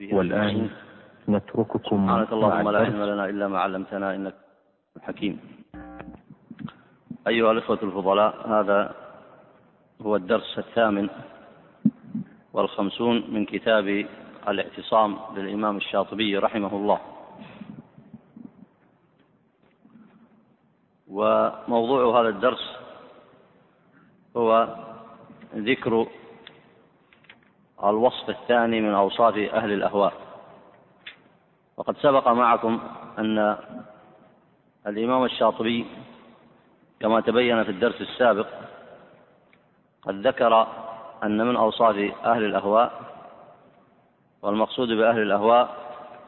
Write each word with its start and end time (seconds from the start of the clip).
والآن 0.00 0.70
نترككم 1.28 2.06
سبحانك 2.06 2.32
اللهم 2.32 2.70
لا. 2.70 2.78
علم 2.78 3.02
لنا 3.02 3.24
إلا 3.28 3.48
ما 3.48 3.58
علمتنا 3.58 4.14
إنك 4.14 4.34
حكيم 5.02 5.40
أيها 7.26 7.52
الإخوة 7.52 7.78
الفضلاء 7.82 8.48
هذا 8.48 8.94
هو 10.02 10.16
الدرس 10.16 10.58
الثامن 10.58 11.08
والخمسون 12.52 13.24
من 13.30 13.44
كتاب 13.44 14.06
الاعتصام 14.48 15.16
للإمام 15.36 15.76
الشاطبي 15.76 16.38
رحمه 16.38 16.76
الله. 16.76 17.00
وموضوع 21.08 22.20
هذا 22.20 22.28
الدرس 22.28 22.76
هو 24.36 24.76
ذكر 25.56 26.06
الوصف 27.84 28.30
الثاني 28.30 28.80
من 28.80 28.94
أوصاف 28.94 29.36
أهل 29.36 29.72
الأهواء. 29.72 30.12
وقد 31.76 31.96
سبق 31.96 32.28
معكم 32.28 32.80
أن 33.18 33.56
الإمام 34.86 35.24
الشاطبي 35.24 35.86
كما 37.00 37.20
تبين 37.20 37.64
في 37.64 37.70
الدرس 37.70 38.00
السابق 38.00 38.46
قد 40.02 40.26
ذكر 40.26 40.66
أن 41.24 41.46
من 41.46 41.56
أوصاف 41.56 41.96
أهل 42.24 42.44
الأهواء 42.44 42.92
والمقصود 44.42 44.88
بأهل 44.88 45.22
الأهواء 45.22 45.68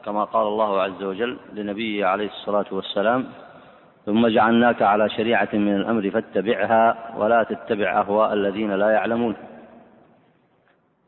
كما 0.05 0.25
قال 0.25 0.47
الله 0.47 0.83
عز 0.83 1.03
وجل 1.03 1.39
لنبيه 1.53 2.07
عليه 2.07 2.29
الصلاة 2.29 2.67
والسلام 2.71 3.29
ثم 4.07 4.27
جعلناك 4.27 4.83
على 4.83 5.09
شريعة 5.11 5.49
من 5.53 5.77
الأمر 5.77 6.11
فاتبعها 6.11 7.15
ولا 7.17 7.43
تتبع 7.43 8.01
أهواء 8.01 8.33
الذين 8.33 8.73
لا 8.73 8.91
يعلمون 8.91 9.37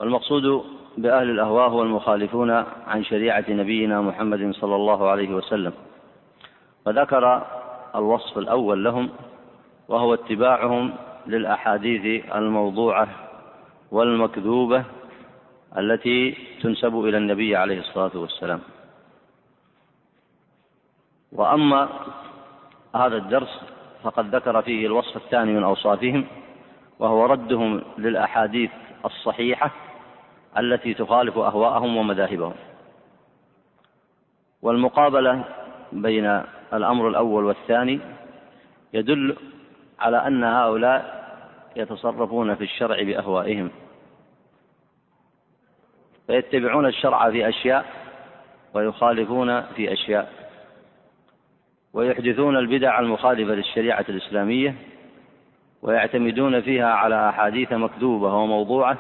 والمقصود 0.01 0.65
بأهل 0.99 1.31
الأهواء 1.31 1.69
هو 1.69 1.83
المخالفون 1.83 2.51
عن 2.87 3.05
شريعة 3.05 3.45
نبينا 3.49 4.01
محمد 4.01 4.55
صلى 4.55 4.77
الله 4.77 5.09
عليه 5.09 5.35
وسلم. 5.35 5.73
فذكر 6.85 7.47
الوصف 7.95 8.39
الأول 8.39 8.85
لهم 8.85 9.11
وهو 9.89 10.15
اتباعهم 10.15 10.93
للأحاديث 11.27 12.35
الموضوعة 12.35 13.09
والمكذوبة 13.91 14.85
التي 15.79 16.37
تنسب 16.63 17.01
إلى 17.05 17.17
النبي 17.17 17.57
عليه 17.57 17.81
الصلاة 17.81 18.11
والسلام. 18.15 18.61
وأما 21.33 21.89
هذا 22.95 23.17
الدرس 23.17 23.61
فقد 24.03 24.35
ذكر 24.35 24.63
فيه 24.63 24.87
الوصف 24.87 25.17
الثاني 25.17 25.53
من 25.53 25.63
أوصافهم 25.63 26.25
وهو 26.99 27.27
ردهم 27.27 27.83
للأحاديث 27.99 28.71
الصحيحة 29.05 29.71
التي 30.59 30.95
تخالف 30.95 31.39
أهواءهم 31.39 31.97
ومذاهبهم. 31.97 32.55
والمقابلة 34.63 35.45
بين 35.93 36.43
الأمر 36.73 37.09
الأول 37.09 37.45
والثاني 37.45 38.01
يدل 38.93 39.37
على 40.01 40.27
أن 40.27 40.45
هؤلاء 40.45 41.21
يتصرفون 41.77 42.55
في 42.55 42.65
الشرع 42.65 43.03
بأهوائهم. 43.03 43.71
فيتبعون 46.27 46.87
الشرع 46.87 47.31
في 47.31 47.49
أشياء 47.49 47.85
ويخالفون 48.75 49.63
في 49.63 49.93
أشياء. 49.93 50.41
ويحدثون 51.93 52.57
البدع 52.57 53.01
المخالفة 53.01 53.55
للشريعة 53.55 54.05
الإسلامية 54.09 54.75
ويعتمدون 55.83 56.61
فيها 56.61 56.93
على 56.93 57.29
أحاديث 57.29 57.73
مكذوبة 57.73 58.35
وموضوعة 58.35 58.99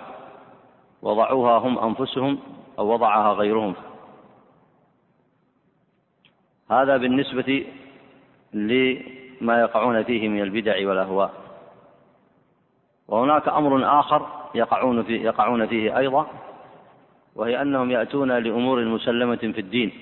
وضعوها 1.02 1.58
هم 1.58 1.78
أنفسهم 1.78 2.38
أو 2.78 2.92
وضعها 2.92 3.32
غيرهم. 3.32 3.74
هذا 6.70 6.96
بالنسبة 6.96 7.66
لما 8.52 9.60
يقعون 9.60 10.02
فيه 10.02 10.28
من 10.28 10.42
البدع 10.42 10.88
والأهواء. 10.88 11.30
وهناك 13.08 13.48
أمر 13.48 14.00
آخر 14.00 14.26
يقعون 14.54 15.02
فيه, 15.02 15.20
يقعون 15.22 15.66
فيه 15.66 15.98
أيضا 15.98 16.26
وهي 17.36 17.62
أنهم 17.62 17.90
يأتون 17.90 18.32
لأمور 18.32 18.84
مسلمة 18.84 19.36
في 19.36 19.60
الدين. 19.60 19.92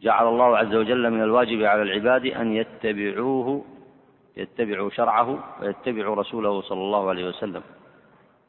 جعل 0.00 0.28
الله 0.28 0.58
عز 0.58 0.74
وجل 0.74 1.10
من 1.10 1.22
الواجب 1.22 1.62
على 1.62 1.82
العباد 1.82 2.26
أن 2.26 2.52
يتبعوه 2.52 3.64
يتبعوا 4.36 4.90
شرعه 4.90 5.38
ويتبعوا 5.60 6.16
رسوله 6.16 6.60
صلى 6.60 6.80
الله 6.80 7.08
عليه 7.08 7.28
وسلم. 7.28 7.62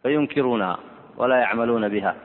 فينكرونها 0.04 0.78
ولا 1.18 1.40
يعملون 1.40 1.90
بها. 1.90 2.16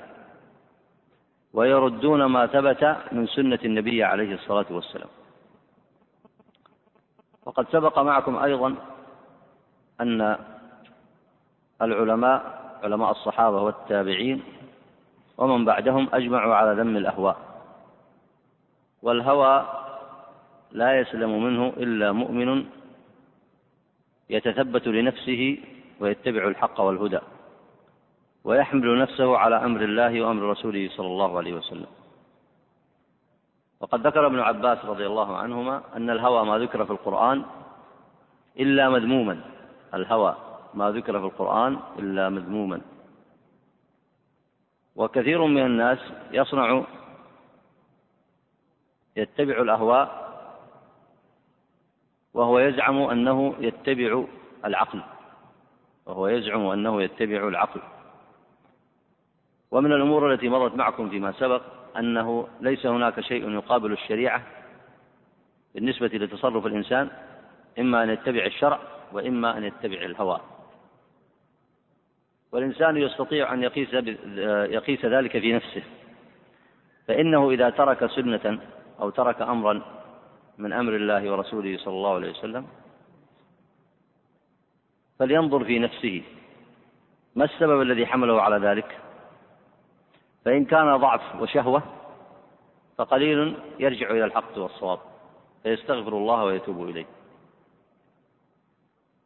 ويردون 1.54 2.24
ما 2.24 2.46
ثبت 2.46 2.96
من 3.12 3.26
سنة 3.26 3.58
النبي 3.64 4.04
عليه 4.04 4.34
الصلاة 4.34 4.66
والسلام. 4.70 5.08
وقد 7.44 7.66
سبق 7.68 7.98
معكم 7.98 8.36
أيضا 8.36 8.74
أن 10.00 10.38
العلماء 11.82 12.64
علماء 12.82 13.10
الصحابة 13.10 13.62
والتابعين 13.62 14.42
ومن 15.38 15.64
بعدهم 15.64 16.08
أجمعوا 16.12 16.54
على 16.54 16.80
ذم 16.80 16.96
الأهواء. 16.96 17.36
والهوى 19.02 19.66
لا 20.72 21.00
يسلم 21.00 21.44
منه 21.44 21.72
إلا 21.76 22.12
مؤمن 22.12 22.66
يتثبت 24.30 24.86
لنفسه 24.86 25.58
ويتبع 26.00 26.48
الحق 26.48 26.80
والهدى. 26.80 27.18
ويحمل 28.44 28.98
نفسه 28.98 29.38
على 29.38 29.56
أمر 29.64 29.80
الله 29.80 30.22
وأمر 30.22 30.42
رسوله 30.42 30.88
صلى 30.96 31.06
الله 31.06 31.38
عليه 31.38 31.54
وسلم. 31.54 31.86
وقد 33.80 34.06
ذكر 34.06 34.26
ابن 34.26 34.40
عباس 34.40 34.84
رضي 34.84 35.06
الله 35.06 35.36
عنهما 35.36 35.82
أن 35.96 36.10
الهوى 36.10 36.44
ما 36.44 36.58
ذكر 36.58 36.84
في 36.84 36.90
القرآن 36.90 37.44
إلا 38.60 38.90
مذموما. 38.90 39.40
الهوى 39.94 40.36
ما 40.74 40.90
ذكر 40.90 41.20
في 41.20 41.26
القرآن 41.26 41.78
إلا 41.98 42.28
مذموما. 42.28 42.80
وكثير 44.96 45.44
من 45.44 45.66
الناس 45.66 45.98
يصنع 46.32 46.84
يتبع 49.16 49.62
الاهواء 49.62 50.24
وهو 52.34 52.58
يزعم 52.58 52.98
أنه 53.02 53.54
يتبع 53.58 54.24
العقل. 54.64 55.00
وهو 56.06 56.28
يزعم 56.28 56.66
أنه 56.66 57.02
يتبع 57.02 57.48
العقل. 57.48 57.80
ومن 59.74 59.92
الأمور 59.92 60.32
التي 60.32 60.48
مضت 60.48 60.74
معكم 60.74 61.10
فيما 61.10 61.32
سبق 61.32 61.62
أنه 61.98 62.48
ليس 62.60 62.86
هناك 62.86 63.20
شيء 63.20 63.50
يقابل 63.50 63.92
الشريعة 63.92 64.42
بالنسبة 65.74 66.06
لتصرف 66.06 66.66
الإنسان 66.66 67.10
إما 67.78 68.02
أن 68.02 68.10
يتبع 68.10 68.46
الشرع 68.46 68.78
وإما 69.12 69.58
أن 69.58 69.64
يتبع 69.64 70.02
الهوى. 70.02 70.40
والإنسان 72.52 72.96
يستطيع 72.96 73.52
أن 73.54 73.62
يقيس 73.62 73.88
يقيس 74.74 75.04
ذلك 75.04 75.38
في 75.38 75.52
نفسه. 75.52 75.82
فإنه 77.06 77.50
إذا 77.50 77.70
ترك 77.70 78.06
سنة 78.06 78.58
أو 79.00 79.10
ترك 79.10 79.42
أمرا 79.42 79.82
من 80.58 80.72
أمر 80.72 80.96
الله 80.96 81.32
ورسوله 81.32 81.78
صلى 81.78 81.94
الله 81.94 82.14
عليه 82.14 82.30
وسلم 82.30 82.66
فلينظر 85.18 85.64
في 85.64 85.78
نفسه 85.78 86.22
ما 87.34 87.44
السبب 87.44 87.82
الذي 87.82 88.06
حمله 88.06 88.42
على 88.42 88.56
ذلك؟ 88.66 89.03
فإن 90.44 90.64
كان 90.64 90.96
ضعف 90.96 91.40
وشهوة 91.40 91.82
فقليل 92.98 93.56
يرجع 93.78 94.10
إلى 94.10 94.24
الحق 94.24 94.58
والصواب 94.58 94.98
فيستغفر 95.62 96.12
الله 96.12 96.44
ويتوب 96.44 96.88
إليه. 96.88 97.06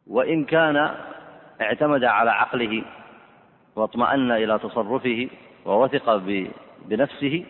وإن 0.07 0.45
كان 0.45 0.95
اعتمد 1.61 2.03
على 2.03 2.31
عقله 2.31 2.83
واطمأن 3.75 4.31
إلى 4.31 4.59
تصرفه 4.59 5.29
ووثق 5.65 6.15
بنفسه 6.85 7.45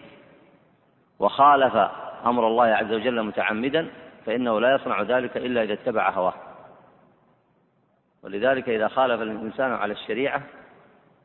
وخالف 1.19 1.75
أمر 2.25 2.47
الله 2.47 2.65
عز 2.65 2.93
وجل 2.93 3.23
متعمدا 3.23 3.87
فإنه 4.25 4.59
لا 4.59 4.75
يصنع 4.75 5.01
ذلك 5.01 5.37
إلا 5.37 5.63
إذا 5.63 5.73
اتبع 5.73 6.09
هواه. 6.09 6.33
ولذلك 8.23 8.69
إذا 8.69 8.87
خالف 8.87 9.21
الإنسان 9.21 9.71
على 9.71 9.93
الشريعة 9.93 10.41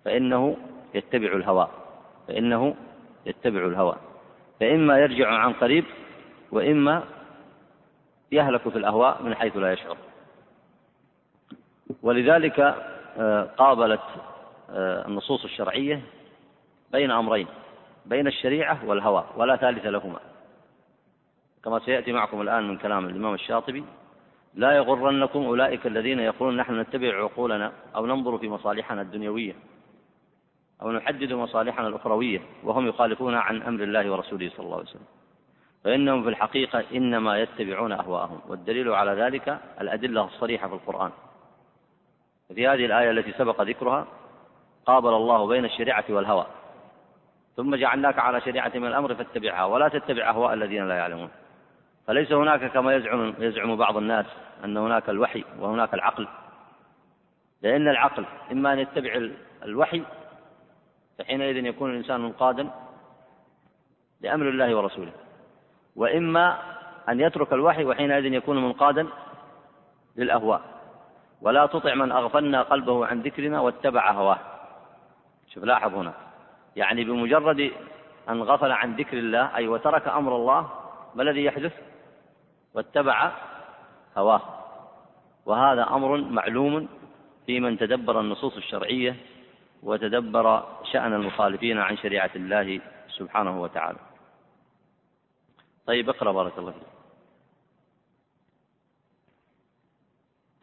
فإنه 0.04 0.56
يتبع 0.94 1.32
الهوى. 1.32 1.83
فإنه 2.28 2.74
يتبع 3.26 3.66
الهوى. 3.66 3.96
فإما 4.60 4.98
يرجع 4.98 5.28
عن 5.28 5.52
قريب 5.52 5.84
وإما 6.52 7.02
يهلك 8.32 8.68
في 8.68 8.76
الأهواء 8.76 9.22
من 9.22 9.34
حيث 9.34 9.56
لا 9.56 9.72
يشعر. 9.72 9.96
ولذلك 12.02 12.60
قابلت 13.56 14.00
النصوص 15.06 15.44
الشرعية 15.44 16.02
بين 16.92 17.10
أمرين 17.10 17.46
بين 18.06 18.26
الشريعة 18.26 18.78
والهوى 18.86 19.24
ولا 19.36 19.56
ثالث 19.56 19.86
لهما. 19.86 20.18
كما 21.64 21.78
سيأتي 21.78 22.12
معكم 22.12 22.40
الآن 22.40 22.68
من 22.68 22.76
كلام 22.78 23.06
الإمام 23.06 23.34
الشاطبي 23.34 23.84
لا 24.54 24.72
يغرنكم 24.72 25.44
أولئك 25.44 25.86
الذين 25.86 26.20
يقولون 26.20 26.56
نحن 26.56 26.80
نتبع 26.80 27.22
عقولنا 27.22 27.72
أو 27.96 28.06
ننظر 28.06 28.38
في 28.38 28.48
مصالحنا 28.48 29.02
الدنيوية 29.02 29.54
أو 30.82 30.92
نحدد 30.92 31.32
مصالحنا 31.32 31.88
الأخروية 31.88 32.40
وهم 32.64 32.88
يخالفون 32.88 33.34
عن 33.34 33.62
أمر 33.62 33.82
الله 33.82 34.12
ورسوله 34.12 34.50
صلى 34.56 34.66
الله 34.66 34.76
عليه 34.76 34.86
وسلم. 34.86 35.06
فإنهم 35.84 36.22
في 36.22 36.28
الحقيقة 36.28 36.84
إنما 36.94 37.38
يتبعون 37.38 37.92
أهواءهم 37.92 38.40
والدليل 38.48 38.88
على 38.88 39.10
ذلك 39.10 39.58
الأدلة 39.80 40.24
الصريحة 40.24 40.68
في 40.68 40.74
القرآن. 40.74 41.10
في 42.54 42.68
هذه 42.68 42.84
الآية 42.86 43.10
التي 43.10 43.32
سبق 43.32 43.62
ذكرها 43.62 44.06
قابل 44.86 45.08
الله 45.08 45.46
بين 45.46 45.64
الشريعة 45.64 46.04
والهوى. 46.08 46.46
ثم 47.56 47.76
جعلناك 47.76 48.18
على 48.18 48.40
شريعة 48.40 48.72
من 48.74 48.86
الأمر 48.86 49.14
فاتبعها 49.14 49.64
ولا 49.64 49.88
تتبع 49.88 50.30
أهواء 50.30 50.54
الذين 50.54 50.88
لا 50.88 50.94
يعلمون. 50.94 51.28
فليس 52.06 52.32
هناك 52.32 52.72
كما 52.72 52.94
يزعم 52.94 53.34
يزعم 53.38 53.76
بعض 53.76 53.96
الناس 53.96 54.26
أن 54.64 54.76
هناك 54.76 55.08
الوحي 55.10 55.44
وهناك 55.60 55.94
العقل. 55.94 56.28
لأن 57.62 57.88
العقل 57.88 58.24
إما 58.52 58.72
أن 58.72 58.78
يتبع 58.78 59.28
الوحي 59.64 60.02
فحينئذ 61.18 61.56
يكون 61.56 61.90
الإنسان 61.90 62.20
منقادا 62.20 62.70
لأمر 64.20 64.48
الله 64.48 64.74
ورسوله. 64.74 65.12
وإما 65.96 66.58
أن 67.08 67.20
يترك 67.20 67.52
الوحي 67.52 67.84
وحينئذ 67.84 68.24
يكون 68.24 68.64
منقادا 68.64 69.06
للأهواء. 70.16 70.60
ولا 71.40 71.66
تطع 71.66 71.94
من 71.94 72.12
أغفلنا 72.12 72.62
قلبه 72.62 73.06
عن 73.06 73.20
ذكرنا 73.20 73.60
واتبع 73.60 74.12
هواه. 74.12 74.38
شوف 75.54 75.64
لاحظ 75.64 75.94
هنا. 75.94 76.12
يعني 76.76 77.04
بمجرد 77.04 77.70
أن 78.28 78.42
غفل 78.42 78.72
عن 78.72 78.96
ذكر 78.96 79.18
الله 79.18 79.56
أي 79.56 79.68
وترك 79.68 80.08
أمر 80.08 80.36
الله 80.36 80.70
ما 81.14 81.22
الذي 81.22 81.44
يحدث؟ 81.44 81.72
واتبع 82.74 83.32
هواه. 84.16 84.40
وهذا 85.46 85.82
أمر 85.82 86.16
معلوم 86.16 86.88
في 87.46 87.60
من 87.60 87.78
تدبر 87.78 88.20
النصوص 88.20 88.56
الشرعية 88.56 89.16
وتدبر 89.84 90.46
شأن 90.92 91.12
المخالفين 91.12 91.78
عن 91.78 91.96
شريعة 91.96 92.30
الله 92.36 92.80
سبحانه 93.08 93.62
وتعالى. 93.62 93.98
طيب 95.86 96.08
اقرأ 96.08 96.32
بارك 96.32 96.58
الله 96.58 96.72
فيك. 96.72 96.82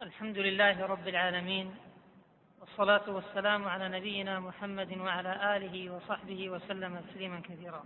الحمد 0.02 0.38
لله 0.38 0.86
رب 0.86 1.08
العالمين 1.08 1.74
والصلاة 2.60 3.10
والسلام 3.10 3.68
على 3.68 3.88
نبينا 3.88 4.40
محمد 4.40 4.98
وعلى 4.98 5.56
آله 5.56 5.90
وصحبه 5.90 6.50
وسلم 6.50 7.00
تسليما 7.00 7.40
كثيرا. 7.40 7.84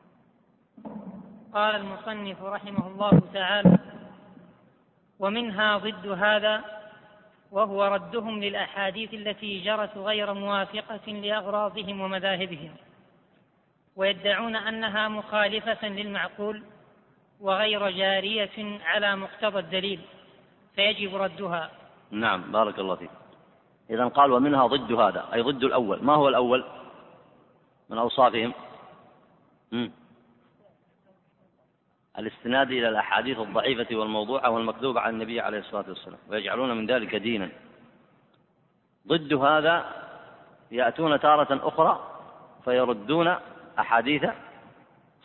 قال 1.53 1.75
المصنف 1.77 2.43
رحمه 2.43 2.87
الله 2.87 3.23
تعالى 3.33 3.79
ومنها 5.19 5.77
ضد 5.77 6.07
هذا 6.07 6.65
وهو 7.51 7.85
ردهم 7.85 8.43
للأحاديث 8.43 9.15
التي 9.15 9.61
جرت 9.61 9.99
غير 9.99 10.35
موافقة 10.35 11.13
لأغراضهم 11.13 12.01
ومذاهبهم. 12.01 12.71
ويدعون 13.97 14.57
أنها 14.57 15.09
مخالفة 15.09 15.89
للمعقول 15.89 16.63
وغير 17.41 17.91
جارية 17.91 18.81
على 18.85 19.17
مقتضى 19.17 19.59
الدليل 19.59 20.01
فيجب 20.75 21.15
ردها. 21.15 21.71
نعم 22.11 22.53
بارك 22.53 22.79
الله 22.79 22.95
فيك. 22.95 23.11
إذا 23.91 24.07
قال 24.07 24.33
ومنها 24.33 24.67
ضد 24.67 24.93
هذا. 24.93 25.29
أي 25.35 25.41
ضد 25.43 25.65
الأول. 25.65 26.05
ما 26.05 26.15
هو 26.15 26.29
الأول؟ 26.29 26.65
من 27.91 27.99
أوصافهم. 27.99 28.53
الاستناد 32.19 32.71
إلى 32.71 32.89
الأحاديث 32.89 33.39
الضعيفة 33.39 33.97
والموضوعة 33.97 34.51
والمكذوبة 34.51 35.01
عن 35.01 35.15
النبي 35.15 35.41
عليه 35.41 35.59
الصلاة 35.59 35.85
والسلام 35.89 36.19
ويجعلون 36.29 36.77
من 36.77 36.87
ذلك 36.87 37.17
دينا. 37.17 37.49
ضد 39.09 39.35
هذا 39.35 39.85
يأتون 40.71 41.21
تارة 41.21 41.69
أخرى 41.69 42.01
فيردون 42.65 43.35
أحاديث 43.79 44.25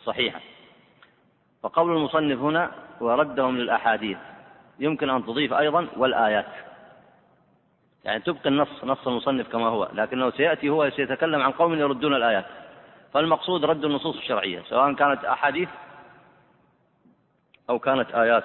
صحيحة. 0.04 0.40
فقول 1.62 1.96
المصنف 1.96 2.38
هنا 2.38 2.70
وردهم 3.00 3.58
للأحاديث 3.58 4.18
يمكن 4.78 5.10
أن 5.10 5.26
تضيف 5.26 5.52
أيضا 5.52 5.88
والآيات. 5.96 6.46
يعني 8.04 8.20
تبقي 8.20 8.48
النص 8.48 8.84
نص 8.84 9.06
المصنف 9.06 9.48
كما 9.48 9.66
هو 9.66 9.88
لكنه 9.92 10.30
سيأتي 10.30 10.68
هو 10.68 10.90
سيتكلم 10.90 11.42
عن 11.42 11.50
قوم 11.50 11.74
يردون 11.74 12.14
الآيات. 12.14 12.46
فالمقصود 13.12 13.64
رد 13.64 13.84
النصوص 13.84 14.16
الشرعية 14.16 14.62
سواء 14.68 14.92
كانت 14.92 15.24
أحاديث 15.24 15.68
أو 17.72 17.78
كانت 17.78 18.14
آيات. 18.14 18.44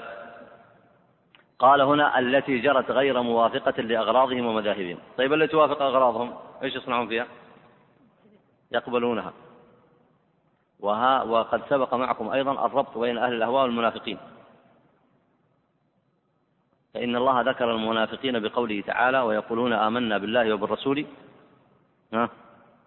قال 1.59 1.81
هنا 1.81 2.19
التي 2.19 2.59
جرت 2.59 2.91
غير 2.91 3.21
موافقة 3.21 3.81
لأغراضهم 3.81 4.45
ومذاهبهم. 4.45 4.97
طيب 5.18 5.33
التي 5.33 5.47
توافق 5.47 5.81
أغراضهم 5.81 6.33
إيش 6.63 6.75
يصنعون 6.75 7.07
فيها؟ 7.07 7.27
يقبلونها. 8.71 9.33
وها 10.79 11.24
وقد 11.24 11.62
سبق 11.69 11.94
معكم 11.94 12.29
أيضا 12.29 12.65
الربط 12.65 12.97
بين 12.97 13.18
أهل 13.18 13.33
الأهواء 13.33 13.63
والمنافقين. 13.63 14.18
فإن 16.94 17.15
الله 17.15 17.41
ذكر 17.41 17.71
المنافقين 17.71 18.39
بقوله 18.39 18.81
تعالى 18.81 19.19
ويقولون 19.19 19.73
آمنا 19.73 20.18
بالله 20.18 20.53
وبالرسول 20.53 21.06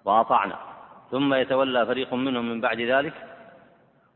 وأطعنا. 0.04 0.58
ثم 1.10 1.34
يتولى 1.34 1.86
فريق 1.86 2.14
منهم 2.14 2.44
من 2.50 2.60
بعد 2.60 2.80
ذلك 2.80 3.14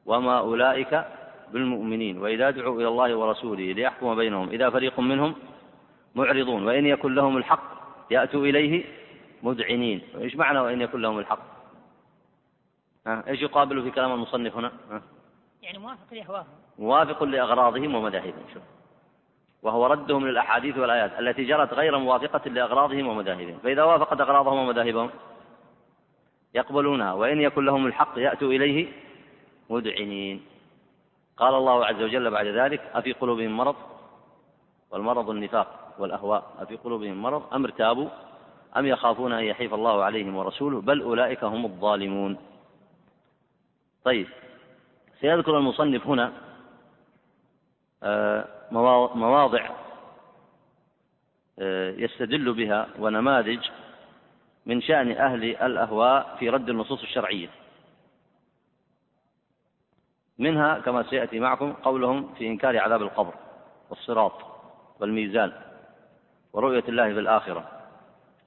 وما 0.07 0.39
أولئك 0.39 1.05
بالمؤمنين 1.53 2.19
وإذا 2.19 2.51
دعوا 2.51 2.81
إلى 2.81 2.89
الله 2.89 3.15
ورسوله 3.15 3.73
ليحكم 3.73 4.15
بينهم 4.15 4.49
إذا 4.49 4.71
فريق 4.71 5.01
منهم 5.01 5.35
معرضون 6.15 6.67
وإن 6.67 6.87
يكن 6.87 7.15
لهم 7.15 7.37
الحق 7.37 7.75
يأتوا 8.11 8.47
إليه 8.47 8.85
مذعنين. 9.43 10.03
إيش 10.21 10.37
معنى 10.37 10.59
وإن 10.61 10.81
يكن 10.81 11.01
لهم 11.01 11.19
الحق؟ 11.19 11.39
ها 13.07 13.25
إيش 13.29 13.43
يقابل 13.43 13.83
في 13.83 13.91
كلام 13.91 14.13
المصنف 14.13 14.57
هنا؟ 14.57 14.73
ها؟ 14.91 15.03
يعني 15.63 15.79
موافق 15.79 16.15
لأهواهم 16.15 16.47
موافق 16.79 17.25
لأغراضهم 17.25 17.95
ومذاهبهم 17.95 18.45
شوف. 18.55 18.63
وهو 19.63 19.87
ردهم 19.87 20.27
للأحاديث 20.27 20.79
والآيات 20.79 21.19
التي 21.19 21.45
جرت 21.45 21.75
غير 21.75 21.99
موافقة 21.99 22.51
لأغراضهم 22.51 23.07
ومذاهبهم. 23.07 23.59
فإذا 23.63 23.83
وافقت 23.83 24.21
أغراضهم 24.21 24.59
ومذاهبهم 24.59 25.11
يقبلونها 26.55 27.13
وإن 27.13 27.41
يكن 27.41 27.65
لهم 27.65 27.87
الحق 27.87 28.19
يأتوا 28.19 28.53
إليه 28.53 28.89
مذعنين. 29.71 30.43
قال 31.37 31.55
الله 31.55 31.87
عز 31.87 32.03
وجل 32.03 32.31
بعد 32.31 32.47
ذلك 32.47 32.81
أفي 32.95 33.13
قلوبهم 33.13 33.57
مرض؟ 33.57 33.77
والمرض 34.91 35.31
النفاق 35.31 35.95
والأهواء. 35.99 36.55
أفي 36.59 36.77
قلوبهم 36.77 37.23
مرض؟ 37.23 37.55
أم 37.55 37.65
ارتابوا؟ 37.65 38.09
أم 38.77 38.87
يخافون 38.87 39.33
أن 39.33 39.45
يحيف 39.45 39.75
الله 39.75 40.05
عليهم 40.05 40.37
ورسوله؟ 40.37 40.81
بل 40.81 41.03
أولئك 41.03 41.45
هم 41.45 41.65
الظالمون. 41.65 42.39
طيب 44.05 44.29
سيذكر 45.21 45.59
المصنف 45.59 46.07
هنا 46.07 46.33
آه، 48.03 48.45
مواضع 49.15 49.71
آه، 51.59 51.91
يستدل 51.91 52.53
بها 52.53 52.89
ونماذج 52.99 53.71
من 54.67 54.83
شأن 54.83 55.13
أهل 55.13 55.45
الأهواء 55.45 56.37
في 56.39 56.49
رد 56.49 56.69
النصوص 56.69 57.03
الشرعية. 57.03 57.49
منها 60.39 60.79
كما 60.79 61.03
سيأتي 61.03 61.41
معكم 61.41 61.73
قولهم 61.73 62.35
في 62.35 62.47
إنكار 62.47 62.79
عذاب 62.79 63.03
القبر 63.03 63.35
والصراط 63.91 64.33
والميزان 65.01 65.53
ورؤية 66.53 66.85
الله 66.89 67.13
في 67.13 67.21
الآخرة. 67.21 67.69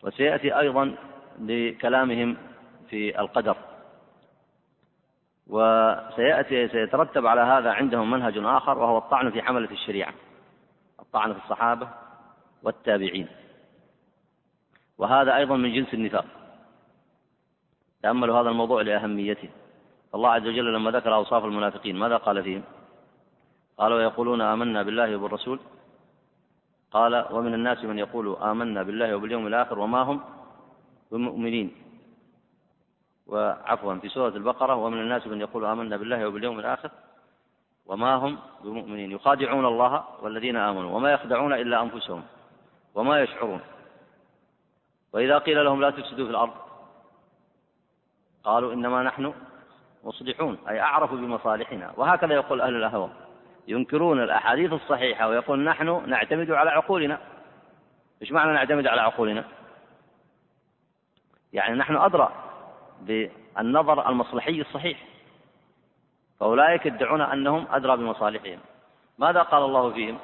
وسيأتي 0.04 0.60
أيضا 0.60 0.96
لكلامهم 1.40 2.38
في 2.90 3.20
القدر. 3.20 3.58
وسيأتي 5.48 6.68
سيترتب 6.68 7.26
على 7.26 7.42
هذا 7.42 7.72
عندهم 7.72 8.12
منهج 8.12 8.38
آخر 8.38 8.78
وهو 8.78 8.98
الطعن 8.98 9.32
في 9.32 9.42
حملة 9.42 9.72
الشريعة 9.72 10.14
الطعن 11.00 11.34
في 11.34 11.40
الصحابة 11.40 11.90
والتابعين. 12.64 13.28
وهذا 14.98 15.36
أيضا 15.36 15.56
من 15.56 15.74
جنس 15.74 15.94
النفاق. 15.94 16.26
تأملوا 18.04 18.42
هذا 18.42 18.50
الموضوع 18.50 18.82
لأهميته. 18.82 19.50
الله 20.16 20.30
عز 20.30 20.48
وجل 20.48 20.74
لما 20.74 20.92
ذكر 20.92 21.16
أوصاف 21.16 21.46
المنافقين 21.46 21.96
ماذا 21.96 22.18
قال 22.18 22.44
فيهم؟ 22.44 22.64
قال 23.78 23.94
ويقولون 23.94 24.42
آمنا 24.42 24.84
بالله 24.84 25.16
وبالرسول. 25.16 25.60
قال 26.92 27.26
ومن 27.32 27.54
الناس 27.54 27.84
من 27.84 28.00
يقول 28.00 28.36
آمنا 28.36 28.84
بالله 28.84 29.16
وباليوم 29.16 29.48
الآخر 29.48 29.80
وما 29.80 30.02
هم 30.02 30.22
بمؤمنين. 31.12 31.72
وعفوا 33.28 33.96
في 33.96 34.10
سورة 34.10 34.30
البقرة 34.30 34.76
ومن 34.76 34.98
الناس 35.02 35.28
من 35.28 35.42
يقول 35.42 35.66
آمنا 35.66 35.98
بالله 35.98 36.28
وباليوم 36.28 36.60
الآخر 36.60 36.92
وما 37.86 38.16
هم 38.16 38.38
بمؤمنين. 38.64 39.12
يخادعون 39.12 39.66
الله 39.66 40.04
والذين 40.22 40.56
آمنوا 40.56 40.92
وما 40.96 41.12
يخدعون 41.12 41.54
إلا 41.54 41.82
أنفسهم 41.82 42.24
وما 42.96 43.22
يشعرون. 43.22 43.62
وإذا 45.14 45.38
قيل 45.38 45.66
لهم 45.66 45.82
لا 45.82 45.90
تفسدوا 45.90 46.26
في 46.26 46.32
الأرض. 46.32 46.54
قالوا 48.44 48.74
إنما 48.74 49.04
نحن 49.04 49.34
مصلحون 50.08 50.58
أي 50.70 50.80
أعرفوا 50.82 51.18
بمصالحنا. 51.18 51.94
وهكذا 51.98 52.34
يقول 52.34 52.62
أهل 52.62 52.76
الأهواء. 52.76 53.10
ينكرون 53.68 54.24
الأحاديث 54.24 54.74
الصحيحة 54.74 55.28
ويقول 55.28 55.64
نحن 55.64 56.10
نعتمد 56.10 56.52
على 56.52 56.70
عقولنا. 56.70 57.20
إيش 58.22 58.32
معنى 58.32 58.54
نعتمد 58.54 58.88
على 58.88 59.02
عقولنا؟ 59.02 59.44
يعني 61.54 61.76
نحن 61.76 61.96
أدرى 61.96 62.32
بالنظر 63.02 64.10
المصلحي 64.10 64.62
الصحيح. 64.62 65.04
فأولئك 66.40 66.86
يدعون 66.86 67.22
أنهم 67.22 67.68
أدرى 67.72 67.98
بمصالحهم. 67.98 68.60
ماذا 69.18 69.42
قال 69.42 69.64
الله 69.64 69.94
فيهم؟ 69.94 70.18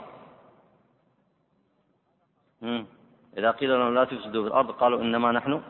إذا 3.38 3.52
قيل 3.52 3.80
لهم 3.80 3.96
لا 3.96 4.04
تفسدوا 4.04 4.42
في 4.44 4.48
الأرض 4.48 4.72
قالوا 4.72 5.02
إنما 5.02 5.32
نحن 5.32 5.62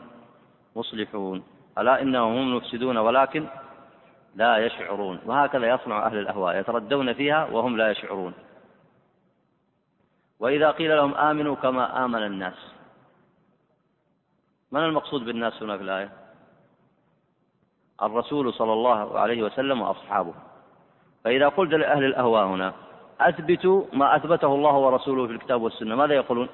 مصلحون. 0.76 1.44
ألا 1.78 2.02
إنهم 2.02 2.32
هم 2.32 2.48
المفسدون 2.48 2.96
ولكن 2.96 3.46
لا 4.34 4.58
يشعرون. 4.58 5.20
وهكذا 5.26 5.66
يصنع 5.68 6.06
أهل 6.06 6.18
الأهواء 6.18 6.56
يتردون 6.56 7.12
فيها 7.12 7.44
وهم 7.44 7.76
لا 7.76 7.90
يشعرون. 7.90 8.32
وإذا 10.40 10.70
قيل 10.70 10.96
لهم 10.96 11.14
آمنوا 11.14 11.54
كما 11.54 12.04
آمن 12.04 12.22
الناس. 12.22 12.72
من 14.72 14.80
المقصود 14.80 15.24
بالناس 15.24 15.62
هنا 15.62 15.76
في 15.76 15.82
الآية؟ 15.82 16.10
الرسول 18.02 18.52
صلى 18.54 18.72
الله 18.72 19.18
عليه 19.18 19.42
وسلم 19.42 19.82
وأصحابه. 19.82 20.34
فإذا 21.24 21.48
قلت 21.48 21.74
لأهل 21.74 22.04
الأهواء 22.04 22.46
هنا 22.46 22.72
أثبتوا 23.20 23.84
ما 23.92 24.16
أثبته 24.16 24.54
الله 24.54 24.72
ورسوله 24.72 25.26
في 25.26 25.32
الكتاب 25.32 25.62
والسنة 25.62 25.96
ماذا 25.96 26.14
يقولون؟ 26.14 26.48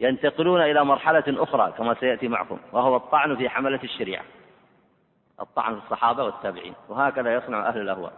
ينتقلون 0.00 0.62
إلى 0.62 0.84
مرحلة 0.84 1.24
أخرى 1.28 1.72
كما 1.78 1.94
سيأتي 1.94 2.28
معكم 2.28 2.58
وهو 2.72 2.96
الطعن 2.96 3.36
في 3.36 3.48
حملة 3.48 3.80
الشريعة. 3.84 4.24
الطعن 5.40 5.74
في 5.74 5.84
الصحابة 5.84 6.24
والتابعين. 6.24 6.74
وهكذا 6.88 7.34
يصنع 7.34 7.68
أهل 7.68 7.80
الأهواء. 7.80 8.12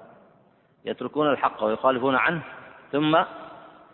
يتركون 0.85 1.31
الحق 1.31 1.65
ويخالفون 1.65 2.15
عنه 2.17 2.43
ثم 2.93 3.19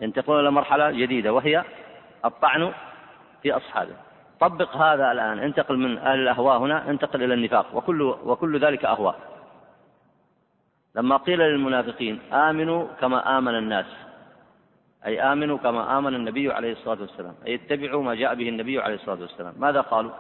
ينتقلون 0.00 0.40
إلى 0.40 0.50
مرحلة 0.50 0.90
جديدة 0.90 1.32
وهي 1.32 1.64
الطعن 2.25 2.73
في 3.42 3.52
أصحابه. 3.52 3.94
طبق 4.40 4.76
هذا 4.76 5.12
الآن 5.12 5.38
انتقل 5.38 5.76
من 5.78 5.99
أهل 5.99 6.18
الأهواء 6.18 6.58
هنا 6.58 6.90
انتقل 6.90 7.23
إلى 7.23 7.35
النفاق 7.35 7.66
وكل, 7.76 8.02
وكل 8.02 8.58
ذلك 8.61 8.85
أهواء. 8.85 9.18
لما 10.94 11.16
قيل 11.16 11.38
للمنافقين 11.38 12.20
آمنوا 12.32 12.87
كما 13.00 13.38
آمن 13.38 13.54
الناس 13.54 13.87
أي 15.06 15.23
آمنوا 15.32 15.58
كما 15.58 15.99
آمن 15.99 16.14
النبي 16.14 16.52
عليه 16.52 16.73
الصلاة 16.73 17.00
والسلام 17.00 17.35
أي 17.47 17.54
اتبعوا 17.54 18.02
ما 18.02 18.14
جاء 18.14 18.35
به 18.35 18.49
النبي 18.49 18.80
عليه 18.80 18.94
الصلاة 18.94 19.20
والسلام. 19.20 19.54
ماذا 19.58 19.80
قالوا؟ 19.80 20.11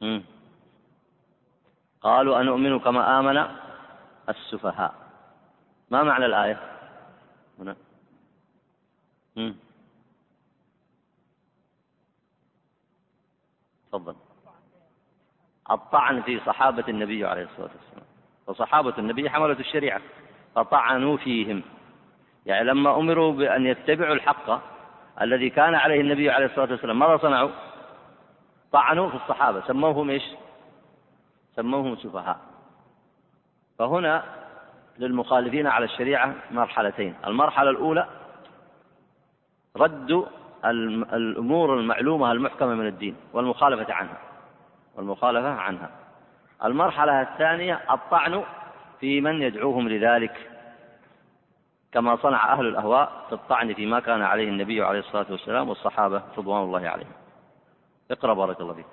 مم. 0.00 0.22
قالوا 2.02 2.40
أنؤمن 2.40 2.78
كما 2.78 3.18
آمن 3.18 3.44
السفهاء. 4.28 4.94
ما 5.90 6.02
معنى 6.02 6.26
الآية؟ 6.26 6.60
هنا. 7.58 7.76
تفضل. 13.92 14.14
الطعن 15.70 16.22
في 16.22 16.40
صحابة 16.40 16.84
النبي 16.88 17.26
عليه 17.26 17.42
الصلاة 17.42 17.70
والسلام. 17.76 18.06
فصحابة 18.46 18.94
النبي 18.98 19.30
حملة 19.30 19.60
الشريعة. 19.60 20.00
فطعنوا 20.54 21.16
فيهم. 21.16 21.62
يعني 22.46 22.64
لما 22.64 22.96
أمروا 22.96 23.32
بأن 23.32 23.66
يتبعوا 23.66 24.14
الحق 24.14 24.60
الذي 25.22 25.50
كان 25.50 25.74
عليه 25.74 26.00
النبي 26.00 26.30
عليه 26.30 26.46
الصلاة 26.46 26.70
والسلام 26.70 26.98
ماذا 26.98 27.16
صنعوا؟ 27.16 27.50
طعنوا 28.72 29.08
في 29.08 29.16
الصحابة. 29.16 29.66
سموهم 29.66 30.10
إيش؟ 30.10 30.22
سموهم 31.60 31.96
سفهاء. 31.96 32.36
فهنا 33.78 34.24
للمخالفين 34.98 35.66
على 35.66 35.84
الشريعة 35.84 36.34
مرحلتين. 36.50 37.14
المرحلة 37.26 37.70
الأولى 37.70 38.06
رد 39.76 40.26
الأمور 41.14 41.74
المعلومة 41.78 42.32
المحكمة 42.32 42.74
من 42.74 42.86
الدين 42.86 43.16
والمخالفة 43.32 43.94
عنها. 43.94 44.18
والمخالفة 44.96 45.50
عنها. 45.50 45.90
المرحلة 46.64 47.22
الثانية 47.22 47.80
الطعن 47.90 48.44
في 49.00 49.20
من 49.20 49.42
يدعوهم 49.42 49.88
لذلك. 49.88 50.50
كما 51.92 52.16
صنع 52.16 52.52
أهل 52.52 52.66
الأهواء 52.66 53.24
في 53.28 53.32
الطعن 53.32 53.74
فيما 53.74 54.00
كان 54.00 54.22
عليه 54.22 54.48
النبي 54.48 54.82
عليه 54.82 54.98
الصلاة 54.98 55.26
والسلام 55.30 55.68
والصحابة 55.68 56.22
رضوان 56.38 56.62
الله 56.62 56.88
عليهم. 56.88 57.12
اقرأ 58.10 58.34
بارك 58.34 58.60
الله 58.60 58.74
فيك. 58.74 58.86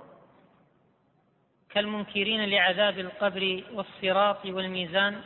كالمنكرين 1.69 2.49
لعذاب 2.49 2.99
القبر 2.99 3.63
والصراط 3.73 4.45
والميزان 4.45 5.21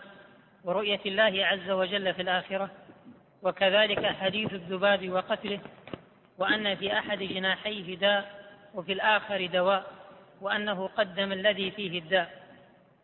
ورؤية 0.64 1.00
الله 1.06 1.46
عز 1.46 1.70
وجل 1.70 2.14
في 2.14 2.22
الآخرة 2.22 2.70
وكذلك 3.44 4.06
حديث 4.06 4.54
الذباب 4.54 5.10
وقتله 5.10 5.60
وأن 6.38 6.76
في 6.76 7.00
أحد 7.00 7.18
جناحيه 7.18 7.96
داء 7.96 8.42
وفي 8.74 8.94
الآخر 8.94 9.46
دواء 9.46 9.86
وأنه 10.42 10.88
قدم 10.88 11.32
الذي 11.32 11.72
فيه 11.72 12.00
الداء. 12.00 12.42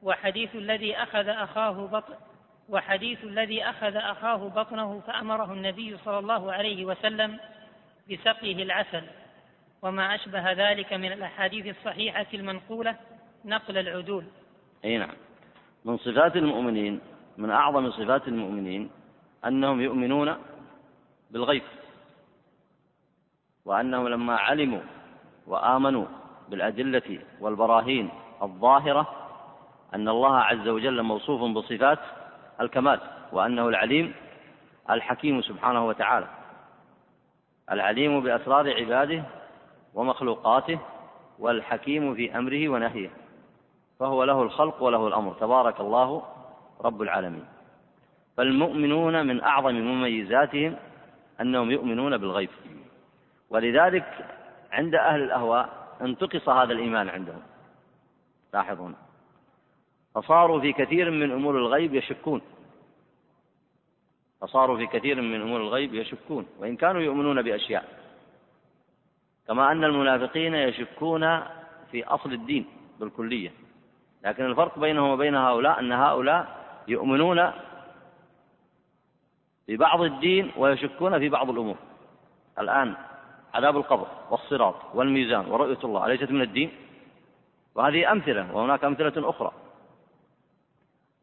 وحديث 0.01 0.55
الذي 0.55 0.95
أخذ 0.95 1.27
أخاه 1.27 1.71
بطن 1.71 2.13
وحديث 2.69 3.23
الذي 3.23 3.63
أخذ 3.63 3.95
أخاه 3.95 4.35
بطنه 4.35 4.99
فأمره 5.07 5.53
النبي 5.53 5.97
صلى 5.97 6.19
الله 6.19 6.51
عليه 6.51 6.85
وسلم 6.85 7.39
بسقيه 8.11 8.63
العسل. 8.63 9.03
وما 9.81 10.15
أشبه 10.15 10.51
ذلك 10.51 10.93
من 10.93 11.11
الأحاديث 11.11 11.77
الصحيحة 11.77 12.25
المنقولة 12.33 12.95
نقل 13.47 13.77
العدول. 13.77 14.23
أي 14.85 14.97
نعم. 14.97 15.15
من 15.85 15.97
صفات 15.97 16.35
المؤمنين 16.35 16.99
من 17.37 17.49
أعظم 17.49 17.91
صفات 17.91 18.27
المؤمنين 18.27 18.89
أنهم 19.45 19.81
يؤمنون 19.81 20.35
بالغيب 21.31 21.63
وأنهم 23.65 24.07
لما 24.07 24.35
علموا 24.35 24.81
وآمنوا 25.47 26.05
بالأدلة 26.49 27.19
والبراهين 27.39 28.09
الظاهرة 28.41 29.07
أن 29.95 30.09
الله 30.09 30.37
عز 30.37 30.67
وجل 30.67 31.03
موصوف 31.03 31.51
بصفات 31.51 31.99
الكمال 32.61 32.99
وأنه 33.31 33.67
العليم 33.67 34.13
الحكيم 34.89 35.41
سبحانه 35.41 35.87
وتعالى. 35.87 36.27
العليم 37.71 38.21
بأسرار 38.21 38.73
عباده 38.73 39.23
ومخلوقاته 39.93 40.79
والحكيم 41.39 42.15
في 42.15 42.37
أمره 42.37 42.69
ونهيه. 42.69 43.09
فهو 43.99 44.23
له 44.23 44.41
الخلق 44.41 44.83
وله 44.83 45.07
الأمر. 45.07 45.33
تبارك 45.33 45.79
الله 45.79 46.23
رب 46.81 47.01
العالمين. 47.01 47.45
فالمؤمنون 48.37 49.27
من 49.27 49.41
أعظم 49.41 49.75
مميزاتهم 49.75 50.75
أنهم 51.41 51.71
يؤمنون 51.71 52.17
بالغيب. 52.17 52.49
ولذلك 53.49 54.35
عند 54.71 54.95
أهل 54.95 55.21
الأهواء 55.21 55.69
انتقص 56.01 56.49
هذا 56.49 56.73
الإيمان 56.73 57.09
عندهم. 57.09 57.41
لاحظون. 58.53 58.95
فصاروا 60.15 60.59
في 60.59 60.73
كثير 60.73 61.11
من 61.11 61.31
أمور 61.31 61.57
الغيب 61.57 61.95
يشكون. 61.95 62.41
فصاروا 64.41 64.77
في 64.77 64.87
كثير 64.87 65.21
من 65.21 65.41
أمور 65.41 65.61
الغيب 65.61 65.93
يشكون. 65.93 66.45
وإن 66.59 66.75
كانوا 66.75 67.01
يؤمنون 67.01 67.41
بأشياء. 67.41 67.85
كما 69.47 69.71
أن 69.71 69.83
المنافقين 69.83 70.53
يشكون 70.53 71.39
في 71.91 72.03
أصل 72.03 72.33
الدين 72.33 72.65
بالكلية. 72.99 73.66
لكن 74.23 74.45
الفرق 74.45 74.79
بينهم 74.79 75.09
وبين 75.09 75.35
هؤلاء 75.35 75.79
أن 75.79 75.91
هؤلاء 75.91 76.47
يؤمنون 76.87 77.51
ببعض 79.67 80.01
الدين 80.01 80.51
ويشكون 80.57 81.19
في 81.19 81.29
بعض 81.29 81.49
الأمور. 81.49 81.75
الآن 82.59 82.95
عذاب 83.53 83.77
القبر 83.77 84.07
والصراط 84.29 84.75
والميزان 84.93 85.45
ورؤية 85.45 85.79
الله 85.83 86.05
أليست 86.05 86.31
من 86.31 86.41
الدين؟ 86.41 86.71
وهذه 87.75 88.11
أمثلة 88.11 88.55
وهناك 88.55 88.83
أمثلة 88.83 89.29
أخرى. 89.29 89.51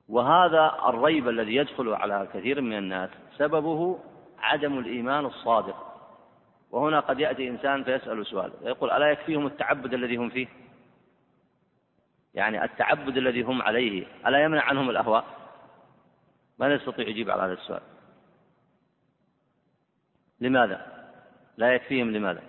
وهذا 0.08 0.74
الريب 0.86 1.28
الذي 1.28 1.54
يدخل 1.54 1.88
على 1.88 2.28
كثير 2.34 2.60
من 2.60 2.78
الناس 2.78 3.10
سببه 3.36 3.98
عدم 4.38 4.78
الإيمان 4.78 5.26
الصادق. 5.26 5.76
وهنا 6.70 7.00
قد 7.00 7.20
يأتي 7.20 7.48
إنسان 7.48 7.84
فيسأل 7.84 8.26
سؤال 8.26 8.52
ويقول 8.62 8.90
ألا 8.90 9.10
يكفيهم 9.10 9.46
التعبد 9.46 9.94
الذي 9.94 10.16
هم 10.16 10.28
فيه؟ 10.28 10.46
يعني 12.34 12.64
التعبد 12.64 13.16
الذي 13.16 13.42
هم 13.42 13.62
عليه 13.62 14.06
ألا 14.26 14.44
يمنع 14.44 14.62
عنهم 14.62 14.90
الأهواء؟ 14.90 15.24
من 16.58 16.70
يستطيع 16.70 17.08
يجيب 17.08 17.30
على 17.30 17.42
هذا 17.42 17.52
السؤال. 17.52 17.82
لماذا؟ 20.40 21.04
لا 21.56 21.74
يكفيهم 21.74 22.10
لماذا؟ 22.10 22.42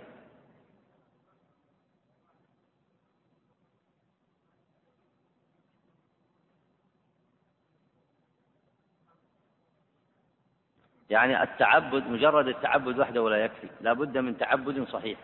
يعني 11.09 11.43
التعبد 11.43 12.07
مجرد 12.07 12.47
التعبد 12.47 12.99
وحده 12.99 13.21
ولا 13.21 13.45
يكفي. 13.45 13.69
لا 13.81 13.93
بد 13.93 14.17
من 14.17 14.37
تعبد 14.37 14.87
صحيح. 14.87 15.19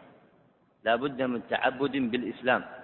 لا 0.84 0.96
بد 0.96 1.22
من 1.22 1.48
تعبد 1.48 1.92
بالإسلام. 1.92 2.81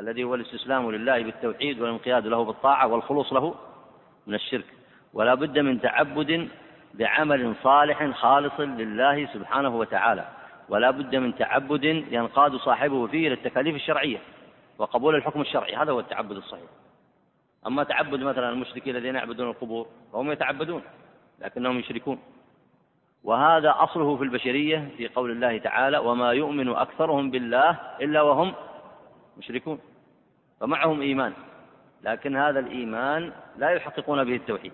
الذي 0.00 0.24
هو 0.24 0.34
الاستسلام 0.34 0.90
لله 0.90 1.22
بالتوحيد 1.22 1.80
والانقياد 1.80 2.26
له 2.26 2.44
بالطاعة 2.44 2.86
والخلوص 2.86 3.32
له 3.32 3.54
من 4.26 4.34
الشرك. 4.34 4.64
ولا 5.14 5.34
بد 5.34 5.58
من 5.58 5.80
تعبد 5.80 6.48
بعمل 6.94 7.54
صالح 7.62 8.10
خالص 8.10 8.60
لله 8.60 9.26
سبحانه 9.26 9.76
وتعالى. 9.76 10.28
ولا 10.68 10.90
بد 10.90 11.16
من 11.16 11.36
تعبد 11.36 11.84
ينقاد 11.84 12.56
صاحبه 12.56 13.06
فيه 13.06 13.28
للتكاليف 13.28 13.74
الشرعية 13.74 14.18
وقبول 14.78 15.14
الحكم 15.14 15.40
الشرعي. 15.40 15.76
هذا 15.76 15.92
هو 15.92 16.00
التعبد 16.00 16.36
الصحيح. 16.36 16.70
أما 17.66 17.84
تعبد 17.84 18.22
مثلا 18.22 18.50
المشركين 18.50 18.96
الذين 18.96 19.14
يعبدون 19.14 19.48
القبور 19.48 19.86
فهم 20.12 20.30
يتعبدون 20.32 20.82
لكنهم 21.40 21.78
يشركون. 21.78 22.18
وهذا 23.24 23.74
أصله 23.78 24.16
في 24.16 24.24
البشرية 24.24 24.88
في 24.96 25.08
قول 25.08 25.30
الله 25.30 25.58
تعالى 25.58 25.98
وما 25.98 26.32
يؤمن 26.32 26.68
أكثرهم 26.68 27.30
بالله 27.30 27.80
إلا 28.00 28.22
وهم 28.22 28.54
مشركون 29.40 29.78
فمعهم 30.60 31.00
إيمان 31.00 31.32
لكن 32.02 32.36
هذا 32.36 32.60
الإيمان 32.60 33.32
لا 33.56 33.70
يحققون 33.70 34.24
به 34.24 34.36
التوحيد 34.36 34.72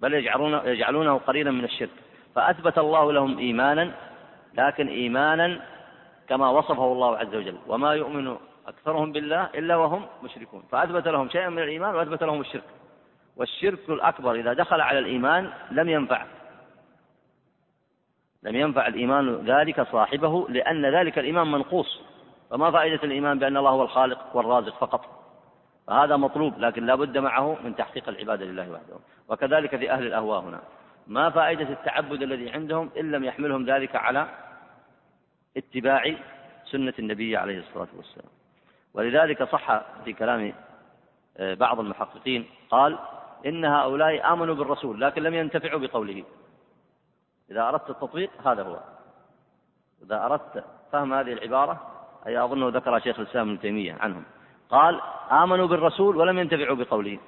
بل 0.00 0.14
يجعلون 0.14 0.60
يجعلونه 0.64 1.18
قرينا 1.18 1.50
من 1.50 1.64
الشرك. 1.64 1.90
فأثبت 2.34 2.78
الله 2.78 3.12
لهم 3.12 3.38
إيمانا 3.38 3.94
لكن 4.54 4.88
إيمانا 4.88 5.60
كما 6.28 6.48
وصفه 6.48 6.92
الله 6.92 7.18
عز 7.18 7.34
وجل 7.34 7.58
وما 7.66 7.94
يؤمن 7.94 8.36
أكثرهم 8.66 9.12
بالله 9.12 9.44
إلا 9.54 9.76
وهم 9.76 10.06
مشركون. 10.22 10.62
فأثبت 10.72 11.08
لهم 11.08 11.28
شيئا 11.28 11.48
من 11.48 11.62
الإيمان 11.62 11.94
وأثبت 11.94 12.22
لهم 12.22 12.40
الشرك 12.40 12.68
والشرك 13.36 13.88
الأكبر 13.88 14.34
إذا 14.34 14.52
دخل 14.52 14.80
على 14.80 14.98
الإيمان 14.98 15.50
لم 15.70 15.88
ينفع. 15.88 16.26
لم 18.42 18.56
ينفع 18.56 18.86
الإيمان 18.86 19.44
ذلك 19.46 19.82
صاحبه 19.82 20.48
لأن 20.48 20.86
ذلك 20.86 21.18
الإيمان 21.18 21.52
منقوص. 21.52 22.00
فما 22.50 22.70
فائدة 22.70 23.02
الإيمان 23.04 23.38
بأن 23.38 23.56
الله 23.56 23.70
هو 23.70 23.82
الخالق 23.82 24.36
والرازق 24.36 24.78
فقط؟ 24.78 25.16
فهذا 25.86 26.16
مطلوب 26.16 26.58
لكن 26.58 26.86
لا 26.86 26.94
بد 26.94 27.18
معه 27.18 27.56
من 27.64 27.76
تحقيق 27.76 28.08
العبادة 28.08 28.44
لله 28.44 28.70
وحده. 28.70 28.96
وكذلك 29.28 29.76
في 29.76 29.90
أهل 29.90 30.06
الأهواء 30.06 30.40
هنا. 30.40 30.60
ما 31.06 31.30
فائدة 31.30 31.68
التعبد 31.68 32.22
الذي 32.22 32.50
عندهم 32.50 32.90
إن 32.98 33.10
لم 33.10 33.24
يحملهم 33.24 33.64
ذلك 33.64 33.96
على 33.96 34.28
اتباع 35.56 36.14
سنة 36.64 36.94
النبي 36.98 37.36
عليه 37.36 37.58
الصلاة 37.58 37.88
والسلام. 37.96 38.30
ولذلك 38.94 39.42
صح 39.42 39.82
في 40.04 40.12
كلام 40.12 40.52
آه، 41.36 41.54
بعض 41.54 41.80
المحققين 41.80 42.46
قال 42.70 42.98
إن 43.46 43.64
هؤلاء 43.64 44.32
آمنوا 44.32 44.54
بالرسول 44.54 45.00
لكن 45.00 45.22
لم 45.22 45.34
ينتفعوا 45.34 45.80
بقوله. 45.80 46.24
إذا 47.50 47.68
أردت 47.68 47.90
التطبيق 47.90 48.30
هذا 48.48 48.62
هو. 48.62 48.78
إذا 50.02 50.24
أردت 50.24 50.64
فهم 50.92 51.14
هذه 51.14 51.32
العبارة 51.32 51.95
أظنه 52.28 52.68
ذكر 52.68 52.98
شيخ 52.98 53.20
الإسلام 53.20 53.48
ابن 53.48 53.60
تيمية 53.60 53.96
عنهم. 54.00 54.24
قال 54.70 55.00
آمنوا 55.30 55.66
بالرسول 55.66 56.16
ولم 56.16 56.38
ينتفعوا 56.38 56.76
بقوله 56.76 57.18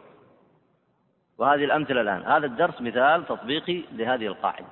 وهذه 1.39 1.65
الأمثلة 1.65 2.01
الآن. 2.01 2.23
هذا 2.23 2.47
الدرس 2.47 2.81
مثال 2.81 3.27
تطبيقي 3.27 3.83
لهذه 3.93 4.27
القاعدة. 4.27 4.67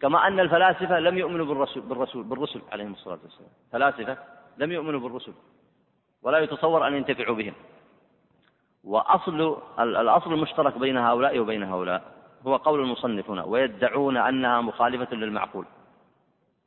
كما 0.00 0.26
أن 0.26 0.40
الفلاسفة 0.40 0.98
لم 0.98 1.18
يؤمنوا 1.18 1.46
بالرسول 1.46 1.82
بالرسول 1.82 2.22
بالرسل 2.22 2.60
عليهم 2.72 2.92
الصلاة 2.92 3.18
والسلام. 3.22 3.50
فلاسفة 3.72 4.16
لم 4.58 4.72
يؤمنوا 4.72 5.00
بالرسل. 5.00 5.32
ولا 6.22 6.38
يتصور 6.38 6.86
أن 6.86 6.94
ينتفعوا 6.94 7.36
بهم. 7.36 7.54
وأصل 8.84 9.58
الأصل 9.78 10.32
المشترك 10.32 10.78
بين 10.78 10.96
هؤلاء 10.96 11.38
وبين 11.38 11.62
هؤلاء 11.62 12.02
هو 12.46 12.56
قول 12.56 12.80
المصنف 12.80 13.30
هنا 13.30 13.44
ويدعون 13.44 14.16
أنها 14.16 14.60
مخالفة 14.60 15.16
للمعقول. 15.16 15.64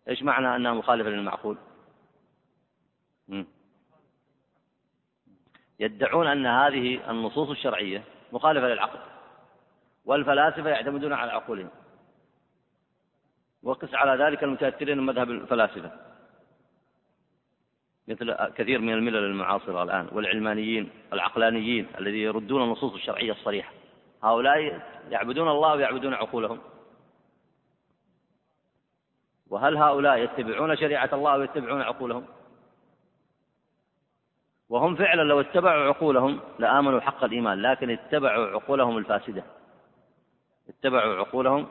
إيش 0.09 0.23
معنى 0.23 0.55
أنها 0.55 0.73
مخالفة 0.73 1.09
للمعقول؟ 1.09 1.57
يدعون 5.79 6.27
أن 6.27 6.45
هذه 6.45 7.11
النصوص 7.11 7.49
الشرعية 7.49 8.03
مخالفة 8.31 8.67
للعقل 8.67 8.99
والفلاسفة 10.05 10.69
يعتمدون 10.69 11.13
على 11.13 11.31
عقولهم. 11.31 11.69
وقس 13.63 13.93
على 13.93 14.23
ذلك 14.23 14.43
المتأثرين 14.43 14.97
من 14.97 15.05
مذهب 15.05 15.31
الفلاسفة. 15.31 15.91
مثل 18.07 18.33
كثير 18.33 18.79
من 18.79 18.93
الملل 18.93 19.23
المعاصرة 19.23 19.83
الآن 19.83 20.07
والعلمانيين 20.11 20.89
العقلانيين 21.13 21.87
الذين 21.99 22.21
يردون 22.21 22.63
النصوص 22.63 22.93
الشرعية 22.93 23.31
الصريحة. 23.31 23.73
هؤلاء 24.23 24.81
يعبدون 25.09 25.49
الله 25.49 25.75
ويعبدون 25.75 26.13
عقولهم. 26.13 26.59
وهل 29.49 29.77
هؤلاء 29.77 30.17
يتبعون 30.17 30.75
شريعة 30.75 31.09
الله 31.13 31.37
ويتبعون 31.37 31.81
عقولهم؟ 31.81 32.25
وهم 34.71 34.95
فعلا 34.95 35.21
لو 35.21 35.39
اتبعوا 35.39 35.83
عقولهم 35.83 36.39
لآمنوا 36.59 36.99
حق 36.99 37.23
الإيمان 37.23 37.61
لكن 37.61 37.89
اتبعوا 37.89 38.47
عقولهم 38.47 38.97
الفاسدة. 38.97 39.43
اتبعوا 40.69 41.15
عقولهم 41.15 41.67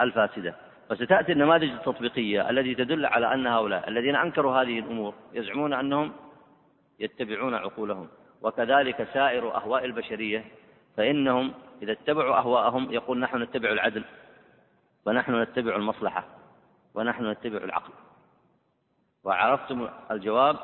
الفاسدة. 0.00 0.54
فستأتي 0.90 1.32
النماذج 1.32 1.70
التطبيقية 1.70 2.50
التي 2.50 2.74
تدل 2.74 3.06
على 3.06 3.34
أن 3.34 3.46
هؤلاء 3.46 3.88
الذين 3.88 4.16
أنكروا 4.16 4.62
هذه 4.62 4.78
الأمور 4.78 5.14
يزعمون 5.32 5.72
أنهم 5.72 6.12
يتبعون 7.00 7.54
عقولهم. 7.54 8.08
وكذلك 8.42 9.08
سائر 9.14 9.56
أهواء 9.56 9.84
البشرية 9.84 10.44
فإنهم 10.96 11.52
إذا 11.82 11.92
اتبعوا 11.92 12.36
أهواءهم 12.36 12.92
يقول 12.92 13.18
نحن 13.18 13.42
نتبع 13.42 13.72
العدل 13.72 14.04
ونحن 15.06 15.42
نتبع 15.42 15.76
المصلحة 15.76 16.24
ونحن 16.94 17.30
نتبع 17.30 17.58
العقل. 17.58 17.92
وعرفتم 19.24 19.88
الجواب 20.10 20.56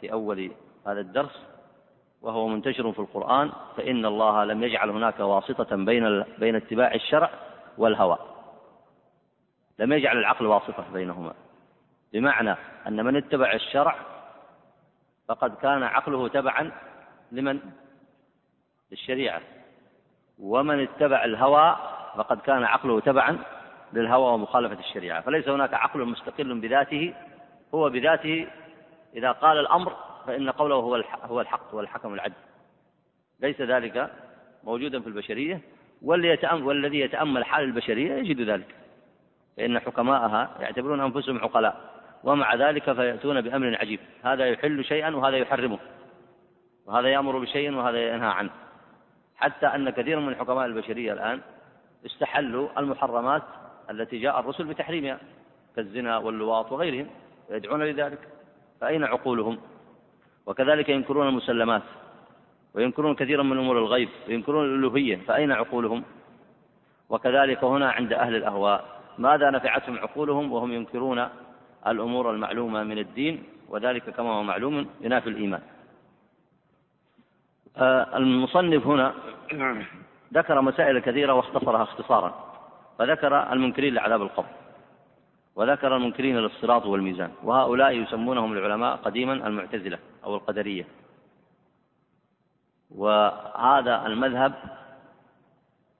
في 0.00 0.12
أول 0.12 0.50
هذا 0.86 1.00
الدرس 1.00 1.42
وهو 2.22 2.48
منتشر 2.48 2.92
في 2.92 2.98
القرآن 2.98 3.52
فإن 3.76 4.06
الله 4.06 4.44
لم 4.44 4.62
يجعل 4.62 4.90
هناك 4.90 5.20
واسطة 5.20 5.76
بين 5.76 6.24
بين 6.38 6.56
اتباع 6.56 6.94
الشرع 6.94 7.30
والهوى. 7.78 8.18
لم 9.78 9.92
يجعل 9.92 10.18
العقل 10.18 10.46
واسطة 10.46 10.84
بينهما. 10.92 11.34
بمعنى 12.12 12.56
أن 12.86 13.04
من 13.04 13.16
اتبع 13.16 13.52
الشرع 13.52 13.96
فقد 15.28 15.56
كان 15.56 15.82
عقله 15.82 16.28
تبعا 16.28 16.70
لمن؟ 17.32 17.60
للشريعة. 18.90 19.40
ومن 20.38 20.82
اتبع 20.82 21.24
الهوى 21.24 21.76
فقد 22.16 22.40
كان 22.40 22.64
عقله 22.64 23.00
تبعا 23.00 23.38
للهوى 23.92 24.32
ومخالفة 24.32 24.78
الشريعة. 24.78 25.20
فليس 25.20 25.48
هناك 25.48 25.74
عقل 25.74 26.04
مستقل 26.04 26.60
بذاته 26.60 27.14
هو 27.74 27.90
بذاته 27.90 28.48
إذا 29.14 29.32
قال 29.32 29.58
الأمر 29.58 30.07
فإن 30.28 30.50
قوله 30.50 30.74
هو 30.74 31.04
هو 31.22 31.40
الحق 31.40 31.74
والحكم 31.74 32.14
العدل. 32.14 32.34
ليس 33.40 33.60
ذلك 33.60 34.12
موجودا 34.64 35.00
في 35.00 35.06
البشرية 35.06 35.60
والذي 36.02 37.00
يتأمل 37.00 37.44
حال 37.44 37.64
البشرية 37.64 38.14
يجد 38.14 38.40
ذلك. 38.40 38.74
فإن 39.56 39.78
حكماءها 39.78 40.50
يعتبرون 40.60 41.00
أنفسهم 41.00 41.38
عقلاء 41.38 41.80
ومع 42.24 42.54
ذلك 42.54 42.92
فيأتون 42.92 43.40
بأمر 43.40 43.76
عجيب. 43.80 44.00
هذا 44.22 44.46
يحل 44.46 44.84
شيئا 44.84 45.16
وهذا 45.16 45.36
يحرمه. 45.36 45.78
وهذا 46.86 47.08
يأمر 47.08 47.38
بشيء 47.38 47.74
وهذا 47.74 48.14
ينهى 48.14 48.30
عنه. 48.30 48.50
حتى 49.36 49.66
أن 49.66 49.90
كثيرا 49.90 50.20
من 50.20 50.36
حكماء 50.36 50.66
البشرية 50.66 51.12
الآن 51.12 51.40
استحلوا 52.06 52.68
المحرمات 52.78 53.42
التي 53.90 54.18
جاء 54.18 54.40
الرسل 54.40 54.64
بتحريمها 54.64 55.18
كالزنا 55.76 56.18
واللواط 56.18 56.72
وغيرهم 56.72 57.06
ويدعون 57.50 57.82
لذلك. 57.82 58.28
فأين 58.80 59.04
عقولهم؟ 59.04 59.58
وكذلك 60.48 60.88
ينكرون 60.88 61.28
المسلمات 61.28 61.82
وينكرون 62.74 63.14
كثيرا 63.14 63.42
من 63.42 63.58
أمور 63.58 63.78
الغيب 63.78 64.08
وينكرون 64.28 64.64
الألوهية 64.64 65.16
فأين 65.16 65.52
عقولهم؟ 65.52 66.02
وكذلك 67.08 67.64
هنا 67.64 67.90
عند 67.90 68.12
أهل 68.12 68.34
الأهواء 68.34 68.84
ماذا 69.18 69.50
نفعتهم 69.50 69.98
عقولهم 69.98 70.52
وهم 70.52 70.72
ينكرون 70.72 71.28
الأمور 71.86 72.30
المعلومة 72.30 72.82
من 72.82 72.98
الدين 72.98 73.42
وذلك 73.68 74.10
كما 74.10 74.30
هو 74.30 74.42
معلوم 74.42 74.86
ينافي 75.00 75.28
الإيمان. 75.28 75.60
آه، 77.76 78.16
المصنف 78.16 78.86
هنا 78.86 79.14
ذكر 80.34 80.60
مسائل 80.60 80.98
كثيرة 80.98 81.32
واختصرها 81.32 81.82
اختصارا 81.82 82.54
فذكر 82.98 83.52
المنكرين 83.52 83.94
لعذاب 83.94 84.22
القبر. 84.22 84.48
وذكر 85.58 85.96
المنكرين 85.96 86.36
للصراط 86.36 86.86
والميزان 86.86 87.30
وهؤلاء 87.42 87.92
يسمونهم 87.92 88.52
العلماء 88.52 88.96
قديما 88.96 89.32
المعتزلة 89.32 89.98
أو 90.24 90.34
القدرية. 90.34 90.86
وهذا 92.90 94.06
المذهب 94.06 94.54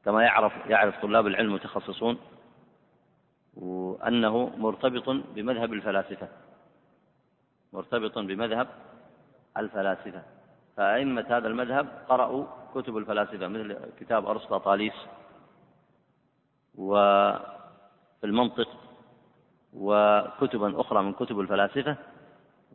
كما 0.04 0.22
يعرف 0.22 0.52
يعرف 0.66 1.02
طلاب 1.02 1.26
العلم 1.26 1.48
المتخصصون 1.48 2.18
وأنه 3.54 4.52
مرتبط 4.58 5.10
بمذهب 5.34 5.72
الفلاسفة. 5.72 6.28
مرتبط 7.72 8.18
بمذهب 8.18 8.68
الفلاسفة. 9.56 10.22
فأئمة 10.76 11.26
هذا 11.28 11.48
المذهب 11.48 11.88
قرأوا 12.08 12.44
كتب 12.74 12.96
الفلاسفة 12.96 13.48
مثل 13.48 13.76
كتاب 14.00 14.26
أرسطو 14.26 14.58
طاليس 14.58 14.94
وفي 16.74 18.24
المنطق 18.24 18.87
وكتبا 19.78 20.80
أخرى 20.80 21.02
من 21.02 21.12
كتب 21.12 21.40
الفلاسفة 21.40 21.96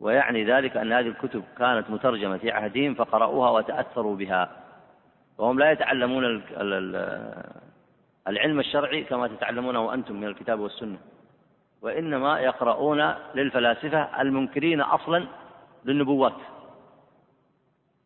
ويعني 0.00 0.44
ذلك 0.44 0.76
أن 0.76 0.92
هذه 0.92 1.08
الكتب 1.08 1.44
كانت 1.58 1.90
مترجمة 1.90 2.36
في 2.36 2.50
عهدهم 2.50 2.94
فقرأوها 2.94 3.50
وتأثروا 3.50 4.16
بها. 4.16 4.50
وهم 5.38 5.58
لا 5.58 5.70
يتعلمون 5.70 6.42
العلم 8.28 8.60
الشرعي 8.60 9.04
كما 9.04 9.28
تتعلمونه 9.28 9.94
أنتم 9.94 10.16
من 10.16 10.26
الكتاب 10.26 10.60
والسنة. 10.60 10.98
وإنما 11.82 12.40
يقرؤون 12.40 13.14
للفلاسفة 13.34 14.20
المنكرين 14.20 14.80
أصلا 14.80 15.26
للنبوات. 15.84 16.36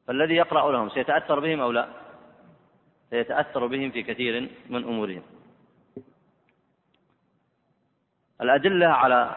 فالذي 0.06 0.34
يقرأ 0.34 0.72
لهم 0.72 0.88
سيتأثر 0.88 1.40
بهم 1.40 1.60
أو 1.60 1.70
لا؟ 1.72 1.88
سيتأثر 3.10 3.66
بهم 3.66 3.90
في 3.90 4.02
كثير 4.02 4.48
من 4.70 4.84
أمورهم. 4.84 5.22
الأدلة 8.40 8.86
على 8.86 9.30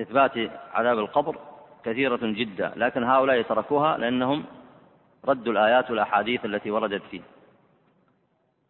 إثبات 0.00 0.32
عذاب 0.72 0.98
القبر 0.98 1.36
كثيرة 1.84 2.20
جدا 2.22 2.72
لكن 2.76 3.04
هؤلاء 3.04 3.42
تركوها 3.42 3.98
لأنهم 3.98 4.44
ردوا 5.28 5.52
الآيات 5.52 5.90
والأحاديث 5.90 6.44
التي 6.44 6.70
وردت 6.70 7.02
فيه. 7.10 7.20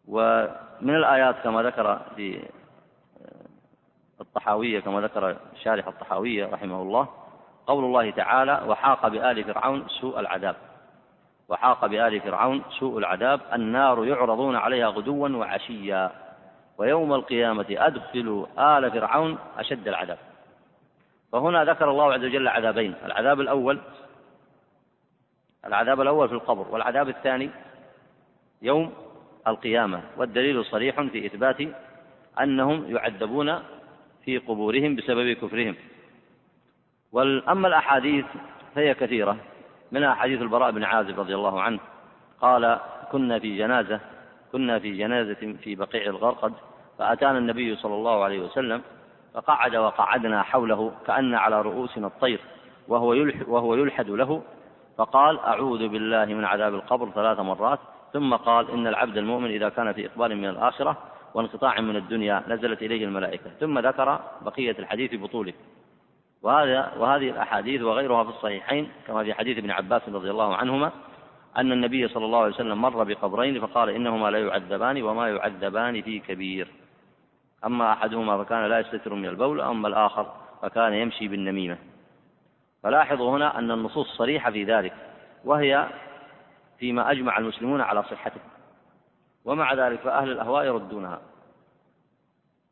ومن 0.07 0.95
الآيات 0.95 1.35
كما 1.43 1.63
ذكر 1.63 1.99
في 2.15 2.43
الطحاوية 4.21 4.79
كما 4.79 5.01
ذكر 5.01 5.35
شارح 5.63 5.87
الطحاوية 5.87 6.45
رحمه 6.45 6.81
الله 6.81 7.07
قول 7.67 7.83
الله 7.83 8.11
تعالى 8.11 8.63
وحاق 8.67 9.07
بآل 9.07 9.43
فرعون 9.43 9.87
سوء 9.87 10.19
العذاب. 10.19 10.55
وحاق 11.49 11.85
بآل 11.85 12.21
فرعون 12.21 12.63
سوء 12.79 12.97
العذاب 12.97 13.41
النار 13.53 14.05
يعرضون 14.05 14.55
عليها 14.55 14.87
غدوا 14.87 15.29
وعشيا. 15.29 16.11
ويوم 16.81 17.13
القيامة 17.13 17.65
أدخلوا 17.69 18.47
آل 18.77 18.91
فرعون 18.91 19.37
أشد 19.57 19.87
العذاب. 19.87 20.17
فهنا 21.31 21.63
ذكر 21.63 21.91
الله 21.91 22.13
عز 22.13 22.23
وجل 22.23 22.47
عذابين 22.47 22.93
العذاب 23.05 23.41
الأول 23.41 23.79
العذاب 25.65 26.01
الأول 26.01 26.27
في 26.27 26.33
القبر 26.33 26.67
والعذاب 26.71 27.09
الثاني 27.09 27.49
يوم 28.61 28.93
القيامة. 29.47 30.01
والدليل 30.17 30.65
صريح 30.65 31.01
في 31.01 31.25
إثبات 31.25 31.57
أنهم 32.41 32.95
يعذبون 32.95 33.59
في 34.25 34.37
قبورهم 34.37 34.95
بسبب 34.95 35.31
كفرهم. 35.31 35.75
وأما 37.11 37.67
الأحاديث 37.67 38.25
فهي 38.75 38.93
كثيرة. 38.93 39.37
منها 39.91 40.13
حديث 40.13 40.41
البراء 40.41 40.71
بن 40.71 40.83
عازب 40.83 41.19
رضي 41.19 41.35
الله 41.35 41.61
عنه 41.61 41.79
قال 42.41 42.79
كنا 43.11 43.39
في 43.39 43.57
جنازة 43.57 43.99
كنا 44.51 44.79
في 44.79 44.97
جنازة 44.97 45.55
في 45.63 45.75
بقيع 45.75 46.01
الغرقد 46.01 46.53
فأتانا 47.01 47.37
النبي 47.37 47.75
صلى 47.75 47.95
الله 47.95 48.23
عليه 48.23 48.39
وسلم 48.39 48.81
فقعد 49.33 49.75
وقعدنا 49.75 50.43
حوله 50.43 50.91
كأن 51.07 51.35
على 51.35 51.61
رؤوسنا 51.61 52.07
الطير 52.07 52.39
وهو 52.87 53.13
يلحد, 53.13 53.49
وهو 53.49 53.75
يلحد 53.75 54.09
له 54.09 54.41
فقال 54.97 55.39
أعوذ 55.39 55.87
بالله 55.87 56.25
من 56.25 56.45
عذاب 56.45 56.73
القبر 56.73 57.09
ثلاث 57.09 57.39
مرات 57.39 57.79
ثم 58.13 58.35
قال 58.35 58.71
إن 58.71 58.87
العبد 58.87 59.17
المؤمن 59.17 59.49
إذا 59.49 59.69
كان 59.69 59.93
في 59.93 60.05
إقبال 60.05 60.37
من 60.37 60.49
الآخرة 60.49 60.97
وانقطاع 61.33 61.81
من 61.81 61.95
الدنيا 61.95 62.43
نزلت 62.47 62.81
إليه 62.81 63.05
الملائكة 63.05 63.49
ثم 63.59 63.79
ذكر 63.79 64.19
بقية 64.41 64.75
الحديث 64.79 65.15
بطوله 65.15 65.53
وهذا 66.41 66.91
وهذه 66.97 67.29
الأحاديث 67.29 67.81
وغيرها 67.81 68.23
في 68.23 68.29
الصحيحين 68.29 68.89
كما 69.07 69.23
في 69.23 69.33
حديث 69.33 69.57
ابن 69.57 69.71
عباس 69.71 70.01
رضي 70.09 70.31
الله 70.31 70.55
عنهما 70.55 70.91
أن 71.57 71.71
النبي 71.71 72.07
صلى 72.07 72.25
الله 72.25 72.39
عليه 72.39 72.53
وسلم 72.53 72.81
مر 72.81 73.03
بقبرين 73.03 73.59
فقال 73.59 73.89
إنهما 73.89 74.31
لا 74.31 74.39
يعذبان 74.39 75.03
وما 75.03 75.29
يعذبان 75.29 76.01
في 76.01 76.19
كبير 76.19 76.80
أما 77.65 77.93
أحدهما 77.93 78.43
فكان 78.43 78.65
لا 78.65 78.79
يستتر 78.79 79.13
من 79.13 79.25
البول 79.25 79.61
أما 79.61 79.87
الآخر 79.87 80.35
فكان 80.61 80.93
يمشي 80.93 81.27
بالنميمة. 81.27 81.77
فلاحظوا 82.83 83.37
هنا 83.37 83.59
أن 83.59 83.71
النصوص 83.71 84.17
صريحة 84.17 84.51
في 84.51 84.63
ذلك 84.63 84.93
وهي 85.43 85.89
فيما 86.79 87.11
أجمع 87.11 87.37
المسلمون 87.37 87.81
على 87.81 88.03
صحته. 88.03 88.41
ومع 89.45 89.73
ذلك 89.73 89.99
فأهل 89.99 90.31
الأهواء 90.31 90.65
يردونها. 90.65 91.21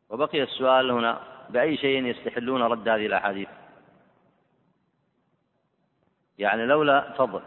وبقي 0.08 0.42
السؤال 0.42 0.90
هنا 0.90 1.20
بأي 1.50 1.76
شيء 1.76 2.04
يستحلون 2.04 2.62
رد 2.62 2.88
هذه 2.88 3.06
الأحاديث؟ 3.06 3.48
يعني 6.38 6.66
لولا 6.66 7.12
فضل. 7.12 7.42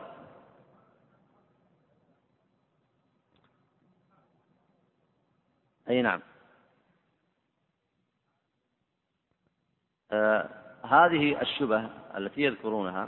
أي 5.89 6.01
نعم. 6.01 6.21
هذه 10.83 11.41
الشبه 11.41 11.89
التي 12.17 12.41
يذكرونها 12.41 13.07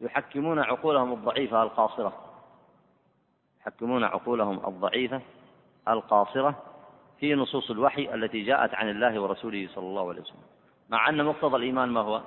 يحكمون 0.00 0.58
عقولهم 0.58 1.12
الضعيفة 1.12 1.62
القاصرة. 1.62 2.12
يحكمون 3.60 4.04
عقولهم 4.04 4.66
الضعيفة 4.66 5.20
القاصرة 5.88 6.62
في 7.20 7.34
نصوص 7.34 7.70
الوحي 7.70 8.14
التي 8.14 8.44
جاءت 8.44 8.74
عن 8.74 8.90
الله 8.90 9.20
ورسوله 9.20 9.68
صلى 9.74 9.86
الله 9.86 10.08
عليه 10.08 10.20
وسلم. 10.20 10.42
مع 10.88 11.08
أن 11.08 11.24
مقتضى 11.24 11.56
الإيمان 11.56 11.88
ما 11.88 12.00
هو؟ 12.00 12.22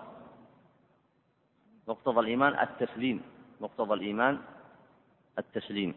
مقتضى 1.88 2.20
الإيمان 2.20 2.60
التسليم. 2.60 3.22
مقتضى 3.62 3.94
الإيمان 3.94 4.39
التسليم. 5.39 5.96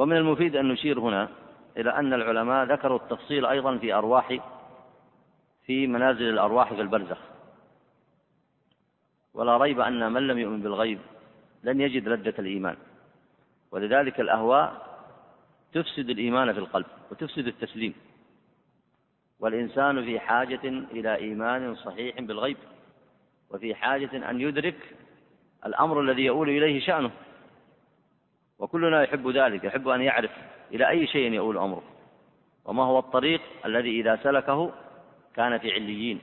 ومن 0.00 0.16
المفيد 0.16 0.56
أن 0.56 0.68
نشير 0.68 1.00
هنا 1.00 1.28
إلى 1.76 1.90
أن 1.90 2.12
العلماء 2.12 2.64
ذكروا 2.64 2.98
التفصيل 2.98 3.46
أيضا 3.46 3.76
في 3.76 3.92
أرواح 3.92 4.38
في 5.66 5.86
منازل 5.86 6.28
الأرواح 6.28 6.72
في 6.74 6.80
البرزخ. 6.80 7.18
ولا 9.34 9.56
ريب 9.56 9.80
أن 9.80 10.12
من 10.12 10.26
لم 10.26 10.38
يؤمن 10.38 10.62
بالغيب 10.62 10.98
لن 11.62 11.80
يجد 11.80 12.08
لذة 12.08 12.34
الإيمان. 12.38 12.76
ولذلك 13.70 14.20
الأهواء 14.20 14.86
تفسد 15.72 16.10
الإيمان 16.10 16.52
في 16.52 16.58
القلب 16.58 16.86
وتفسد 17.10 17.46
التسليم. 17.46 17.94
والإنسان 19.40 20.04
في 20.04 20.20
حاجة 20.20 20.64
إلى 20.64 21.16
إيمان 21.16 21.74
صحيح 21.74 22.20
بالغيب 22.20 22.56
وفي 23.50 23.74
حاجة 23.74 24.30
أن 24.30 24.40
يدرك 24.40 24.94
الأمر 25.66 26.00
الذي 26.00 26.24
يؤول 26.24 26.48
إليه 26.48 26.80
شأنه. 26.80 27.10
وكلنا 28.60 29.02
يحب 29.02 29.28
ذلك 29.28 29.64
يحب 29.64 29.88
أن 29.88 30.00
يعرف 30.02 30.30
إلى 30.72 30.88
أي 30.88 31.06
شيء 31.06 31.32
يؤول 31.32 31.58
أمره. 31.58 31.82
وما 32.64 32.82
هو 32.82 32.98
الطريق 32.98 33.40
الذي 33.64 34.00
إذا 34.00 34.16
سلكه 34.22 34.72
كان 35.34 35.58
في 35.58 35.72
عليين 35.72 36.20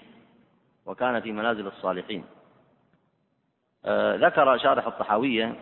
وكان 0.86 1.20
في 1.20 1.32
منازل 1.32 1.68
الصالحين. 1.68 2.26
آه، 3.86 4.16
ذكر 4.16 4.58
شارح 4.58 4.88
الطحاوية 4.88 5.56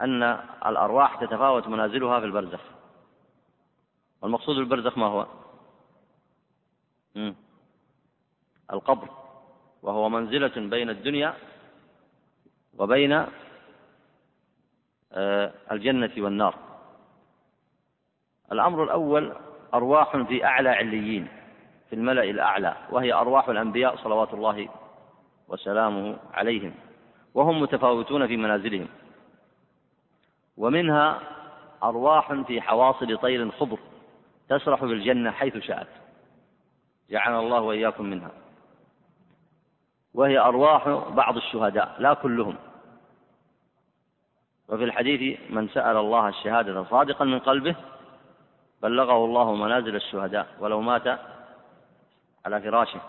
أن 0.00 0.22
الأرواح 0.66 1.20
تتفاوت 1.20 1.68
منازلها 1.68 2.20
في 2.20 2.26
البرزخ. 2.26 2.60
والمقصود 4.22 4.56
بالبرزخ 4.56 4.98
ما 4.98 5.06
هو؟ 5.06 5.26
القبر 8.72 9.08
وهو 9.82 10.08
منزلة 10.08 10.52
بين 10.56 10.90
الدنيا 10.90 11.34
وبين 12.78 13.26
الجنة 15.72 16.10
والنار. 16.18 16.54
الأمر 18.52 18.84
الأول 18.84 19.32
أرواح 19.74 20.16
في 20.16 20.44
أعلى 20.44 20.68
عليين 20.68 21.28
في 21.90 21.96
الملأ 21.96 22.24
الأعلى 22.24 22.76
وهي 22.90 23.12
أرواح 23.12 23.48
الأنبياء 23.48 23.96
صلوات 23.96 24.34
الله 24.34 24.68
وسلامه 25.48 26.16
عليهم 26.34 26.74
وهم 27.34 27.60
متفاوتون 27.60 28.26
في 28.26 28.36
منازلهم. 28.36 28.88
ومنها 30.56 31.20
أرواح 31.82 32.32
في 32.32 32.60
حواصل 32.60 33.18
طير 33.18 33.50
خضر 33.50 33.78
تسرح 34.48 34.80
في 34.80 34.92
الجنة 34.92 35.30
حيث 35.30 35.56
شاءت. 35.56 35.88
جعلنا 37.10 37.40
الله 37.40 37.60
وإياكم 37.60 38.04
منها. 38.04 38.30
وهي 40.14 40.38
أرواح 40.38 40.88
بعض 40.88 41.36
الشهداء 41.36 41.96
لا 41.98 42.14
كلهم. 42.14 42.56
وفي 44.68 44.84
الحديث 44.84 45.40
من 45.50 45.68
سأل 45.68 45.96
الله 45.96 46.28
الشهادة 46.28 46.84
صادقا 46.84 47.24
من 47.24 47.38
قلبه 47.38 47.76
بلغه 48.82 49.24
الله 49.24 49.54
منازل 49.54 49.96
الشهداء 49.96 50.46
ولو 50.60 50.80
مات 50.80 51.06
على 52.46 52.60
فراشه. 52.60 53.00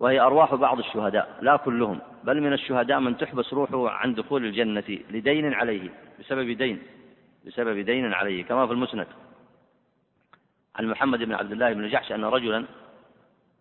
وهي 0.00 0.20
أرواح 0.20 0.54
بعض 0.54 0.78
الشهداء 0.78 1.38
لا 1.40 1.56
كلهم 1.56 2.00
بل 2.24 2.40
من 2.40 2.52
الشهداء 2.52 3.00
من 3.00 3.16
تحبس 3.16 3.52
روحه 3.54 3.90
عن 3.90 4.14
دخول 4.14 4.44
الجنة 4.44 4.98
لدين 5.10 5.54
عليه 5.54 5.90
بسبب 6.20 6.50
دين 6.50 6.82
بسبب 7.46 7.78
دين 7.78 8.12
عليه 8.12 8.44
كما 8.44 8.66
في 8.66 8.72
المسند. 8.72 9.06
عن 10.76 10.86
محمد 10.86 11.18
بن 11.18 11.34
عبد 11.34 11.52
الله 11.52 11.72
بن 11.72 11.88
جحش 11.88 12.12
أن 12.12 12.24
رجلا 12.24 12.64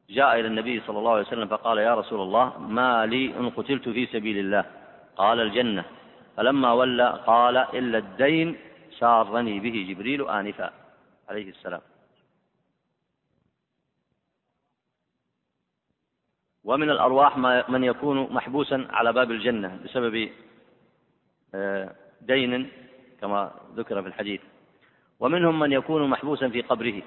جاء 0.10 0.40
إلى 0.40 0.48
النبي 0.48 0.82
صلى 0.88 1.00
الله 1.00 1.12
عليه 1.12 1.22
وسلم 1.22 1.48
فقال 1.48 1.78
يا 1.78 1.96
رسول 1.96 2.22
الله 2.22 2.60
ما 2.60 3.06
لي 3.06 3.38
إن 3.40 3.50
قتلت 3.50 3.90
في 3.90 4.06
سبيل 4.06 4.38
الله؟ 4.38 4.66
قال 5.16 5.40
الجنة. 5.40 5.84
فلما 6.38 6.72
ولى 6.74 7.24
قال 7.28 7.58
إلا 7.58 7.98
الدين 7.98 8.58
سارني 9.00 9.60
به 9.60 9.86
جبريل 9.90 10.30
آنفا 10.30 10.74
عليه 11.30 11.50
السلام. 11.50 11.82
ومن 16.64 16.90
الأرواح 16.90 17.38
من 17.70 17.84
يكون 17.84 18.34
محبوسا 18.34 18.88
على 18.90 19.14
باب 19.14 19.32
الجنة 19.32 19.80
بسبب 19.84 20.30
آه، 21.56 21.96
دين 22.22 22.72
كما 23.22 23.52
ذكر 23.76 24.02
في 24.02 24.08
الحديث. 24.08 24.42
ومنهم 25.20 25.60
من 25.60 25.72
يكون 25.72 26.10
محبوسا 26.10 26.50
في 26.50 26.62
قبره. 26.62 27.02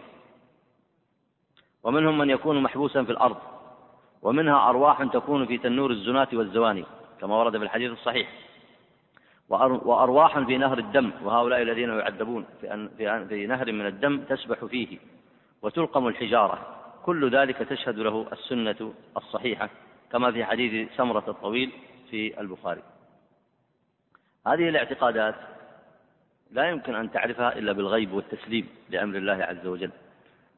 ومنهم 1.83 2.19
من 2.19 2.31
يكون 2.31 2.63
محبوسا 2.63 3.05
في 3.05 3.13
الأرض. 3.13 3.37
ومنها 4.23 4.69
أرواح 4.71 5.03
تكون 5.03 5.47
في 5.47 5.59
تنور 5.59 5.91
الزناة 5.91 6.29
والزواني 6.33 6.85
كما 7.21 7.37
ورد 7.37 7.59
في 7.59 7.65
الحديث 7.65 7.93
الصحيح. 7.93 8.44
وأرواحا 9.49 10.45
في 10.45 10.59
نهر 10.59 10.79
الدم 10.79 11.13
وهؤلاء 11.23 11.63
الذين 11.63 11.89
يعذبون 11.89 12.47
في, 12.61 12.89
في, 12.99 13.27
في 13.29 13.47
نهر 13.47 13.73
من 13.73 13.87
الدم 13.87 14.21
تسبح 14.29 14.65
فيه 14.65 14.99
وتلقم 15.63 16.09
الحجارة. 16.09 16.59
كل 17.03 17.31
ذلك 17.31 17.57
تشهد 17.57 17.99
له 17.99 18.27
السنة 18.33 18.93
الصحيحة 19.17 19.71
كما 20.13 20.33
في 20.33 20.45
حديث 20.45 20.89
سمرة 20.97 21.25
الطويل 21.29 21.73
في 22.11 22.41
البخاري. 22.41 22.83
هذه 24.47 24.69
الاعتقادات 24.69 25.35
لا 26.51 26.69
يمكن 26.69 26.95
أن 26.95 27.11
تعرفها 27.11 27.59
إلا 27.59 27.73
بالغيب 27.73 28.13
والتسليم 28.13 28.69
لأمر 28.91 29.17
الله 29.17 29.45
عز 29.45 29.67
وجل. 29.67 29.91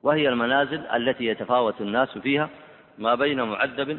وهي 0.03 0.29
المنازل 0.29 0.87
التي 0.87 1.25
يتفاوت 1.25 1.81
الناس 1.81 2.19
فيها 2.19 2.51
ما 2.99 3.15
بين 3.15 3.43
معذب 3.43 3.99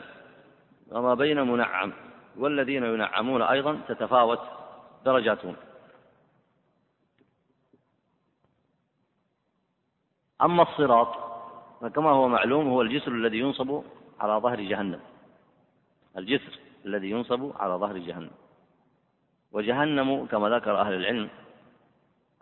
وما 0.92 1.14
بين 1.14 1.42
منعم 1.42 1.94
والذين 2.38 2.84
ينعمون 2.84 3.42
أيضا 3.42 3.80
تتفاوت 3.88 4.40
درجاتهم 5.08 5.56
أما 10.42 10.64
الصراط 10.64 11.12
فكما 11.82 12.10
هو 12.10 12.28
معلوم 12.28 12.68
هو 12.68 12.82
الجسر 12.82 13.12
الذي 13.12 13.40
ينصب 13.40 13.84
على 14.20 14.34
ظهر 14.34 14.60
جهنم. 14.62 15.00
الجسر 16.18 16.54
الذي 16.86 17.10
ينصب 17.10 17.42
على 17.62 17.74
ظهر 17.74 17.98
جهنم. 17.98 18.36
وجهنم 19.52 20.26
كما 20.26 20.50
ذكر 20.50 20.74
أهل 20.82 20.94
العلم 20.94 21.30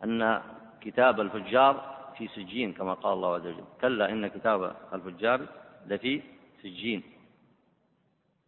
أن 0.03 0.41
كتاب 0.81 1.15
الفجار 1.21 1.73
في 2.17 2.27
سجين 2.27 2.73
كما 2.73 2.93
قال 2.93 3.13
الله 3.13 3.33
عز 3.35 3.47
وجل. 3.47 3.63
كلا 3.81 4.05
إن 4.11 4.27
كتاب 4.27 4.75
الفجار 4.93 5.39
لفي 5.87 6.21
سجين. 6.63 7.03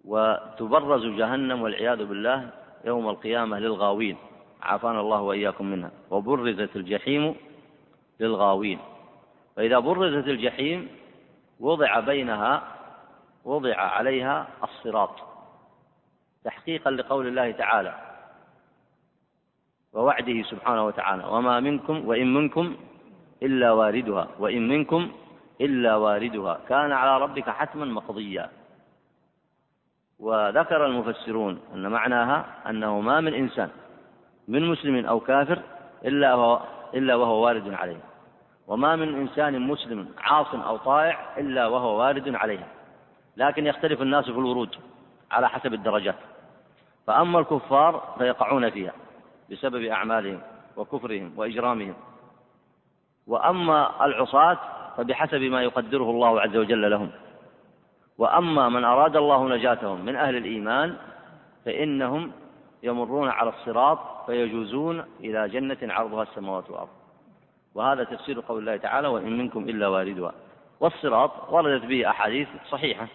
وتبرز 0.03 1.03
جهنم 1.19 1.61
والعياذ 1.61 2.05
بالله 2.05 2.39
يوم 2.87 3.09
القيامة 3.09 3.59
للغاوين. 3.59 4.17
عافانا 4.61 4.99
الله 4.99 5.21
وإياكم 5.21 5.65
منها. 5.65 5.91
وبرزت 6.11 6.75
الجحيم 6.75 7.35
للغاوين. 8.19 8.79
فإذا 9.55 9.79
برزت 9.79 10.27
الجحيم 10.27 10.87
وضع 11.59 11.99
بينها 11.99 12.63
وضع 13.45 13.75
عليها 13.75 14.47
الصراط. 14.63 15.15
تحقيقا 16.43 16.91
لقول 16.91 17.27
الله 17.27 17.51
تعالى 17.51 17.93
ووعده 19.93 20.43
سبحانه 20.43 20.85
وتعالى 20.85 21.23
وما 21.25 21.59
منكم 21.59 22.07
وإن 22.07 22.33
منكم 22.33 22.75
إلا 23.43 23.71
واردها 23.71 24.27
وإن 24.39 24.67
منكم 24.67 25.11
إلا 25.61 25.95
واردها. 25.95 26.59
كان 26.69 26.91
على 26.91 27.23
ربك 27.23 27.49
حتما 27.49 27.85
مقضيا. 27.85 28.49
وذكر 30.19 30.85
المفسرون 30.85 31.59
أن 31.73 31.87
معناها 31.87 32.45
أنه 32.69 32.99
ما 33.01 33.21
من 33.21 33.33
إنسان 33.33 33.69
من 34.47 34.69
مسلم 34.71 35.05
أو 35.05 35.19
كافر 35.19 35.59
إلا 36.05 36.33
وهو 36.33 36.61
إلا 36.93 37.15
وهو 37.15 37.45
وارد 37.45 37.73
عليه. 37.73 37.99
وما 38.67 38.95
من 38.95 39.15
إنسان 39.15 39.61
مسلم 39.61 40.07
عاص 40.17 40.53
أو 40.53 40.77
طائع 40.77 41.37
إلا 41.37 41.67
وهو 41.67 41.99
وارد 41.99 42.35
عليها 42.35 42.67
لكن 43.37 43.67
يختلف 43.67 44.01
الناس 44.01 44.25
في 44.25 44.31
الورود 44.31 44.75
على 45.31 45.49
حسب 45.49 45.73
الدرجات. 45.73 46.15
فأما 47.07 47.39
الكفار 47.39 48.15
فيقعون 48.17 48.69
فيها 48.69 48.93
بسبب 49.51 49.83
أعمالهم 49.83 50.41
وكفرهم 50.77 51.33
وإجرامهم. 51.37 51.93
وأما 53.27 54.05
العصاة 54.05 54.57
فبحسب 54.97 55.41
ما 55.41 55.63
يقدره 55.63 56.09
الله 56.09 56.41
عز 56.41 56.57
وجل 56.57 56.91
لهم. 56.91 57.09
وأما 58.17 58.69
من 58.69 58.83
أراد 58.83 59.15
الله 59.15 59.49
نجاتهم 59.49 60.05
من 60.05 60.15
أهل 60.15 60.35
الإيمان 60.35 60.97
فإنهم 61.65 62.31
يمرون 62.83 63.29
على 63.29 63.49
الصراط 63.49 64.25
فيجوزون 64.25 65.05
إلى 65.19 65.49
جنة 65.49 65.77
عرضها 65.81 66.23
السماوات 66.23 66.69
والأرض. 66.69 66.89
وهذا 67.75 68.03
تفسير 68.03 68.39
قول 68.39 68.59
الله 68.59 68.77
تعالى 68.77 69.07
وإن 69.07 69.37
منكم 69.37 69.69
إلا 69.69 69.87
واردها 69.87 70.33
والصراط 70.79 71.49
وردت 71.49 71.85
به 71.85 72.09
أحاديث 72.09 72.47
صحيحة. 72.69 73.07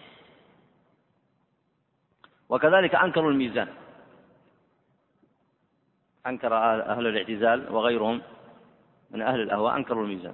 وكذلك 2.49 2.95
أنكروا 2.95 3.31
الميزان. 3.31 3.67
أنكر 6.27 6.55
أهل 6.55 7.07
الاعتزال 7.07 7.73
وغيرهم 7.75 8.21
من 9.11 9.21
أهل 9.21 9.41
الأهواء 9.41 9.75
أنكروا 9.75 10.03
الميزان. 10.03 10.33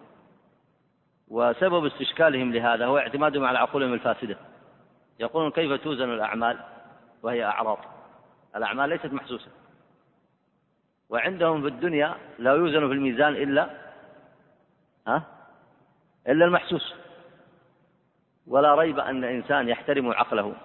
وسبب 1.28 1.86
استشكالهم 1.86 2.54
لهذا 2.54 2.86
هو 2.86 2.98
اعتمادهم 2.98 3.46
على 3.46 3.60
عقولهم 3.60 3.94
الفاسدة. 3.94 4.38
يقولون 5.20 5.52
كيف 5.52 5.82
توزن 5.84 6.14
الأعمال 6.14 6.60
وهي 7.24 7.46
أعراض؟ 7.46 7.78
الأعمال 8.56 8.90
ليست 8.90 9.06
محسوسة. 9.06 9.52
وعندهم 11.10 11.62
في 11.62 11.68
الدنيا 11.68 12.16
لا 12.40 12.54
يوزن 12.54 12.88
في 12.88 12.94
الميزان 12.94 13.36
إلا 13.36 13.70
ها؟ 15.08 15.24
إلا 16.28 16.46
المحسوس. 16.46 16.94
ولا 18.48 18.76
ريب 18.76 19.00
أن 19.00 19.24
إنسان 19.24 19.70
يحترم 19.70 20.12
عقله 20.12 20.56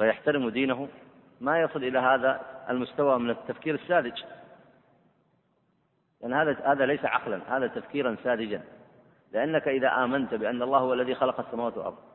ويحترم 0.00 0.48
دينه. 0.48 0.88
ما 1.40 1.60
يصل 1.60 1.84
إلى 1.84 1.98
هذا 1.98 2.40
المستوى 2.70 3.18
من 3.18 3.30
التفكير 3.30 3.74
الساذج. 3.74 4.22
لأن 6.20 6.34
هذا 6.34 6.72
هذا 6.72 6.86
ليس 6.86 7.04
عقلا 7.04 7.56
هذا 7.56 7.66
تفكيرا 7.66 8.16
ساذجا. 8.24 8.64
لأنك 9.32 9.68
إذا 9.68 10.04
آمنت 10.04 10.34
بأن 10.34 10.62
الله 10.62 10.78
هو 10.78 10.94
الذي 10.94 11.14
خلق 11.14 11.40
السماوات 11.40 11.76
والأرض 11.76 12.07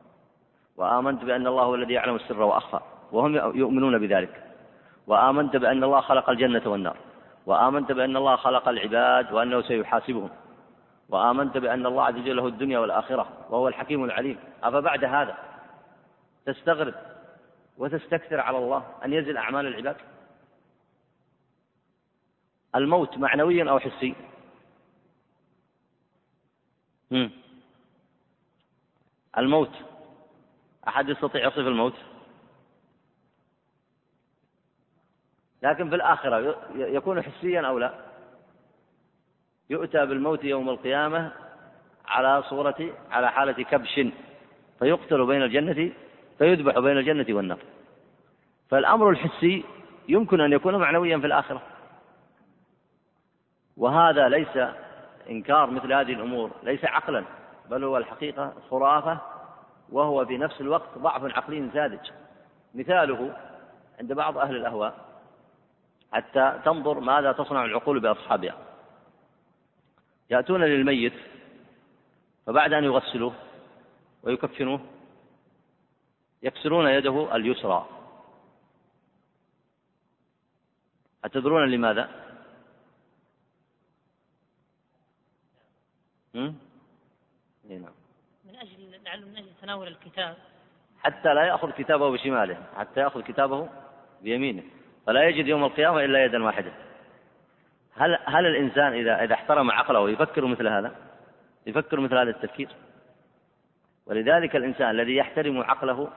وآمنت 0.76 1.24
بأن 1.24 1.46
الله 1.46 1.62
هو 1.62 1.74
الذي 1.74 1.92
يعلم 1.92 2.14
السر 2.14 2.42
وأخفى 2.42 2.80
وهم 3.12 3.34
يؤمنون 3.34 3.98
بذلك. 3.98 4.40
وآمنت 5.06 5.56
بأن 5.56 5.84
الله 5.84 6.00
خلق 6.00 6.30
الجنة 6.30 6.62
والنار 6.66 6.96
وآمنت 7.46 7.92
بأن 7.92 8.16
الله 8.16 8.36
خلق 8.36 8.68
العباد 8.68 9.32
وأنه 9.32 9.62
سيحاسبهم 9.62 10.30
وآمنت 11.08 11.58
بأن 11.58 11.86
الله 11.86 12.04
عز 12.04 12.14
وجل 12.14 12.36
له 12.36 12.46
الدنيا 12.46 12.78
والآخرة 12.78 13.28
وهو 13.50 13.68
الحكيم 13.68 14.04
العليم. 14.04 14.38
أفبعد 14.62 15.04
هذا؟ 15.04 15.38
تستغرب 16.46 16.94
وتستكثر 17.78 18.40
على 18.40 18.58
الله 18.58 18.84
أن 19.04 19.12
يزل 19.12 19.36
أعمال 19.36 19.66
العباد؟ 19.66 19.96
الموت 22.74 23.18
معنويا 23.18 23.70
أو 23.70 23.78
حسي 23.78 24.14
الموت 29.38 29.70
أحد 30.88 31.08
يستطيع 31.08 31.46
يصف 31.46 31.58
الموت؟ 31.58 31.94
لكن 35.62 35.88
في 35.88 35.94
الآخرة 35.94 36.56
يكون 36.74 37.22
حسيا 37.22 37.60
أو 37.60 37.78
لا؟ 37.78 37.94
يؤتى 39.70 40.06
بالموت 40.06 40.44
يوم 40.44 40.68
القيامة 40.68 41.32
على 42.06 42.42
صورة 42.42 42.90
على 43.10 43.30
حالة 43.30 43.52
كبش 43.52 44.00
فيقتل 44.78 45.26
بين 45.26 45.42
الجنة 45.42 45.92
فيذبح 46.38 46.78
بين 46.78 46.98
الجنة 46.98 47.26
والنار. 47.36 47.58
فالأمر 48.70 49.10
الحسي 49.10 49.64
يمكن 50.08 50.40
أن 50.40 50.52
يكون 50.52 50.76
معنويا 50.76 51.18
في 51.18 51.26
الآخرة. 51.26 51.62
وهذا 53.76 54.28
ليس 54.28 54.58
إنكار 55.30 55.70
مثل 55.70 55.92
هذه 55.92 56.12
الأمور 56.12 56.50
ليس 56.62 56.84
عقلا 56.84 57.24
بل 57.70 57.84
هو 57.84 57.96
الحقيقة 57.96 58.52
خرافة 58.70 59.20
وهو 59.94 60.26
في 60.26 60.38
نفس 60.38 60.60
الوقت 60.60 60.98
ضعف 60.98 61.24
عقلي 61.24 61.70
ساذج 61.72 62.10
مثاله 62.74 63.36
عند 64.00 64.12
بعض 64.12 64.38
أهل 64.38 64.56
الأهواء 64.56 65.20
حتى 66.12 66.60
تنظر 66.64 67.00
ماذا 67.00 67.32
تصنع 67.32 67.64
العقول 67.64 68.00
بأصحابها. 68.00 68.58
يأتون 70.30 70.64
للميت 70.64 71.12
فبعد 72.46 72.72
أن 72.72 72.84
يغسلوه 72.84 73.34
ويكفنوه 74.22 74.80
يكسرون 76.42 76.88
يده 76.88 77.36
اليسرى. 77.36 77.88
أتدرون 81.24 81.70
لماذا؟ 81.70 82.10
إيه 86.34 87.78
نعم. 87.78 87.92
من 88.44 88.56
أجل 88.56 89.02
لعله 89.04 89.26
من 89.26 89.36
أجل 89.36 89.53
تناول 89.64 89.88
الكتاب. 89.88 90.34
حتى 91.02 91.34
لا 91.34 91.42
يأخذ 91.42 91.70
كتابه 91.70 92.10
بشماله 92.10 92.56
حتى 92.76 93.00
يأخذ 93.00 93.22
كتابه 93.22 93.68
بيمينه 94.22 94.62
فلا 95.06 95.24
يجد 95.24 95.46
يوم 95.46 95.64
القيامة 95.64 96.04
إلا 96.04 96.24
يدا 96.24 96.44
واحدة. 96.44 96.72
هل 97.96 98.18
هل 98.24 98.46
الإنسان 98.46 98.92
إذا 98.92 99.24
إذا 99.24 99.34
احترم 99.34 99.70
عقله 99.70 100.10
يفكر 100.10 100.46
مثل 100.46 100.68
هذا؟ 100.68 100.92
يفكر 101.66 102.00
مثل 102.00 102.18
هذا 102.18 102.30
التفكير؟ 102.30 102.68
ولذلك 104.06 104.56
الإنسان 104.56 104.90
الذي 104.90 105.16
يحترم 105.16 105.60
عقله 105.60 106.10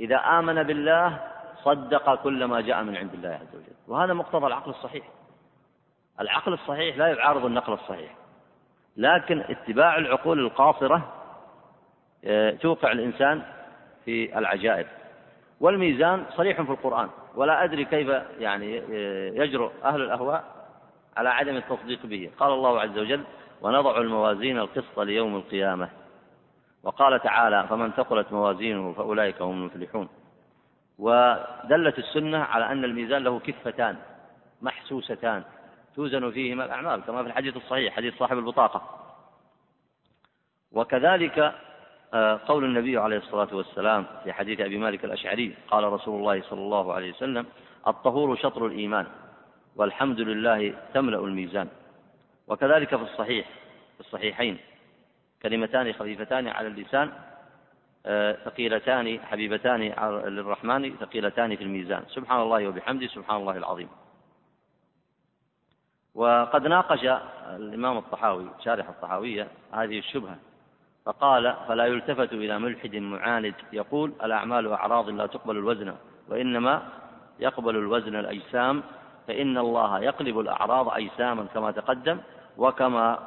إذا 0.00 0.16
آمن 0.16 0.62
بالله 0.62 1.18
صدق 1.64 2.14
كل 2.14 2.44
ما 2.44 2.60
جاء 2.60 2.82
من 2.82 2.96
عند 2.96 3.14
الله 3.14 3.28
عز 3.28 3.54
وجل. 3.54 3.76
وهذا 3.88 4.14
مقتضى 4.14 4.46
العقل 4.46 4.70
الصحيح. 4.70 5.04
العقل 6.20 6.52
الصحيح 6.52 6.96
لا 6.96 7.06
يعارض 7.06 7.44
النقل 7.44 7.72
الصحيح. 7.72 8.14
لكن 8.96 9.40
اتباع 9.40 9.98
العقول 9.98 10.38
القاصرة 10.38 11.17
توقع 12.60 12.92
الإنسان 12.92 13.42
في 14.04 14.38
العجائب. 14.38 14.86
والميزان 15.60 16.24
صريح 16.36 16.62
في 16.62 16.70
القرآن 16.70 17.08
ولا 17.34 17.64
أدري 17.64 17.84
كيف 17.84 18.08
يعني 18.38 18.76
يجرؤ 19.36 19.72
أهل 19.84 20.02
الأهواء 20.02 20.44
على 21.16 21.28
عدم 21.28 21.56
التصديق 21.56 22.06
به. 22.06 22.30
قال 22.38 22.52
الله 22.52 22.80
عز 22.80 22.98
وجل 22.98 23.24
ونضع 23.62 23.98
الموازين 23.98 24.58
القسط 24.58 25.00
ليوم 25.00 25.36
القيامة 25.36 25.88
وقال 26.82 27.20
تعالى 27.20 27.66
فمن 27.70 27.92
ثقلت 27.92 28.32
موازينه 28.32 28.92
فأولئك 28.92 29.42
هم 29.42 29.52
المفلحون 29.52 30.08
ودلت 30.98 31.98
السنة 31.98 32.38
على 32.38 32.72
أن 32.72 32.84
الميزان 32.84 33.22
له 33.22 33.38
كفتان 33.38 33.96
محسوستان 34.62 35.42
توزن 35.96 36.30
فيهما 36.30 36.64
الأعمال 36.64 37.02
كما 37.02 37.22
في 37.22 37.28
الحديث 37.28 37.56
الصحيح 37.56 37.94
حديث 37.94 38.14
صاحب 38.18 38.38
البطاقة. 38.38 38.82
وكذلك 40.72 41.38
آه، 41.38 41.54
قول 42.46 42.64
النبي 42.64 42.98
عليه 42.98 43.16
الصلاة 43.16 43.48
والسلام 43.56 44.06
في 44.24 44.32
حديث 44.32 44.60
أبي 44.60 44.78
مالك 44.78 45.04
الأشعري 45.04 45.54
قال 45.70 45.84
رسول 45.84 46.20
الله 46.20 46.42
صلى 46.42 46.60
الله 46.60 46.92
عليه 46.92 47.12
وسلم 47.12 47.46
الطهور 47.86 48.36
شطر 48.36 48.66
الإيمان 48.66 49.06
والحمد 49.76 50.20
لله 50.20 50.74
تملأ 50.94 51.18
الميزان. 51.18 51.68
وكذلك 52.48 52.96
في 52.96 53.02
الصحيح 53.02 53.48
في 53.94 54.00
الصحيحين 54.00 54.58
كلمتان 55.42 55.92
خفيفتان 55.92 56.48
على 56.48 56.68
اللسان 56.68 57.12
آه، 58.06 58.32
ثقيلتان 58.44 59.20
حبيبتان 59.20 59.80
للرحمن 60.28 60.96
ثقيلتان 60.96 61.56
في 61.56 61.64
الميزان. 61.64 62.04
سبحان 62.08 62.40
الله 62.40 62.68
وبحمده 62.68 63.06
سبحان 63.06 63.36
الله 63.40 63.56
العظيم. 63.56 63.88
وقد 66.14 66.66
ناقش 66.66 67.04
الإمام 67.56 67.98
الطحاوي 67.98 68.50
شارح 68.64 68.88
الطحاوية 68.88 69.48
هذه 69.72 69.98
الشبهة. 69.98 70.38
فقال 71.08 71.54
فلا 71.68 71.86
يلتفت 71.86 72.32
إلى 72.32 72.58
ملحد 72.58 72.96
معاند 72.96 73.54
يقول 73.72 74.12
الأعمال 74.24 74.72
أعراض 74.72 75.08
لا 75.08 75.26
تقبل 75.26 75.56
الوزن 75.56 75.94
وإنما 76.30 76.82
يقبل 77.40 77.76
الوزن 77.76 78.16
الأجسام 78.16 78.82
فإن 79.28 79.58
الله 79.58 80.00
يقلب 80.00 80.40
الأعراض 80.40 80.88
أجساما 80.88 81.46
كما 81.54 81.70
تقدم 81.70 82.18
وكما 82.58 83.18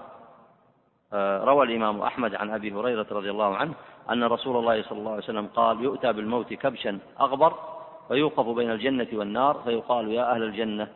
آه، 1.13 1.44
روى 1.44 1.65
الإمام 1.65 2.02
أحمد 2.02 2.36
عن 2.36 2.50
أبي 2.50 2.74
هريرة 2.74 3.06
رضي 3.12 3.32
الله 3.32 3.56
عنه 3.56 3.74
أن 4.12 4.24
رسول 4.24 4.58
الله 4.58 4.84
صلى 4.84 5.00
الله 5.00 5.12
عليه 5.12 5.24
وسلم 5.24 5.48
قال 5.56 5.84
يؤتى 5.84 6.13
بالموت 6.13 6.54
كبشا 6.54 7.00
أغبر 7.22 7.54
فيوقف 8.08 8.48
بين 8.48 8.72
الجنة 8.72 9.08
والنار 9.13 9.62
فيقال 9.65 10.12
يا 10.12 10.32
أهل 10.32 10.44
الجنة 10.44 10.88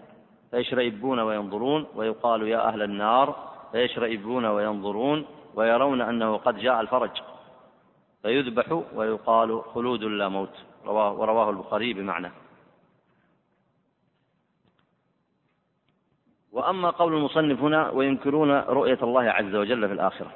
فيشرئبون 0.51 1.19
وينظرون 1.19 1.85
ويقال 1.95 2.47
يا 2.47 2.67
أهل 2.67 2.81
النار 2.81 3.35
فيشرئبون 3.71 4.45
وينظرون 4.45 5.25
ويرون 5.55 6.01
أنه 6.01 6.37
قد 6.37 6.57
جاء 6.57 6.81
الفرج 6.81 7.21
فيذبح 8.21 8.83
ويقال 8.95 9.61
خلود 9.73 10.03
لا 10.03 10.29
موت. 10.29 10.53
رواه 10.85 11.11
ورواه 11.11 11.49
البخاري 11.49 11.93
بمعنى. 11.93 12.31
وأما 16.51 16.89
قول 16.89 17.13
المصنف 17.13 17.59
هنا 17.59 17.89
وينكرون 17.89 18.51
رؤية 18.51 18.97
الله 19.03 19.23
عز 19.23 19.55
وجل 19.55 19.87
في 19.87 19.93
الآخرة. 19.93 20.31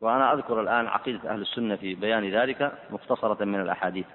وأنا 0.00 0.32
أذكر 0.32 0.60
الآن 0.60 0.86
عقيدة 0.86 1.30
أهل 1.30 1.40
السنة 1.40 1.76
في 1.76 1.94
بيان 1.94 2.30
ذلك 2.30 2.72
مختصرة 2.90 3.44
من 3.44 3.60
الأحاديث. 3.60 4.06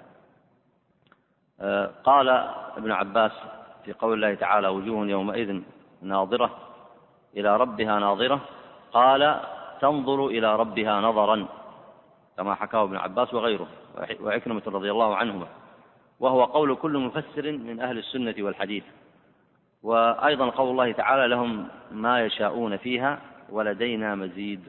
آه، 1.60 1.90
قال 2.04 2.28
ابن 2.76 2.90
عباس 2.92 3.32
في 3.84 3.92
قول 3.92 4.12
الله 4.12 4.34
تعالى 4.34 4.68
وجوه 4.68 5.06
يومئذ 5.06 5.62
ناظرة 6.02 6.58
إلى 7.36 7.56
ربها 7.56 7.98
ناظرة. 7.98 8.40
قال 8.92 9.40
تنظر 9.80 10.26
إلى 10.26 10.56
ربها 10.56 11.00
نظرا 11.00 11.46
كما 12.36 12.54
حكاه 12.54 12.82
ابن 12.82 12.96
عباس 12.96 13.34
وغيره 13.34 13.66
وعكرمة 14.20 14.62
رضي 14.66 14.90
الله 14.90 15.16
عنهما. 15.16 15.46
وهو 16.20 16.44
قول 16.44 16.74
كل 16.74 16.98
مفسر 16.98 17.52
من 17.52 17.80
أهل 17.80 17.98
السنة 17.98 18.34
والحديث. 18.38 18.84
وأيضا 19.82 20.50
قول 20.50 20.70
الله 20.70 20.92
تعالى 20.92 21.28
لهم 21.28 21.68
ما 21.90 22.24
يشاءون 22.24 22.76
فيها 22.76 23.18
ولدينا 23.50 24.14
مزيد. 24.14 24.60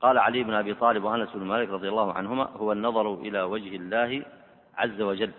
قال 0.00 0.18
علي 0.18 0.42
بن 0.42 0.54
أبي 0.54 0.74
طالب 0.74 1.04
وأنس 1.04 1.28
بن 1.34 1.46
مالك 1.46 1.68
رضي 1.68 1.88
الله 1.88 2.12
عنهما 2.12 2.48
هو 2.56 2.72
النظر 2.72 3.14
إلى 3.14 3.42
وجه 3.42 3.76
الله 3.76 4.22
عز 4.76 5.00
وجل. 5.00 5.32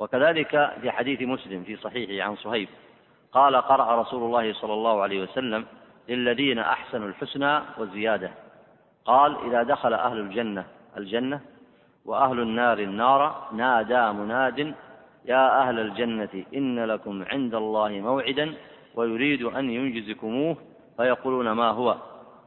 وكذلك 0.00 0.72
في 0.80 0.90
حديث 0.90 1.22
مسلم 1.22 1.64
في 1.64 1.76
صحيحه 1.76 2.28
عن 2.28 2.36
صهيب 2.36 2.68
قال 3.32 3.56
قرأ 3.56 4.00
رسول 4.00 4.22
الله 4.22 4.52
صلى 4.52 4.72
الله 4.72 5.02
عليه 5.02 5.22
وسلم 5.22 5.66
للذين 6.10 6.58
أحسنوا 6.58 7.08
الحسنى 7.08 7.60
وزيادة. 7.78 8.30
قال 9.04 9.36
إذا 9.46 9.62
دخل 9.62 9.94
أهل 9.94 10.18
الجنة 10.18 10.64
الجنة 10.96 11.40
وأهل 12.04 12.40
النار 12.40 12.78
النار 12.78 13.48
نادى 13.52 14.12
مناد 14.12 14.74
يا 15.24 15.62
أهل 15.62 15.78
الجنة 15.78 16.44
إن 16.54 16.84
لكم 16.84 17.24
عند 17.30 17.54
الله 17.54 17.88
موعدا 17.88 18.54
ويريد 18.94 19.42
أن 19.42 19.70
ينجزكموه 19.70 20.56
فيقولون 20.96 21.52
ما 21.52 21.70
هو. 21.70 21.96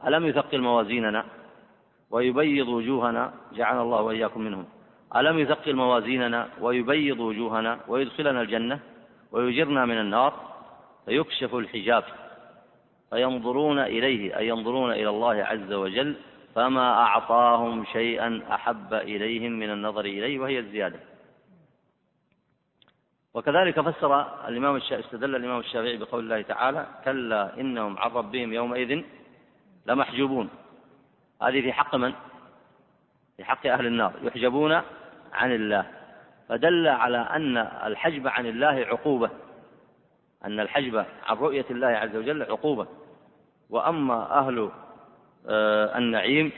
ألم 0.06 0.26
يثقل 0.26 0.60
موازيننا 0.60 1.24
ويبيض 2.10 2.68
وجوهنا؟ 2.68 3.32
جعل 3.52 3.80
الله 3.80 4.00
وإياكم 4.02 4.40
منهم. 4.40 4.64
ألم 5.16 5.38
يثقل 5.38 5.74
موازيننا 5.74 6.48
ويبيض 6.60 7.20
وجوهنا 7.20 7.78
ويدخلنا 7.88 8.40
الجنة 8.40 8.78
ويجرنا 9.32 9.84
من 9.84 9.98
النار؟ 10.00 10.32
فيكشف 11.06 11.54
الحجاب. 11.54 12.04
فينظرون 13.14 13.78
إليه 13.78 14.36
أي 14.38 14.48
ينظرون 14.48 14.92
إلى 14.92 15.08
الله 15.08 15.44
عز 15.44 15.72
وجل 15.72 16.14
فما 16.54 16.92
أعطاهم 16.92 17.84
شيئا 17.84 18.40
أحب 18.50 18.94
إليهم 18.94 19.52
من 19.52 19.70
النظر 19.70 20.04
إليه 20.04 20.38
وهي 20.38 20.58
الزيادة. 20.58 20.98
وكذلك 23.34 23.80
فسر 23.80 24.20
الإمام 24.48 24.76
استدل 24.76 25.36
الإمام 25.36 25.60
الشافعي 25.60 25.96
بقول 25.96 26.24
الله 26.24 26.42
تعالى 26.42 26.86
كلا 27.04 27.60
إنهم 27.60 27.98
عن 27.98 28.10
ربهم 28.10 28.52
يومئذ 28.52 29.02
لمحجوبون. 29.86 30.48
هذه 31.42 31.60
في 31.60 31.72
حق 31.72 31.94
من؟ 31.94 32.12
في 33.36 33.44
حق 33.44 33.66
أهل 33.66 33.86
النار 33.86 34.12
يحجبون 34.22 34.72
عن 35.32 35.54
الله. 35.54 35.86
فدل 36.48 36.88
على 36.88 37.18
أن 37.18 37.56
الحجب 37.58 38.28
عن 38.28 38.46
الله 38.46 38.86
عقوبة 38.88 39.30
أن 40.44 40.60
الحجب 40.60 41.04
عن 41.26 41.36
رؤية 41.36 41.66
الله 41.70 41.86
عز 41.86 42.16
وجل 42.16 42.42
عقوبة. 42.42 42.86
وأما 43.70 44.38
أهل 44.38 44.70
آه، 45.48 45.98
النعيم 45.98 46.52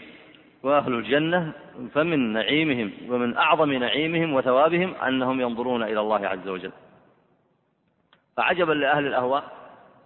وأهل 0.63 0.95
الجنة 0.95 1.53
فمن 1.95 2.33
نعيمهم 2.33 2.93
ومن 3.09 3.37
أعظم 3.37 3.73
نعيمهم 3.73 4.35
وثوابهم 4.35 4.95
أنهم 4.95 5.41
ينظرون 5.41 5.83
إلى 5.83 6.01
الله 6.01 6.27
عز 6.27 6.49
وجل. 6.49 6.73
فعجبا 8.37 8.73
لأهل 8.73 9.07
الأهواء 9.07 9.45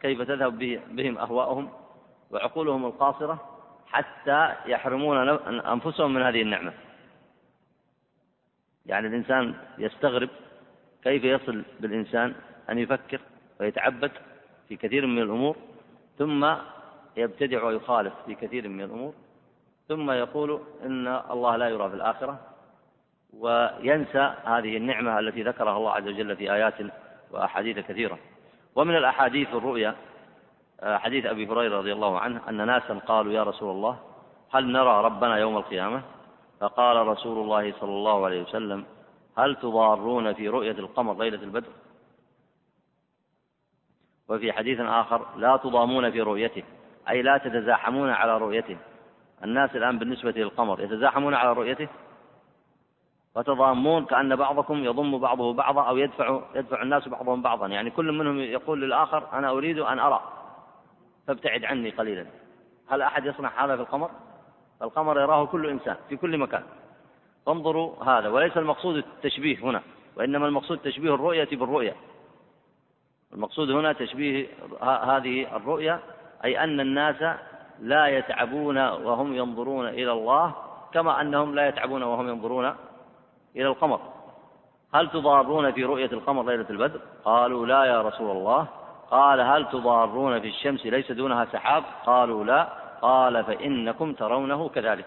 كيف 0.02 0.22
تذهب 0.22 0.58
بهم 0.90 1.18
أهواءهم 1.18 1.70
وعقولهم 2.30 2.84
القاصرة 2.84 3.40
حتى 3.86 4.54
يحرمون 4.66 5.28
أنفسهم 5.58 6.14
من 6.14 6.22
هذه 6.22 6.42
النعمة. 6.42 6.72
يعني 8.86 9.06
الإنسان 9.06 9.54
يستغرب 9.78 10.28
كيف 11.04 11.24
يصل 11.24 11.62
بالإنسان 11.80 12.34
أن 12.70 12.78
يفكر 12.78 13.20
ويتعبد 13.60 14.10
في 14.68 14.76
كثير 14.76 15.06
من 15.06 15.22
الأمور 15.22 15.56
ثم 16.18 16.54
يبتدع 17.16 17.64
ويخالف 17.64 18.14
في 18.26 18.34
كثير 18.34 18.68
من 18.68 18.80
الأمور 18.80 19.14
ثم 19.88 20.10
يقول 20.10 20.60
إن 20.82 21.08
الله 21.30 21.56
لا 21.56 21.68
يرى 21.68 21.88
في 21.88 21.94
الآخرة 21.94 22.40
وينسى 23.32 24.34
هذه 24.44 24.76
النعمة 24.76 25.18
التي 25.18 25.42
ذكرها 25.42 25.76
الله 25.76 25.92
عز 25.92 26.08
وجل 26.08 26.36
في 26.36 26.52
آيات 26.52 26.74
وأحاديث 27.30 27.78
كثيرة. 27.78 28.18
ومن 28.74 28.96
الأحاديث 28.96 29.54
الرؤيا 29.54 29.94
حديث 30.82 31.26
أبي 31.26 31.46
هريرة 31.46 31.78
رضي 31.78 31.92
الله 31.92 32.18
عنه 32.18 32.40
أن 32.48 32.66
ناسا 32.66 32.94
قالوا 32.94 33.32
يا 33.32 33.42
رسول 33.42 33.70
الله 33.70 33.98
هل 34.50 34.72
نرى 34.72 35.04
ربنا 35.04 35.36
يوم 35.36 35.56
القيامة؟ 35.56 36.02
فقال 36.60 37.06
رسول 37.06 37.38
الله 37.38 37.72
صلى 37.80 37.90
الله 37.90 38.24
عليه 38.24 38.42
وسلم 38.42 38.84
هل 39.38 39.56
تضارون 39.56 40.32
في 40.32 40.48
رؤية 40.48 40.72
القمر 40.72 41.18
ليلة 41.18 41.42
البدر؟ 41.42 41.70
وفي 44.28 44.52
حديث 44.52 44.80
آخر 44.80 45.26
لا 45.36 45.56
تضامون 45.56 46.10
في 46.10 46.20
رؤيته. 46.20 46.62
أي 47.08 47.22
لا 47.22 47.38
تتزاحمون 47.38 48.10
على 48.10 48.38
رؤيته. 48.38 48.76
الناس 49.44 49.76
الآن 49.76 49.98
بالنسبة 49.98 50.30
للقمر 50.30 50.80
يتزاحمون 50.80 51.34
على 51.34 51.52
رؤيته؟ 51.52 51.88
وتضامون 53.36 54.04
كأن 54.04 54.36
بعضكم 54.36 54.84
يضم 54.84 55.18
بعضه 55.18 55.52
بعضا 55.52 55.82
أو 55.88 55.96
يدفع 55.96 56.40
يدفع 56.54 56.82
الناس 56.82 57.08
بعضهم 57.08 57.42
بعضا. 57.42 57.66
يعني 57.66 57.90
كل 57.90 58.12
منهم 58.12 58.38
يقول 58.38 58.80
للآخر 58.80 59.28
أنا 59.32 59.50
أريد 59.50 59.78
أن 59.78 59.98
أرى. 59.98 60.20
فابتعد 61.26 61.64
عني 61.64 61.90
قليلا. 61.90 62.26
هل 62.88 63.02
أحد 63.02 63.26
يصنع 63.26 63.64
هذا 63.64 63.76
في 63.76 63.82
القمر؟ 63.82 64.10
القمر 64.82 65.20
يراه 65.20 65.46
كل 65.46 65.66
إنسان 65.66 65.96
في 66.08 66.16
كل 66.16 66.38
مكان. 66.38 66.62
فانظروا 67.46 68.04
هذا. 68.04 68.28
وليس 68.28 68.56
المقصود 68.56 68.96
التشبيه 68.96 69.58
هنا 69.58 69.82
وإنما 70.16 70.46
المقصود 70.46 70.78
تشبيه 70.78 71.14
الرؤية 71.14 71.48
بالرؤية. 71.52 71.96
المقصود 73.32 73.70
هنا 73.70 73.92
تشبيه 73.92 74.46
هذه 74.82 75.56
الرؤية 75.56 76.00
أي 76.44 76.64
أن 76.64 76.80
الناس 76.80 77.36
لا 77.80 78.06
يتعبون 78.06 78.78
وهم 78.78 79.34
ينظرون 79.34 79.88
إلى 79.88 80.12
الله 80.12 80.54
كما 80.92 81.20
أنهم 81.20 81.54
لا 81.54 81.68
يتعبون 81.68 82.02
وهم 82.02 82.28
ينظرون 82.28 82.74
إلى 83.56 83.66
القمر. 83.66 84.00
هل 84.94 85.10
تضارون 85.10 85.72
في 85.72 85.84
رؤية 85.84 86.12
القمر 86.12 86.46
ليلة 86.46 86.66
البدر؟ 86.70 87.00
قالوا 87.24 87.66
لا 87.66 87.84
يا 87.84 88.02
رسول 88.02 88.30
الله. 88.30 88.66
قال 89.10 89.40
هل 89.40 89.68
تضارون 89.68 90.40
في 90.40 90.48
الشمس 90.48 90.86
ليس 90.86 91.12
دونها 91.12 91.44
سحاب؟ 91.44 91.84
قالوا 92.06 92.44
لا. 92.44 92.68
قال 93.02 93.44
فإنكم 93.44 94.12
ترونه 94.12 94.68
كذلك. 94.68 95.06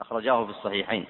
أخرجاه 0.00 0.44
في 0.44 0.50
الصحيحين. 0.50 1.06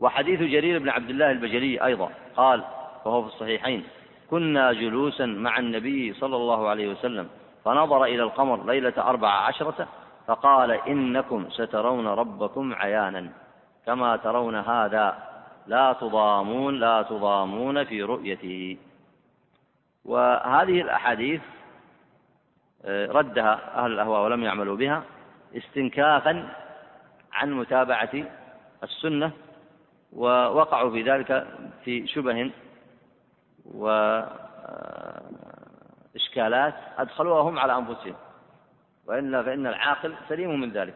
وحديث 0.00 0.40
جرير 0.40 0.78
بن 0.78 0.88
عبد 0.88 1.10
الله 1.10 1.30
البجلي 1.30 1.84
أيضا 1.84 2.10
قال 2.36 2.64
وهو 3.04 3.22
في 3.22 3.28
الصحيحين 3.28 3.84
كنا 4.30 4.72
جلوسا 4.72 5.26
مع 5.26 5.58
النبي 5.58 6.12
صلى 6.12 6.36
الله 6.36 6.68
عليه 6.68 6.88
وسلم 6.88 7.28
فنظر 7.64 8.04
إلى 8.04 8.22
القمر 8.22 8.66
ليلة 8.66 8.92
أربع 8.98 9.28
عشرة 9.30 9.88
فقال 10.26 10.70
إنكم 10.70 11.50
سترون 11.50 12.06
ربكم 12.06 12.74
عيانا 12.74 13.30
كما 13.86 14.16
ترون 14.16 14.54
هذا 14.56 15.18
لا 15.66 15.92
تضامون 15.92 16.80
لا 16.80 17.02
تضامون 17.02 17.84
في 17.84 18.02
رؤيته 18.02 18.76
وهذه 20.04 20.80
الأحاديث 20.80 21.40
آه، 22.84 23.06
ردها 23.06 23.84
أهل 23.84 23.92
الأهواء 23.92 24.24
ولم 24.24 24.42
يعملوا 24.42 24.76
بها 24.76 25.02
استنكافا 25.56 26.48
عن 27.32 27.52
متابعة 27.52 28.10
السنة 28.82 29.30
ووقعوا 30.12 30.90
في 30.90 31.02
ذلك 31.02 31.46
في 31.84 32.06
شبه 32.06 32.50
وإشكالات 36.14 36.74
أدخلوها 36.98 37.42
هم 37.42 37.58
على 37.58 37.78
أنفسهم. 37.78 38.14
وإلا 39.06 39.42
فإن 39.42 39.66
العاقل 39.66 40.14
سليم 40.28 40.60
من 40.60 40.70
ذلك. 40.70 40.94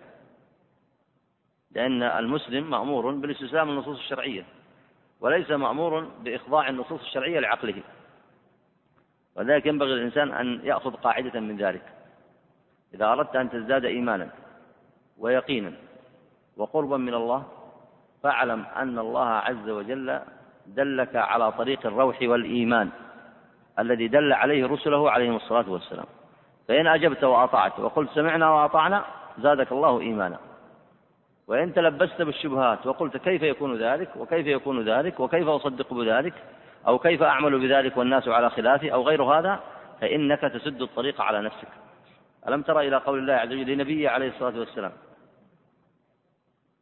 لأن 1.70 2.02
المسلم 2.02 2.70
مأمور 2.70 3.10
بالاستسلام 3.10 3.70
للنصوص 3.70 3.98
الشرعية 3.98 4.44
وليس 5.20 5.50
مأمور 5.50 6.00
بإخضاع 6.00 6.68
النصوص 6.68 7.00
الشرعية 7.00 7.40
لعقله. 7.40 7.82
ولذلك 9.36 9.66
ينبغي 9.66 9.90
للإنسان 9.90 10.32
أن 10.32 10.60
يأخذ 10.64 10.94
قاعدة 10.94 11.40
من 11.40 11.56
ذلك. 11.56 11.82
إذا 12.94 13.06
أردت 13.06 13.36
أن 13.36 13.50
تزداد 13.50 13.84
إيمانا 13.84 14.30
ويقينا 15.18 15.72
وقربا 16.56 16.96
من 16.96 17.14
الله 17.14 17.46
فاعلم 18.22 18.64
أن 18.76 18.98
الله 18.98 19.28
عز 19.28 19.68
وجل 19.68 20.20
دلك 20.66 21.16
على 21.16 21.52
طريق 21.52 21.86
الروح 21.86 22.22
والإيمان. 22.22 22.90
الذي 23.78 24.08
دل 24.08 24.32
عليه 24.32 24.66
رسله 24.66 25.10
عليهم 25.10 25.36
الصلاة 25.36 25.70
والسلام. 25.70 26.06
فإن 26.68 26.86
أجبت 26.86 27.24
وأطعت 27.24 27.80
وقلت 27.80 28.10
سمعنا 28.10 28.50
وأطعنا 28.50 29.04
زادك 29.38 29.72
الله 29.72 30.00
إيمانا. 30.00 30.38
وإن 31.48 31.74
تلبست 31.74 32.22
بالشبهات 32.22 32.86
وقلت 32.86 33.16
كيف 33.16 33.42
يكون 33.42 33.76
ذلك 33.76 34.16
وكيف 34.16 34.46
يكون 34.46 34.88
ذلك 34.88 35.20
وكيف 35.20 35.48
أصدق 35.48 35.94
بذلك 35.94 36.34
أو 36.86 36.98
كيف 36.98 37.22
أعمل 37.22 37.58
بذلك 37.58 37.96
والناس 37.96 38.28
على 38.28 38.50
خلافه 38.50 38.90
أو 38.90 39.02
غير 39.02 39.22
هذا 39.22 39.60
فإنك 40.00 40.40
تسد 40.40 40.82
الطريق 40.82 41.20
على 41.20 41.42
نفسك. 41.42 41.68
ألم 42.48 42.62
ترى 42.62 42.88
إلى 42.88 42.96
قول 42.96 43.18
الله 43.18 43.34
عز 43.34 43.52
وجل 43.52 43.72
لنبيه 43.72 44.08
عليه 44.08 44.28
الصلاة 44.28 44.58
والسلام؟ 44.58 44.92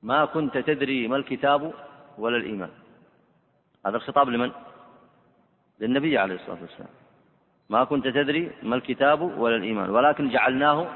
ما 0.02 0.24
كنت 0.24 0.58
تدري 0.58 1.08
ما 1.08 1.16
الكتاب 1.16 1.72
ولا 2.18 2.36
الإيمان. 2.36 2.70
هذا 3.86 3.96
الخطاب 3.96 4.28
لمن؟ 4.28 4.52
للنبي 5.80 6.18
عليه 6.18 6.34
الصلاة 6.34 6.58
والسلام. 6.60 6.88
ما 7.70 7.84
كنت 7.84 8.08
تدري 8.08 8.50
ما 8.62 8.76
الكتاب 8.76 9.38
ولا 9.38 9.56
الإيمان 9.56 9.90
ولكن 9.90 10.28
جعلناه 10.28 10.86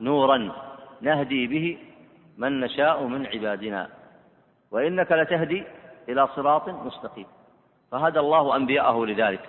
نورا 0.00 0.52
نهدي 1.00 1.46
به 1.46 1.78
من 2.38 2.60
نشاء 2.60 3.02
من 3.02 3.26
عبادنا. 3.26 3.88
وإنك 4.70 5.12
لتهدي 5.12 5.64
إلى 6.08 6.28
صراط 6.36 6.68
مستقيم. 6.68 7.26
فهدى 7.90 8.18
الله 8.18 8.56
أنبياءه 8.56 9.04
لذلك. 9.04 9.40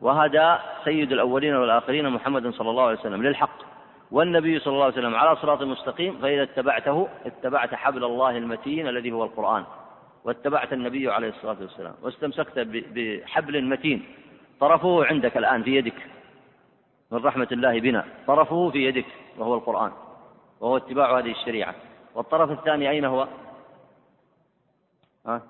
وهدى 0.00 0.56
سيد 0.84 1.12
الأولين 1.12 1.54
والآخرين 1.54 2.08
محمد 2.08 2.50
صلى 2.50 2.70
الله 2.70 2.82
عليه 2.82 2.98
وسلم 2.98 3.22
للحق. 3.22 3.58
والنبي 4.10 4.58
صلى 4.58 4.72
الله 4.72 4.84
عليه 4.84 4.94
وسلم 4.94 5.14
على 5.14 5.36
صراط 5.36 5.62
مستقيم 5.62 6.18
فإذا 6.18 6.42
اتبعته 6.42 7.08
اتبعت 7.26 7.74
حبل 7.74 8.04
الله 8.04 8.36
المتين 8.36 8.88
الذي 8.88 9.12
هو 9.12 9.24
القرآن. 9.24 9.64
واتبعت 10.28 10.72
النبي 10.72 11.10
عليه 11.10 11.28
الصلاة 11.28 11.56
والسلام 11.60 11.94
واستمسكت 12.02 12.58
بحبل 12.68 13.64
متين. 13.64 14.04
طرفه 14.60 15.04
عندك 15.04 15.36
الآن 15.36 15.62
في 15.62 15.76
يدك. 15.76 16.06
من 17.10 17.18
رحمة 17.18 17.48
الله 17.52 17.80
بنا. 17.80 18.04
طرفه 18.26 18.70
في 18.70 18.78
يدك 18.78 19.06
وهو 19.38 19.54
القرآن. 19.54 19.92
وهو 20.60 20.76
اتباع 20.76 21.18
هذه 21.18 21.30
الشريعة. 21.30 21.74
والطرف 22.14 22.50
الثاني 22.50 22.90
أين 22.90 23.04
هو؟ 23.04 23.28
ها؟ 25.26 25.42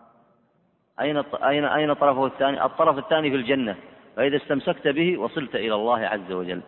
أين 1.00 1.16
أين 1.42 1.64
أين 1.64 1.92
طرفه 1.92 2.26
الثاني؟ 2.26 2.64
الطرف 2.64 2.98
الثاني 2.98 3.30
في 3.30 3.36
الجنة. 3.36 3.76
فإذا 4.16 4.36
استمسكت 4.36 4.88
به 4.88 5.18
وصلت 5.18 5.54
إلى 5.54 5.74
الله 5.74 6.00
عز 6.06 6.32
وجل. 6.32 6.60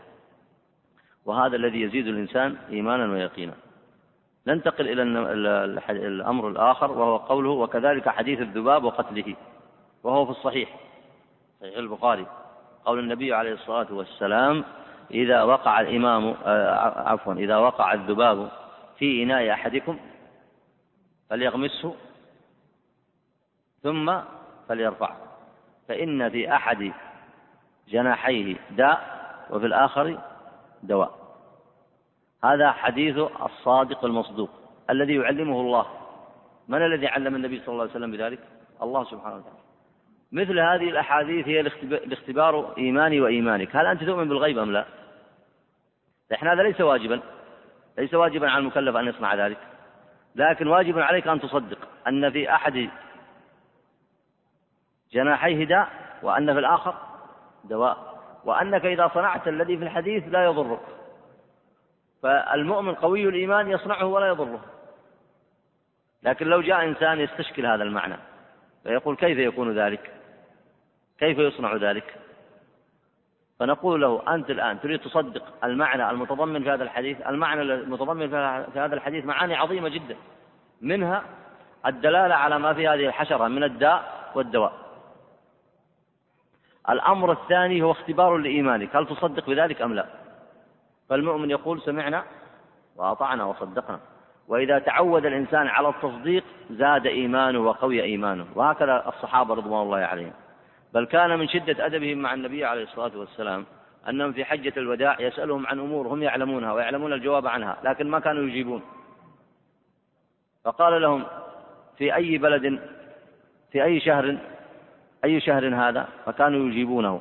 وهذا 1.24 1.56
الذي 1.56 1.80
يزيد 1.82 2.06
الإنسان 2.06 2.56
إيمانا 2.70 3.12
ويقينا. 3.12 3.54
ننتقل 4.50 4.88
إلى 4.88 5.02
الأمر 5.90 6.48
الآخر 6.48 6.90
وهو 6.90 7.16
قوله 7.16 7.50
وكذلك 7.50 8.08
حديث 8.08 8.40
الذباب 8.40 8.84
وقتله 8.84 9.36
وهو 10.02 10.24
في 10.24 10.30
الصحيح 10.30 10.76
صحيح 11.60 11.76
البخاري. 11.76 12.26
قول 12.84 12.98
النبي 12.98 13.34
عليه 13.34 13.52
الصلاة 13.52 13.86
والسلام 13.90 14.64
إذا 15.10 15.42
وقع 15.42 15.80
الإمام 15.80 16.34
آه، 16.44 17.08
عفوا 17.10 17.34
إذا 17.34 17.56
وقع 17.56 17.92
الذباب 17.92 18.50
في 18.98 19.22
إناء 19.22 19.52
أحدكم 19.52 19.98
فليغمسه 21.30 21.94
ثم 23.82 24.18
فليرفعه. 24.68 25.16
فإن 25.88 26.28
في 26.30 26.54
أحد 26.54 26.92
جناحيه 27.88 28.56
داء 28.70 29.20
وفي 29.50 29.66
الآخر 29.66 30.18
دواء. 30.82 31.19
هذا 32.44 32.72
حديث 32.72 33.18
الصادق 33.42 34.04
المصدوق 34.04 34.50
الذي 34.90 35.14
يعلمه 35.14 35.60
الله. 35.60 35.86
من 36.68 36.82
الذي 36.86 37.06
علم 37.06 37.34
النبي 37.34 37.58
صلى 37.58 37.68
الله 37.68 37.80
عليه 37.80 37.90
وسلم 37.92 38.10
بذلك؟ 38.10 38.38
الله 38.82 39.04
سبحانه 39.04 39.36
وتعالى. 39.36 39.58
مثل 40.32 40.58
هذه 40.58 40.90
الأحاديث 40.90 41.48
هي 41.48 41.60
الاختبار 41.82 42.74
إيماني 42.78 43.20
وإيمانك. 43.20 43.76
هل 43.76 43.86
أنت 43.86 44.04
تؤمن 44.04 44.28
بالغيب 44.28 44.58
أم 44.58 44.72
لا؟ 44.72 44.84
إحنا 46.34 46.52
هذا 46.52 46.62
ليس 46.62 46.80
واجبا. 46.80 47.20
ليس 47.98 48.14
واجبا 48.14 48.50
على 48.50 48.58
المكلف 48.58 48.96
أن 48.96 49.06
يصنع 49.06 49.34
ذلك. 49.34 49.58
لكن 50.36 50.66
واجب 50.66 50.98
عليك 50.98 51.28
أن 51.28 51.40
تصدق 51.40 51.78
أن 52.08 52.30
في 52.30 52.54
أحد 52.54 52.90
جناحيه 55.12 55.64
داء 55.64 55.88
وأن 56.22 56.52
في 56.52 56.58
الآخر 56.58 56.94
دواء. 57.64 58.20
وأنك 58.44 58.84
إذا 58.84 59.10
صنعت 59.14 59.48
الذي 59.48 59.76
في 59.76 59.84
الحديث 59.84 60.28
لا 60.28 60.44
يضرك. 60.44 60.80
فالمؤمن 62.22 62.94
قوي 62.94 63.28
الإيمان 63.28 63.70
يصنعه 63.70 64.04
ولا 64.04 64.28
يضره. 64.28 64.60
لكن 66.22 66.46
لو 66.46 66.60
جاء 66.60 66.84
إنسان 66.84 67.20
يستشكل 67.20 67.66
هذا 67.66 67.82
المعنى 67.82 68.16
فيقول 68.82 69.16
كيف 69.16 69.38
يكون 69.38 69.78
ذلك؟ 69.78 70.10
كيف 71.18 71.38
يصنع 71.38 71.76
ذلك؟ 71.76 72.14
فنقول 73.60 74.00
له 74.00 74.34
أنت 74.34 74.50
الآن 74.50 74.80
تريد 74.80 75.00
تصدق 75.00 75.64
المعنى 75.64 76.10
المتضمن 76.10 76.62
في 76.62 76.70
هذا 76.70 76.84
الحديث 76.84 77.26
المعنى 77.26 77.62
المتضمن 77.62 78.28
في 78.72 78.78
هذا 78.78 78.94
الحديث 78.94 79.24
معاني 79.24 79.54
عظيمة 79.54 79.88
جدا 79.88 80.16
منها 80.80 81.24
الدلالة 81.86 82.34
على 82.34 82.58
ما 82.58 82.74
في 82.74 82.88
هذه 82.88 83.06
الحشرة 83.06 83.48
من 83.48 83.64
الداء 83.64 84.30
والدواء. 84.34 84.72
الأمر 86.90 87.32
الثاني 87.32 87.82
هو 87.82 87.90
اختبار 87.90 88.36
لإيمانك 88.36 88.96
هل 88.96 89.06
تصدق 89.06 89.46
بذلك 89.46 89.82
أم 89.82 89.94
لا؟ 89.94 90.06
فالمؤمن 91.10 91.50
يقول 91.50 91.80
سمعنا 91.82 92.24
وأطعنا 92.96 93.44
وصدقنا. 93.44 94.00
وإذا 94.48 94.78
تعود 94.78 95.26
الإنسان 95.26 95.66
على 95.66 95.88
التصديق 95.88 96.44
زاد 96.70 97.06
إيمانه 97.06 97.58
وقوي 97.58 98.02
إيمانه. 98.02 98.46
وهكذا 98.54 99.04
الصحابة 99.08 99.54
رضوان 99.54 99.82
الله 99.82 99.98
عليهم. 99.98 100.32
بل 100.94 101.04
كان 101.06 101.38
من 101.38 101.48
شدة 101.48 101.86
أدبهم 101.86 102.18
مع 102.18 102.34
النبي 102.34 102.64
عليه 102.64 102.82
الصلاة 102.82 103.18
والسلام 103.18 103.64
أنهم 104.08 104.32
في 104.32 104.44
حجة 104.44 104.72
الوداع 104.76 105.20
يسألهم 105.20 105.66
عن 105.66 105.78
أمور 105.78 106.08
هم 106.08 106.22
يعلمونها 106.22 106.72
ويعلمون 106.72 107.12
الجواب 107.12 107.46
عنها 107.46 107.76
لكن 107.84 108.10
ما 108.10 108.18
كانوا 108.20 108.42
يجيبون. 108.42 108.82
فقال 110.64 111.02
لهم 111.02 111.24
في 111.98 112.14
أي 112.14 112.38
بلد 112.38 112.80
في 113.72 113.84
أي 113.84 114.00
شهر 114.00 114.36
أي 115.24 115.40
شهر 115.40 115.74
هذا؟ 115.74 116.08
فكانوا 116.26 116.68
يجيبونه. 116.68 117.20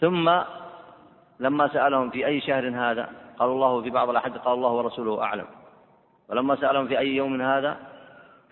ثم 0.00 0.30
لما 1.40 1.68
سألهم 1.68 2.10
في 2.10 2.26
أي 2.26 2.40
شهر 2.40 2.68
هذا 2.68 3.08
قال 3.38 3.48
الله 3.50 3.82
في 3.82 3.90
بعض 3.90 4.10
الأحاديث 4.10 4.38
قال 4.38 4.54
الله 4.54 4.70
ورسوله 4.70 5.22
أعلم. 5.22 5.46
ولما 6.28 6.56
سألهم 6.56 6.88
في 6.88 6.98
أي 6.98 7.16
يوم 7.16 7.42
هذا 7.42 7.76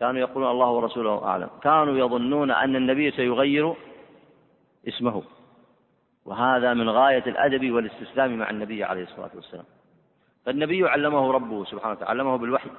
كانوا 0.00 0.20
يقولون 0.20 0.50
الله 0.50 0.70
ورسوله 0.70 1.24
أعلم. 1.24 1.48
كانوا 1.62 1.98
يظنون 1.98 2.50
أن 2.50 2.76
النبي 2.76 3.10
سيغير 3.10 3.74
اسمه. 4.88 5.22
وهذا 6.24 6.74
من 6.74 6.88
غاية 6.90 7.22
الأدب 7.26 7.70
والاستسلام 7.70 8.38
مع 8.38 8.50
النبي 8.50 8.84
عليه 8.84 9.02
الصلاة 9.02 9.30
والسلام. 9.34 9.64
فالنبي 10.46 10.88
علمه 10.88 11.32
ربه 11.32 11.64
سبحانه 11.64 11.92
وتعالى 11.92 12.10
علمه 12.10 12.36
بالوحي. 12.36 12.70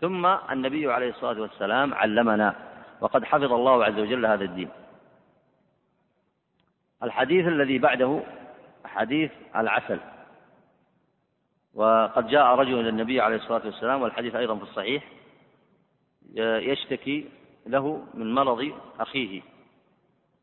ثم 0.00 0.26
النبي 0.26 0.92
عليه 0.92 1.10
الصلاة 1.10 1.40
والسلام 1.40 1.94
علمنا 1.94 2.54
وقد 3.00 3.24
حفظ 3.24 3.52
الله 3.52 3.84
عز 3.84 3.98
وجل 3.98 4.26
هذا 4.26 4.44
الدين. 4.44 4.68
الحديث 7.02 7.46
الذي 7.46 7.78
بعده 7.78 8.20
حديث 8.92 9.30
العسل. 9.56 10.00
وقد 11.74 12.26
جاء 12.26 12.46
رجل 12.46 12.80
إلى 12.80 12.88
النبي 12.88 13.20
عليه 13.20 13.36
الصلاة 13.36 13.62
والسلام 13.64 14.02
والحديث 14.02 14.34
أيضا 14.34 14.56
في 14.56 14.62
الصحيح 14.62 15.04
يشتكي 16.34 17.28
له 17.66 18.02
من 18.14 18.34
مرض 18.34 18.72
أخيه 19.00 19.42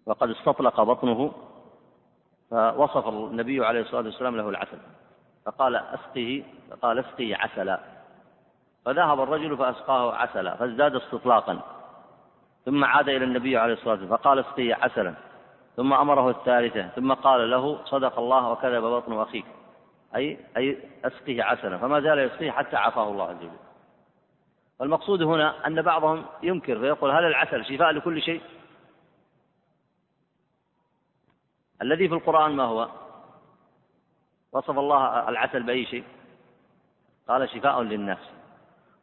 وقد 0.05 0.29
استطلق 0.29 0.81
بطنه 0.81 1.31
فوصف 2.49 3.07
النبي 3.07 3.65
عليه 3.65 3.81
الصلاة 3.81 4.01
والسلام 4.01 4.37
له 4.37 4.49
العسل 4.49 4.77
فقال 5.45 5.75
أسقه 5.75 6.43
فقال 6.71 6.99
أسقي 6.99 7.33
عسلا. 7.33 7.79
فذهب 8.85 9.21
الرجل 9.21 9.57
فأسقاه 9.57 10.15
عسلا 10.15 10.55
فازداد 10.55 10.95
استطلاقا 10.95 11.61
ثم 12.65 12.83
عاد 12.83 13.09
إلى 13.09 13.25
النبي 13.25 13.57
عليه 13.57 13.73
الصلاة 13.73 13.91
والسلام 13.91 14.17
فقال 14.17 14.39
أسقي 14.39 14.73
عسلا. 14.73 15.13
ثم 15.79 15.93
أمره 15.93 16.29
الثالثة 16.29 16.87
ثم 16.87 17.13
قال 17.13 17.51
له 17.51 17.85
صدق 17.85 18.19
الله 18.19 18.51
وكذب 18.51 18.83
بطن 18.83 19.19
أخيك. 19.19 19.45
أي 20.15 20.37
أي 20.57 20.77
أسقه 21.05 21.43
عسلا 21.43 21.77
فما 21.77 21.99
زال 21.99 22.19
يسقيه 22.19 22.51
حتى 22.51 22.75
عافاه 22.75 23.11
الله 23.11 23.23
عز 23.23 23.35
وجل. 23.35 23.51
والمقصود 24.79 25.21
هنا 25.21 25.67
أن 25.67 25.81
بعضهم 25.81 26.25
ينكر 26.43 26.79
فيقول 26.79 27.11
هل 27.11 27.23
العسل 27.23 27.65
شفاء 27.65 27.91
لكل 27.91 28.21
شيء؟ 28.21 28.41
الذي 31.81 32.07
في 32.07 32.13
القرآن 32.13 32.51
ما 32.51 32.63
هو؟ 32.63 32.89
وصف 34.51 34.79
الله 34.79 35.29
العسل 35.29 35.63
بأي 35.63 35.85
شيء؟ 35.85 36.03
قال 37.27 37.49
شفاء 37.49 37.81
للناس 37.81 38.29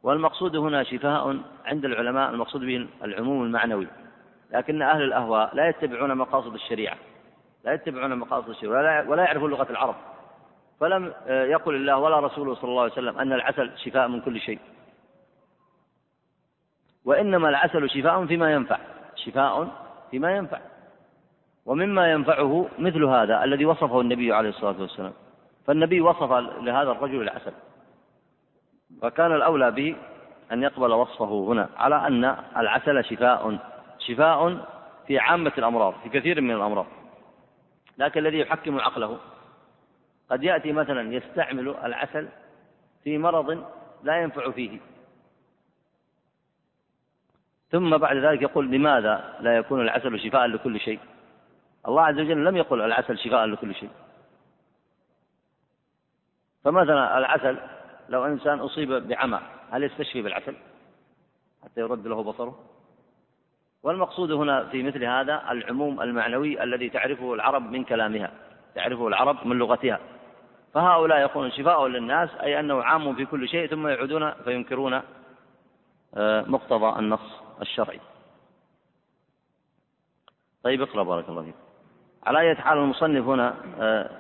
والمقصود 0.03 0.57
هنا 0.57 0.85
شفاء 0.85 1.41
عند 1.65 1.85
العلماء 1.85 2.31
المقصود 2.31 2.61
به 2.61 2.89
العموم 3.03 3.43
المعنوي. 3.43 3.87
لكن 4.51 4.83
أهل 4.83 5.03
الأهواء 5.03 5.55
لا 5.55 5.69
يتبعون 5.69 6.15
مقاصد 6.15 6.55
الشريعة. 6.55 6.97
لا 7.65 7.73
يتبعون 7.73 8.19
مقاصد 8.19 8.49
الشريعة 8.49 9.09
ولا 9.09 9.25
يعرفون 9.25 9.51
لغة 9.51 9.67
العرب. 9.71 9.95
فلم 10.81 11.13
يقل 11.29 11.75
الله 11.75 11.99
ولا 11.99 12.21
رسوله 12.21 12.55
صلى 12.55 12.71
الله 12.71 12.83
عليه 12.83 12.93
وسلم 12.93 13.19
أن 13.19 13.33
العسل 13.33 13.71
شفاء 13.79 14.09
من 14.09 14.21
كل 14.21 14.41
شيء. 14.41 14.59
وإنما 17.05 17.49
العسل 17.49 17.91
شفاء 17.91 18.27
فيما 18.27 18.53
ينفع. 18.53 18.79
شفاء 19.15 19.69
فيما 20.11 20.37
ينفع. 20.37 20.59
ومما 21.67 22.13
ينفعه 22.13 22.69
مثل 22.79 23.05
هذا 23.05 23.45
الذي 23.45 23.67
وصفه 23.67 24.01
النبي 24.01 24.33
عليه 24.33 24.49
الصلاة 24.49 24.81
والسلام. 24.81 25.13
فالنبي 25.67 26.01
وصف 26.01 26.33
لهذا 26.63 26.91
الرجل 26.91 27.23
العسل. 27.23 27.53
وكان 29.03 29.35
الأولى 29.35 29.71
به 29.71 29.97
أن 30.53 30.63
يقبل 30.63 30.93
وصفه 30.93 31.45
هنا 31.49 31.69
على 31.77 32.07
أن 32.07 32.37
العسل 32.57 33.05
شفاء. 33.05 33.59
شفاء 34.07 34.67
في 35.07 35.19
عامة 35.19 35.53
الأمراض 35.59 35.95
في 36.03 36.09
كثير 36.09 36.41
من 36.41 36.51
الأمراض. 36.51 36.87
لكن 37.99 38.21
الذي 38.21 38.39
يحكم 38.39 38.81
عقله 38.81 39.19
قد 40.31 40.43
يأتي 40.43 40.73
مثلا 40.73 41.15
يستعمل 41.15 41.69
العسل 41.69 42.29
في 43.05 43.19
مرض 43.19 43.65
لا 44.03 44.23
ينفع 44.23 44.51
فيه. 44.51 44.79
ثم 47.71 47.97
بعد 47.97 48.17
ذلك 48.17 48.43
يقول 48.43 48.71
لماذا 48.71 49.37
لا 49.41 49.57
يكون 49.57 49.81
العسل 49.81 50.21
شفاء 50.21 50.47
لكل 50.47 50.81
شيء؟ 50.81 51.01
الله 51.89 52.03
عز 52.03 52.19
وجل 52.19 52.45
لم 52.45 52.57
يقل 52.57 52.81
العسل 52.81 53.19
شفاء 53.19 53.45
لكل 53.45 53.75
شيء. 53.75 53.91
فمثلا 56.65 57.19
العسل 57.19 57.59
لو 58.09 58.25
إنسان 58.27 58.59
أصيب 58.59 58.93
بعمى 58.93 59.41
هل 59.71 59.83
يستشفي 59.83 60.23
بالعسل 60.23 60.57
حتى 61.65 61.81
يرد 61.81 62.07
له 62.07 62.23
بصره؟ 62.23 62.76
والمقصود 63.87 64.33
هنا 64.33 64.65
في 64.65 64.83
مثل 64.83 65.05
هذا 65.05 65.43
العموم 65.51 66.01
المعنوي 66.01 66.63
الذي 66.63 66.89
تعرفه 66.89 67.35
العرب 67.35 67.71
من 67.71 67.85
كلامها 67.85 68.31
تعرفه 68.75 69.09
العرب 69.09 69.47
من 69.47 69.59
لغتها. 69.59 69.99
فهؤلاء 70.75 71.19
يقولون 71.19 71.51
شفاء 71.51 71.87
للناس 71.87 72.31
أي 72.43 72.61
أنه 72.61 72.83
عام 72.83 73.15
في 73.15 73.25
كل 73.25 73.49
شيء 73.49 73.71
ثم 73.71 73.87
يعودون 73.89 74.31
فينكرون 74.31 75.01
آه، 76.15 76.45
مقتضى 76.47 76.99
النص 76.99 77.41
الشرعي. 77.63 78.01
طيب 80.63 80.83
اقرأ 80.83 81.03
بارك 81.03 81.29
الله 81.29 81.43
فيك. 81.43 81.55
على 82.27 82.41
أي 82.41 82.55
حال 82.55 82.79
المصنف 82.79 83.29
هنا 83.29 83.55
آه، 83.81 84.11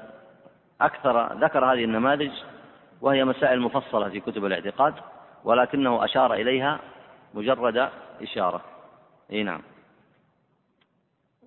أكثر 0.80 1.32
ذكر 1.32 1.64
هذه 1.64 1.84
النماذج 1.84 2.32
وهي 3.00 3.24
مسائل 3.24 3.60
مفصلة 3.60 4.08
في 4.08 4.20
كتب 4.20 4.44
الاعتقاد 4.44 4.94
ولكنه 5.44 6.04
أشار 6.04 6.34
إليها 6.34 6.78
مجرد 7.34 7.88
إشارة. 8.22 8.75
أي 9.32 9.42
نعم. 9.42 9.62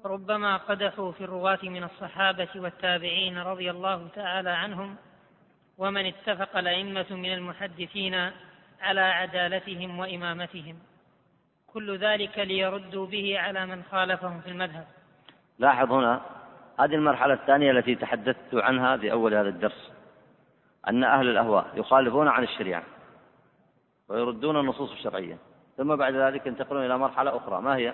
ربما 0.05 0.57
قدحوا 0.57 1.11
في 1.11 1.23
الرواة 1.23 1.59
من 1.63 1.83
الصحابة 1.83 2.47
والتابعين 2.55 3.37
رضي 3.37 3.71
الله 3.71 4.07
تعالى 4.15 4.49
عنهم 4.49 4.95
ومن 5.77 6.05
اتفق 6.05 6.57
الأئمة 6.57 7.05
من 7.11 7.33
المحدثين 7.33 8.31
على 8.81 9.01
عدالتهم 9.01 9.99
وإمامتهم. 9.99 10.79
كل 11.67 11.97
ذلك 11.97 12.39
ليردوا 12.39 13.05
به 13.05 13.39
على 13.39 13.65
من 13.65 13.83
خالفهم 13.91 14.41
في 14.41 14.49
المذهب. 14.49 14.87
لاحظ 15.59 15.91
هنا 15.91 16.21
هذه 16.79 16.95
المرحلة 16.95 17.33
الثانية 17.33 17.71
التي 17.71 17.95
تحدثت 17.95 18.53
عنها 18.53 18.97
في 18.97 19.11
أول 19.11 19.33
هذا 19.33 19.49
الدرس 19.49 19.91
أن 20.87 21.03
أهل 21.03 21.29
الأهواء 21.29 21.71
يخالفون 21.73 22.27
عن 22.27 22.43
الشريعة 22.43 22.83
ويردون 24.09 24.59
النصوص 24.59 24.91
الشرعية. 24.91 25.37
ثم 25.79 25.95
بعد 25.95 26.13
ذلك 26.13 26.47
ينتقلون 26.47 26.85
إلى 26.85 26.97
مرحلة 26.97 27.37
أخرى. 27.37 27.61
ما 27.61 27.75
هي؟ 27.75 27.93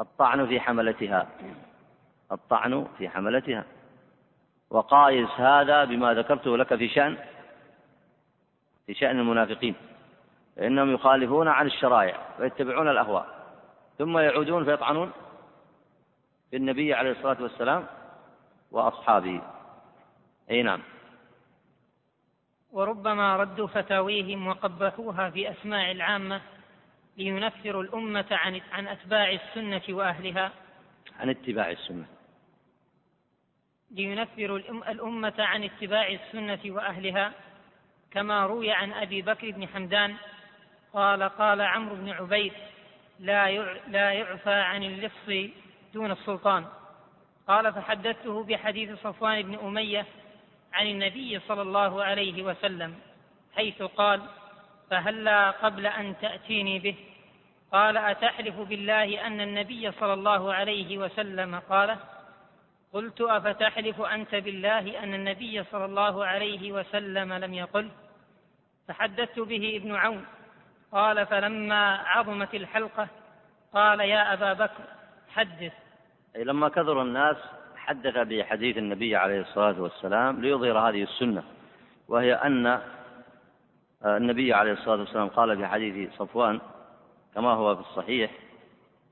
الطعن 0.00 0.46
في 0.46 0.60
حملتها. 0.60 1.26
الطعن 2.32 2.86
في 2.98 3.08
حملتها. 3.08 3.64
وقايس 4.70 5.28
هذا 5.30 5.84
بما 5.84 6.14
ذكرته 6.14 6.56
لك 6.56 6.74
في 6.74 6.88
شأن 6.88 7.16
في 8.86 8.94
شأن 8.94 9.18
المنافقين. 9.18 9.74
فإنهم 10.56 10.94
يخالفون 10.94 11.48
عن 11.48 11.66
الشرائع 11.66 12.18
ويتبعون 12.40 12.88
الأهواء. 12.88 13.26
ثم 13.98 14.18
يعودون 14.18 14.64
فيطعنون 14.64 15.12
في 16.50 16.56
النبي 16.56 16.94
عليه 16.94 17.10
الصلاة 17.10 17.42
والسلام 17.42 17.86
وأصحابه. 18.70 19.40
أي 20.50 20.62
نعم. 20.62 20.80
وربما 22.74 23.36
ردوا 23.36 23.66
فتاويهم 23.66 24.46
وقبحوها 24.46 25.30
في 25.30 25.50
أسماع 25.50 25.90
العامة 25.90 26.40
لينفروا 27.16 27.82
الأمة 27.82 28.26
عن 28.30 28.60
عن 28.72 28.88
أتباع 28.88 29.30
السنة 29.32 29.82
وأهلها. 29.88 30.52
عن 31.20 31.30
اتباع 31.30 31.70
السنة. 31.70 32.06
لينفروا 33.90 34.58
الأمة 34.58 35.34
عن 35.38 35.64
اتباع 35.64 36.08
السنة 36.08 36.60
وأهلها. 36.66 37.32
كما 38.10 38.46
روي 38.46 38.72
عن 38.72 38.92
أبي 38.92 39.22
بكر 39.22 39.50
بن 39.50 39.68
حمدان 39.68 40.14
قال 40.92 41.22
قال 41.22 41.60
عمرو 41.60 41.94
بن 41.94 42.08
عبيد 42.08 42.52
لا 43.20 43.50
لا 43.88 44.12
يعفى 44.12 44.52
عن 44.52 44.82
اللص 44.82 45.52
دون 45.94 46.10
السلطان. 46.10 46.66
قال 47.48 47.72
فحدثته 47.72 48.44
بحديث 48.44 48.98
صفوان 48.98 49.42
بن 49.42 49.54
أمية 49.54 50.06
عن 50.74 50.86
النبي 50.86 51.40
صلى 51.48 51.62
الله 51.62 52.04
عليه 52.04 52.42
وسلم 52.42 52.94
حيث 53.56 53.82
قال 53.82 54.20
فهلا 54.90 55.50
قبل 55.50 55.86
أن 55.86 56.14
تأتيني 56.20 56.78
به؟ 56.78 56.96
قال 57.72 57.96
أتحلف 57.96 58.60
بالله 58.60 59.26
أن 59.26 59.40
النبي 59.40 59.92
صلى 59.92 60.12
الله 60.12 60.54
عليه 60.54 60.98
وسلم 60.98 61.58
قال 61.70 61.96
قلت 62.92 63.20
أفتحلف 63.20 64.00
أنت 64.00 64.34
بالله 64.34 65.02
أن 65.02 65.14
النبي 65.14 65.64
صلى 65.64 65.84
الله 65.84 66.26
عليه 66.26 66.72
وسلم 66.72 67.32
لم 67.32 67.54
يقل؟ 67.54 67.88
فحدثت 68.88 69.38
به 69.38 69.76
ابن 69.76 69.94
عون 69.94 70.26
قال 70.92 71.26
فلما 71.26 71.96
عظمت 71.96 72.54
الحلقة 72.54 73.08
قال 73.74 74.00
يا 74.00 74.32
أبا 74.32 74.52
بكر 74.52 74.84
حدث. 75.34 75.72
أي 76.36 76.44
لما 76.44 76.68
كثر 76.68 77.02
الناس 77.02 77.36
حدث 77.86 78.18
بحديث 78.18 78.78
النبي 78.78 79.16
عليه 79.16 79.40
الصلاة 79.40 79.82
والسلام 79.82 80.40
ليظهر 80.40 80.78
هذه 80.78 81.02
السنة 81.02 81.42
وهي 82.08 82.34
أن 82.34 82.80
النبي 84.04 84.52
عليه 84.52 84.72
الصلاة 84.72 84.96
والسلام 84.96 85.28
قال 85.28 85.56
في 85.56 85.66
حديث 85.66 86.12
صفوان 86.12 86.60
كما 87.34 87.50
هو 87.50 87.76
في 87.76 87.80
الصحيح 87.80 88.30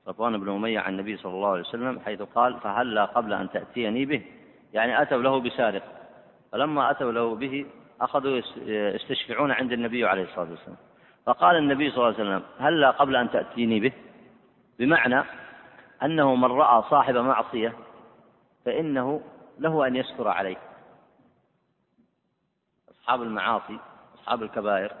صفوان 0.05 0.39
بن 0.39 0.49
أمية 0.49 0.79
عن 0.79 0.93
النبي 0.93 1.17
صلى 1.17 1.33
الله 1.33 1.49
عليه 1.49 1.61
وسلم 1.61 1.99
حيث 1.99 2.21
قال 2.21 2.59
فهلا 2.59 3.05
قبل 3.05 3.33
أن 3.33 3.49
تأتيني 3.49 4.05
به. 4.05 4.21
يعني 4.73 5.01
أتوا 5.01 5.21
له 5.21 5.39
بسارق. 5.39 5.83
فلما 6.51 6.91
أتوا 6.91 7.11
له 7.11 7.35
به 7.35 7.65
أخذوا 8.01 8.41
يستشفعون 8.67 9.51
عند 9.51 9.71
النبي 9.71 10.05
عليه 10.05 10.23
الصلاة 10.23 10.49
والسلام. 10.49 10.77
فقال 11.25 11.55
النبي 11.55 11.89
صلى 11.89 11.97
الله 11.97 12.19
عليه 12.19 12.29
وسلم 12.29 12.43
هلا 12.59 12.91
قبل 12.91 13.15
أن 13.15 13.31
تأتيني 13.31 13.79
به. 13.79 13.91
بمعنى 14.79 15.23
أنه 16.03 16.35
من 16.35 16.51
رأى 16.51 16.83
صاحب 16.89 17.15
معصية 17.15 17.73
فإنه 18.65 19.21
له 19.59 19.87
أن 19.87 19.95
يستر 19.95 20.27
عليه. 20.27 20.57
أصحاب 22.91 23.21
المعاصي 23.21 23.79
أصحاب 24.15 24.43
الكبائر 24.43 24.91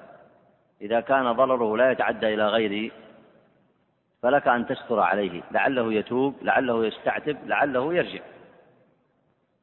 إذا 0.81 0.99
كان 0.99 1.31
ضرره 1.31 1.77
لا 1.77 1.91
يتعدى 1.91 2.33
إلى 2.33 2.47
غيره 2.47 2.91
فلك 4.21 4.47
أن 4.47 4.67
تستر 4.67 4.99
عليه. 4.99 5.43
لعله 5.51 5.93
يتوب 5.93 6.35
لعله 6.41 6.85
يستعتب 6.85 7.37
لعله 7.45 7.93
يرجع. 7.93 8.21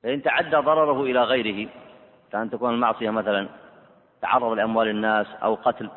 فإن 0.03 0.23
تعدى 0.23 0.57
ضرره 0.57 1.03
إلى 1.03 1.23
غيره 1.23 1.69
كأن 2.33 2.51
تكون 2.51 2.75
المعصية 2.75 3.11
مثلا 3.11 3.49
تعرض 4.23 4.53
لأموال 4.53 4.89
الناس 4.89 5.27
أو 5.43 5.55
قتل 5.55 5.91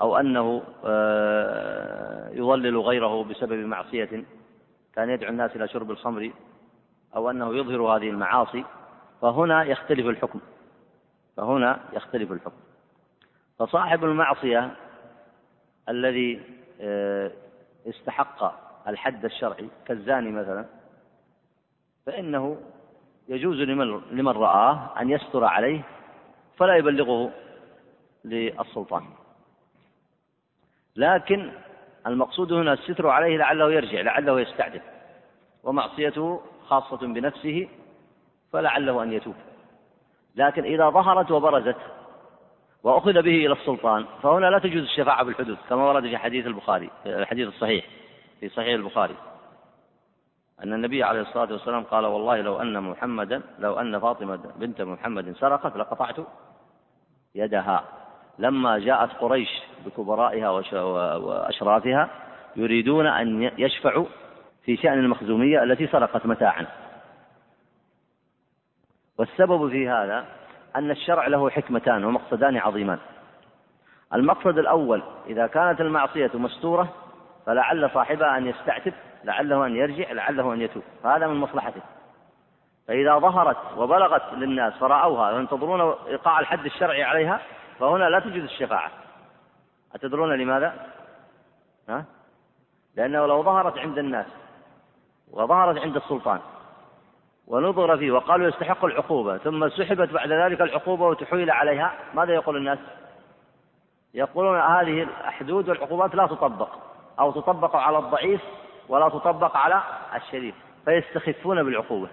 أو 0.00 0.16
أنه 0.16 0.62
آه، 0.84 2.30
يضلل 2.30 2.78
غيره 2.78 3.24
بسبب 3.24 3.66
معصية 3.66 4.24
كان 4.94 5.10
يدعو 5.10 5.30
الناس 5.30 5.56
إلى 5.56 5.68
شرب 5.68 5.90
الخمر 5.90 6.30
أو 7.16 7.30
أنه 7.30 7.56
يظهر 7.56 7.82
هذه 7.82 8.10
المعاصي 8.10 8.64
فهنا 9.22 9.64
يختلف 9.64 10.06
الحكم. 10.06 10.40
فهنا 11.36 11.80
يختلف 11.92 12.32
الحكم. 12.32 12.60
فصاحب 13.58 14.04
المعصية 14.04 14.70
الذي 15.88 16.40
آه، 16.80 17.30
استحق 17.88 18.54
الحد 18.88 19.24
الشرعي 19.24 19.68
كالزاني 19.86 20.30
مثلا 20.30 20.64
فإنه 22.06 22.60
يجوز 23.28 23.56
لمن 23.56 24.00
لمن 24.10 24.32
رآه 24.32 25.00
أن 25.00 25.10
يستر 25.10 25.44
عليه 25.44 25.82
فلا 26.56 26.76
يبلغه 26.76 27.30
للسلطان. 28.24 29.04
لكن 30.96 31.52
المقصود 32.06 32.52
هنا 32.52 32.72
الستر 32.72 33.08
عليه 33.08 33.36
لعله 33.36 33.72
يرجع 33.72 34.00
لعله 34.00 34.40
يستعدل. 34.40 34.80
ومعصيته 35.64 36.40
خاصة 36.66 36.96
بنفسه 36.96 37.68
فلعله 38.52 39.02
أن 39.02 39.12
يتوب. 39.12 39.34
لكن 40.36 40.64
إذا 40.64 40.90
ظهرت 40.90 41.30
وبرزت 41.30 41.76
وأخذ 42.82 43.12
به 43.12 43.46
إلى 43.46 43.52
السلطان 43.52 44.04
فهنا 44.22 44.46
لا 44.46 44.58
تجوز 44.58 44.82
الشفاعة 44.82 45.24
بالحدود 45.24 45.58
كما 45.68 45.88
ورد 45.88 46.02
في 46.02 46.16
حديث 46.16 46.46
البخاري 46.46 46.90
الحديث 47.06 47.48
الصحيح 47.48 47.84
في 48.40 48.48
صحيح 48.48 48.74
البخاري. 48.74 49.14
أن 50.64 50.72
النبي 50.72 51.02
عليه 51.02 51.20
الصلاة 51.20 51.52
والسلام 51.52 51.82
قال 51.82 52.06
والله 52.06 52.40
لو 52.40 52.60
أن 52.60 52.82
محمدا 52.82 53.42
لو 53.58 53.80
أن 53.80 53.98
فاطمة 53.98 54.40
بنت 54.56 54.82
محمد 54.82 55.36
سرقت 55.40 55.76
لقطعت 55.76 56.16
يدها. 57.34 57.84
لما 58.38 58.78
جاءت 58.78 59.10
قريش 59.12 59.62
بكبرائها 59.86 60.48
وأشرافها 60.48 62.10
يريدون 62.56 63.06
أن 63.06 63.50
يشفعوا 63.58 64.06
في 64.66 64.76
شأن 64.76 64.98
المخزومية 64.98 65.62
التي 65.62 65.86
سرقت 65.86 66.26
متاعا. 66.26 66.66
والسبب 69.18 69.70
في 69.70 69.88
هذا 69.88 70.24
أن 70.76 70.90
الشرع 70.90 71.26
له 71.26 71.50
حكمتان 71.50 72.04
ومقصدان 72.04 72.56
عظيمان. 72.56 72.98
المقصد 74.14 74.58
الأول 74.58 75.02
إذا 75.26 75.46
كانت 75.46 75.80
المعصية 75.80 76.30
مستورة 76.34 76.92
فلعل 77.46 77.90
صاحبها 77.94 78.36
أن 78.36 78.46
يستعتب 78.46 78.92
لعله 79.24 79.66
أن 79.66 79.76
يرجع 79.76 80.12
لعله 80.12 80.54
أن 80.54 80.60
يتوب. 80.60 80.82
فهذا 81.02 81.26
من 81.26 81.36
مصلحته. 81.36 81.82
فإذا 82.88 83.18
ظهرت 83.18 83.56
وبلغت 83.76 84.32
للناس 84.32 84.72
فرأوها 84.74 85.32
وينتظرون 85.32 85.94
إيقاع 86.06 86.40
الحد 86.40 86.64
الشرعي 86.64 87.02
عليها 87.02 87.40
فهنا 87.78 88.04
لا 88.04 88.18
تجوز 88.18 88.42
الشفاعة. 88.42 88.90
أتدرون 89.94 90.32
لماذا؟ 90.32 90.74
ها؟ 91.88 92.04
لأنه 92.96 93.26
لو 93.26 93.42
ظهرت 93.42 93.78
عند 93.78 93.98
الناس 93.98 94.26
وظهرت 95.32 95.78
عند 95.78 95.96
السلطان 95.96 96.40
ونظر 97.46 97.96
فيه 97.96 98.10
وقالوا 98.12 98.48
يستحق 98.48 98.84
العقوبة 98.84 99.38
ثم 99.38 99.68
سحبت 99.68 100.12
بعد 100.12 100.32
ذلك 100.32 100.60
العقوبة 100.60 101.06
وتحويل 101.06 101.50
عليها. 101.50 101.94
ماذا 102.14 102.34
يقول 102.34 102.56
الناس؟ 102.56 102.78
يقولون 104.14 104.60
هذه 104.60 105.02
الحدود 105.02 105.68
والعقوبات 105.68 106.14
لا 106.14 106.26
تطبق 106.26 106.68
أو 107.20 107.32
تطبق 107.32 107.76
على 107.76 107.98
الضعيف 107.98 108.40
ولا 108.88 109.08
تطبق 109.08 109.56
على 109.56 109.82
الشريف 110.14 110.54
فيستخفون 110.84 111.62
بالعقوبة. 111.62 112.08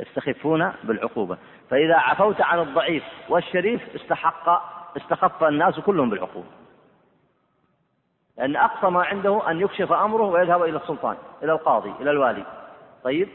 يستخفون 0.00 0.72
بالعقوبة. 0.84 1.38
فإذا 1.70 1.96
عفوت 1.96 2.40
عن 2.40 2.58
الضعيف 2.60 3.04
والشريف 3.28 3.94
استحق 3.94 4.62
استخف 4.96 5.44
الناس 5.44 5.80
كلهم 5.80 6.10
بالعقوبة. 6.10 6.48
لأن 8.42 8.56
أقصى 8.56 8.86
ما 8.86 9.04
عنده 9.04 9.50
أن 9.50 9.60
يكشف 9.60 9.92
أمره 9.92 10.22
ويذهب 10.22 10.62
إلى 10.62 10.76
السلطان 10.76 11.16
إلى 11.42 11.52
القاضي 11.52 11.92
إلى 12.00 12.10
الوالي. 12.10 12.44
طيب؟ 13.04 13.28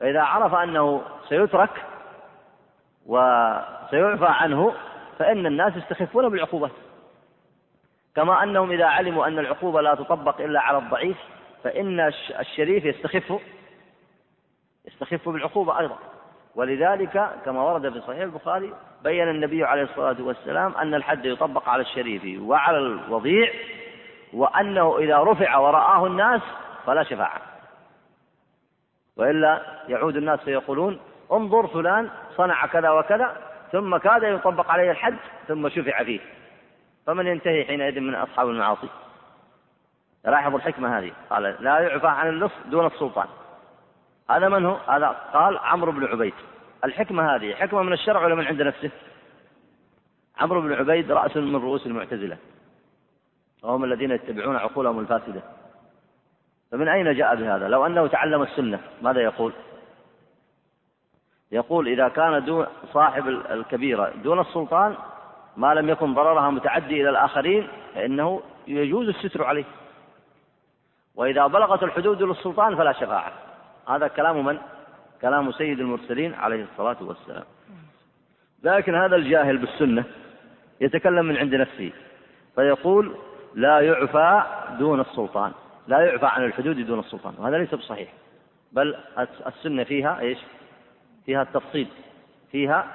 فإذا 0.00 0.22
عرف 0.22 0.54
أنه 0.54 1.02
سيترك 1.28 1.84
وسيعفى 3.06 4.26
عنه 4.26 4.74
فإن 5.18 5.46
الناس 5.46 5.76
يستخفون 5.76 6.28
بالعقوبة. 6.28 6.70
كما 8.16 8.42
أنهم 8.42 8.70
إذا 8.70 8.86
علموا 8.86 9.26
أن 9.26 9.38
العقوبة 9.38 9.80
لا 9.80 9.94
تطبق 9.94 10.40
إلا 10.40 10.60
على 10.60 10.78
الضعيف 10.78 11.16
فإن 11.64 12.00
الشريف 12.40 12.84
يستخف 12.84 13.40
يستخف 14.86 15.28
بالعقوبة 15.28 15.78
أيضا. 15.78 15.98
ولذلك 16.54 17.30
كما 17.44 17.62
ورد 17.62 17.92
في 17.92 18.00
صحيح 18.00 18.20
البخاري 18.20 18.72
بين 19.02 19.28
النبي 19.28 19.64
عليه 19.64 19.82
الصلاة 19.82 20.16
والسلام 20.20 20.74
أن 20.74 20.94
الحد 20.94 21.24
يطبق 21.24 21.68
على 21.68 21.82
الشريف 21.82 22.40
وعلى 22.42 22.78
الوضيع 22.78 23.52
وأنه 24.34 24.98
إذا 24.98 25.18
رفع 25.18 25.56
ورآه 25.56 26.06
الناس 26.06 26.40
فلا 26.86 27.02
شفاعة. 27.02 27.40
وإلا 29.16 29.62
يعود 29.88 30.16
الناس 30.16 30.40
فيقولون 30.40 31.00
انظر 31.32 31.66
فلان 31.66 32.10
صنع 32.36 32.66
كذا 32.66 32.90
وكذا 32.90 33.36
ثم 33.72 33.96
كاد 33.96 34.22
يطبق 34.22 34.70
عليه 34.70 34.90
الحد 34.90 35.16
ثم 35.48 35.68
شفع 35.68 36.04
فيه. 36.04 36.20
فمن 37.06 37.26
ينتهي 37.26 37.64
حينئذ 37.64 38.00
من 38.00 38.14
أصحاب 38.14 38.48
المعاصي؟ 38.48 38.88
لاحظوا 40.24 40.58
الحكمة 40.58 40.98
هذه. 40.98 41.12
قال 41.30 41.42
لا 41.60 41.78
يعفى 41.78 42.06
عن 42.06 42.28
اللص 42.28 42.52
دون 42.66 42.86
السلطان. 42.86 43.26
هذا 44.30 44.48
من 44.48 44.64
هو؟ 44.64 44.76
هذا 44.88 45.06
قال 45.08 45.58
عمرو 45.58 45.92
بن 45.92 46.04
عبيد. 46.04 46.34
الحكمة 46.84 47.34
هذه 47.34 47.54
حكمة 47.54 47.82
من 47.82 47.92
الشرع 47.92 48.24
ولا 48.24 48.34
من 48.34 48.46
عند 48.46 48.62
نفسه؟ 48.62 48.90
عمرو 50.40 50.60
بن 50.60 50.72
عبيد 50.72 51.12
رأس 51.12 51.36
من 51.36 51.56
رؤوس 51.56 51.86
المعتزلة. 51.86 52.36
وهم 53.64 53.84
الذين 53.84 54.10
يتبعون 54.10 54.56
عقولهم 54.56 54.98
الفاسدة 54.98 55.42
فمن 56.72 56.88
أين 56.88 57.14
جاء 57.14 57.34
بهذا؟ 57.34 57.68
لو 57.68 57.86
أنه 57.86 58.06
تعلم 58.06 58.42
السنة 58.42 58.80
ماذا 59.02 59.20
يقول؟ 59.20 59.52
يقول 61.52 61.88
إذا 61.88 62.08
كان 62.08 62.44
دون 62.44 62.66
صاحب 62.92 63.28
الكبيرة 63.28 64.12
دون 64.24 64.40
السلطان 64.40 64.94
ما 65.56 65.74
لم 65.74 65.88
يكن 65.88 66.14
ضررها 66.14 66.50
متعدي 66.50 67.00
إلى 67.00 67.10
الآخرين 67.10 67.68
فإنه 67.94 68.42
يجوز 68.66 69.08
الستر 69.08 69.44
عليه 69.44 69.64
وإذا 71.14 71.46
بلغت 71.46 71.82
الحدود 71.82 72.22
للسلطان 72.22 72.76
فلا 72.76 72.92
شفاعة 72.92 73.32
هذا 73.88 74.08
كلام 74.08 74.44
من؟ 74.44 74.58
كلام 75.20 75.52
سيد 75.52 75.80
المرسلين 75.80 76.34
عليه 76.34 76.66
الصلاة 76.72 76.96
والسلام 77.00 77.44
لكن 78.62 78.94
هذا 78.94 79.16
الجاهل 79.16 79.58
بالسنة 79.58 80.04
يتكلم 80.80 81.26
من 81.26 81.36
عند 81.36 81.54
نفسه 81.54 81.92
فيقول 82.54 83.16
لا 83.54 83.80
يعفى 83.80 84.42
دون 84.78 85.00
السلطان. 85.00 85.52
لا 85.88 86.00
يعفى 86.00 86.26
عن 86.26 86.44
الحدود 86.44 86.86
دون 86.86 86.98
السلطان. 86.98 87.34
وهذا 87.38 87.58
ليس 87.58 87.74
بصحيح. 87.74 88.08
بل 88.72 88.96
السنة 89.46 89.84
فيها 89.84 90.20
إيش؟ 90.20 90.38
فيها 91.26 91.42
التفصيل. 91.42 91.88
فيها 92.50 92.86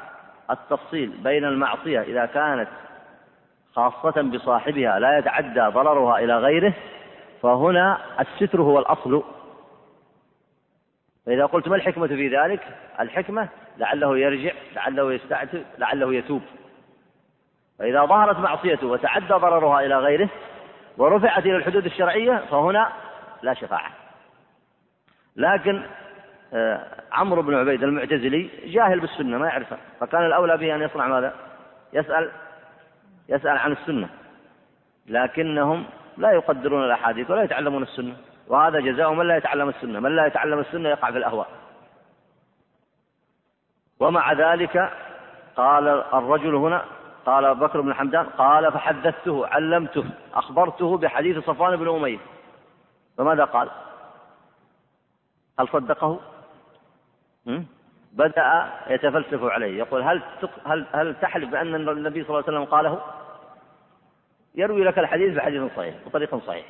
التفصيل 0.52 1.10
بين 1.10 1.46
المعصية 1.46 2.02
إذا 2.02 2.26
كانت 2.26 2.68
خاصة 3.74 4.22
بصاحبها 4.22 5.00
لا 5.00 5.18
يتعدى 5.18 5.62
ضررها 5.62 6.20
إلى 6.20 6.38
غيره 6.38 6.74
فهنا 7.42 7.98
الستر 8.20 8.62
هو 8.62 8.80
الأصل. 8.80 9.24
فإذا 11.26 11.46
قلت 11.46 11.68
ما 11.68 11.76
الحكمة 11.76 12.08
في 12.08 12.38
ذلك؟ 12.38 12.62
الحكمة 13.00 13.48
لعله 13.78 14.18
يرجع 14.18 14.52
لعله 14.76 15.14
يستعتب 15.14 15.64
لعله 15.78 16.14
يتوب. 16.14 16.42
فإذا 17.80 18.06
ظهرت 18.06 18.40
معصيته 18.40 18.88
وتعدى 18.88 19.34
ضررها 19.34 19.86
إلى 19.86 20.00
غيره 20.00 20.30
ورفعت 21.00 21.46
إلى 21.46 21.56
الحدود 21.56 21.86
الشرعية 21.86 22.44
فهنا 22.52 22.92
لا 23.42 23.54
شفاعة. 23.54 23.92
لكن 25.36 25.84
آه، 26.54 26.86
عمرو 27.12 27.42
بن 27.42 27.56
عبيد 27.56 27.84
المعتزلي 27.84 28.50
جاهل 28.66 29.00
بالسنة 29.00 29.38
ما 29.38 29.48
يعرفها 29.48 29.78
فكان 30.00 30.26
الأولى 30.26 30.58
به 30.58 30.76
أن 30.76 30.82
يصنع 30.82 31.08
ماذا؟ 31.08 31.34
يسأل 31.94 32.32
يسأل 33.30 33.58
عن 33.58 33.72
السنة. 33.72 34.10
لكنهم 35.08 35.86
لا 36.18 36.32
يقدرون 36.32 36.84
الأحاديث 36.84 37.32
ولا 37.32 37.44
يتعلمون 37.44 37.84
السنة. 37.84 38.16
وهذا 38.48 38.80
جزاء 38.80 39.14
من 39.14 39.28
لا 39.28 39.38
يتعلم 39.38 39.70
السنة. 39.70 40.00
من 40.00 40.16
لا 40.16 40.26
يتعلم 40.26 40.60
السنة 40.60 40.90
يقع 40.90 41.12
في 41.12 41.18
الأهواء. 41.18 41.48
ومع 44.00 44.34
ذلك 44.34 44.92
قال 45.56 45.88
الرجل 45.88 46.56
هنا 46.56 46.86
قال 47.30 47.56
بكر 47.56 47.82
بن 47.82 47.94
حمدان 47.94 48.26
قال 48.26 48.72
فحدثته 48.72 49.48
علمته 49.48 50.06
أخبرته 50.34 50.98
بحديث 50.98 51.38
صفوان 51.38 51.76
بن 51.76 51.90
أمية. 51.90 52.18
فماذا 53.18 53.46
قال؟ 53.46 53.70
هل 55.60 55.68
صدقه؟ 55.68 56.20
بدأ 58.14 58.70
يتفلسف 58.88 59.44
عليه 59.44 59.78
يقول 59.78 60.02
هل 60.02 60.22
هل 60.66 60.86
هل 60.94 61.16
تحلف 61.22 61.50
بأن 61.50 61.76
النبي 61.76 62.24
صلى 62.24 62.30
الله 62.30 62.44
عليه 62.48 62.58
وسلم 62.58 62.66
قاله؟ 62.66 63.02
يروي 64.56 64.84
لك 64.84 65.00
الحديث 65.00 65.36
بحديث 65.36 65.72
صحيح 65.76 65.96
بطريق 66.06 66.36
صحيح. 66.48 66.66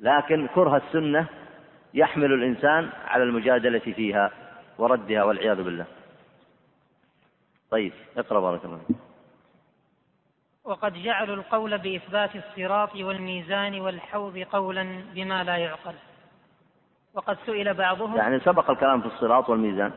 لكن 0.00 0.48
كره 0.54 0.76
السنة 0.76 1.26
يحمل 1.94 2.32
الإنسان 2.32 2.90
على 3.06 3.22
المجادلة 3.22 3.78
فيها 3.78 4.30
وردها 4.78 5.24
والعياذ 5.24 5.62
بالله. 5.62 5.86
طيب 7.74 7.92
اقرأ 8.16 8.40
بارك 8.40 8.64
الله 8.64 8.80
وقد 10.64 10.92
جعلوا 10.92 11.36
القول 11.36 11.78
بإثبات 11.78 12.30
الصراط 12.36 12.96
والميزان 12.96 13.80
والحوض 13.80 14.38
قولا 14.38 15.02
بما 15.14 15.44
لا 15.44 15.56
يعقل. 15.56 15.94
وقد 17.14 17.38
سئل 17.46 17.74
بعضهم 17.74 18.16
يعني 18.16 18.40
سبق 18.40 18.70
الكلام 18.70 19.00
في 19.00 19.06
الصراط 19.06 19.50
والميزان 19.50 19.92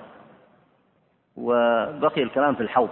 وبقي 1.36 2.24
الكلام 2.24 2.56
في 2.56 2.64
الحوض 2.64 2.90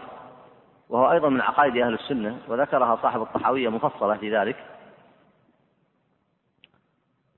وهو 0.90 1.12
أيضا 1.12 1.30
من 1.30 1.42
عقائد 1.42 1.78
أهل 1.78 1.94
السنة 1.94 2.40
وذكرها 2.48 3.00
صاحب 3.02 3.22
الطحاوية 3.22 3.70
مفصلة 3.70 4.18
في 4.18 4.38
ذلك. 4.38 4.56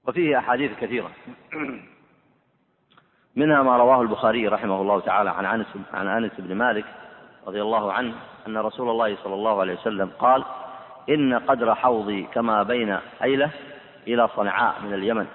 وفيه 0.08 0.40
أحاديث 0.40 0.80
كثيرة. 0.80 1.12
منها 3.36 3.64
ما 3.64 3.78
رواه 3.78 4.02
البخاري 4.02 4.48
رحمه 4.48 4.82
الله 4.82 5.00
تعالى 5.00 5.30
عن 5.30 5.46
أنس 5.46 5.68
عن 5.94 6.08
أنس 6.08 6.32
بن 6.38 6.56
مالك 6.56 6.86
رضي 7.48 7.62
الله 7.62 7.94
عنه 7.94 8.14
أن 8.48 8.58
رسول 8.58 8.90
الله 8.90 9.16
صلى 9.24 9.34
الله 9.34 9.60
عليه 9.60 9.74
وسلم 9.74 10.12
قال 10.20 10.44
إن 11.10 11.34
قدر 11.34 11.76
حوضي 11.76 12.24
كما 12.24 12.64
بين 12.64 12.98
أيلة 13.24 13.52
إلى 14.08 14.28
صنعاء 14.28 14.82
من 14.82 14.94
اليمن 14.94 15.28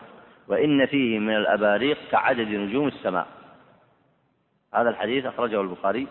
وإن 0.48 0.86
فيه 0.86 1.18
من 1.18 1.36
الأباريق 1.36 1.98
كعدد 2.10 2.48
نجوم 2.48 2.88
السماء. 2.88 3.26
هذا 4.74 4.90
الحديث 4.90 5.26
أخرجه 5.26 5.60
البخاري 5.60 6.08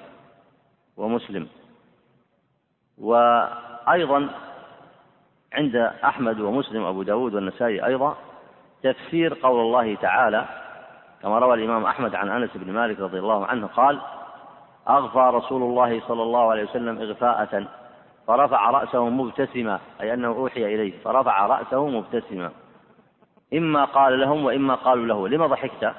ومسلم. 0.97 1.47
وأيضا 2.97 4.29
عند 5.53 5.75
أحمد 6.03 6.39
ومسلم 6.39 6.85
أبو 6.85 7.03
داود 7.03 7.33
والنسائي 7.33 7.85
أيضا 7.85 8.17
تفسير 8.83 9.33
قول 9.33 9.59
الله 9.59 9.95
تعالى 9.95 10.45
كما 11.21 11.39
روى 11.39 11.53
الإمام 11.53 11.85
أحمد 11.85 12.15
عن 12.15 12.29
أنس 12.29 12.49
بن 12.55 12.73
مالك 12.73 12.99
رضي 12.99 13.19
الله 13.19 13.45
عنه 13.45 13.67
قال 13.67 14.01
أغفى 14.89 15.37
رسول 15.37 15.63
الله 15.63 16.01
صلى 16.07 16.23
الله 16.23 16.51
عليه 16.51 16.63
وسلم 16.63 17.01
إغفاءة 17.01 17.67
فرفع 18.27 18.69
رأسه 18.69 19.09
مبتسما 19.09 19.79
أي 20.01 20.13
أنه 20.13 20.27
أوحي 20.27 20.65
إليه 20.75 21.03
فرفع 21.03 21.45
رأسه 21.45 21.87
مبتسما. 21.87 22.51
إما 23.53 23.85
قال 23.85 24.19
لهم 24.19 24.45
وإما 24.45 24.75
قالوا 24.75 25.05
له 25.05 25.27
لم 25.27 25.45
ضحكت؟ 25.47 25.93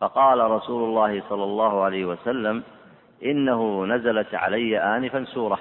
فقال 0.00 0.50
رسول 0.50 0.82
الله 0.82 1.22
صلى 1.28 1.44
الله 1.44 1.84
عليه 1.84 2.04
وسلم 2.04 2.62
إنه 3.24 3.86
نزلت 3.86 4.34
علي 4.34 4.78
آنفا 4.78 5.24
سورة. 5.24 5.58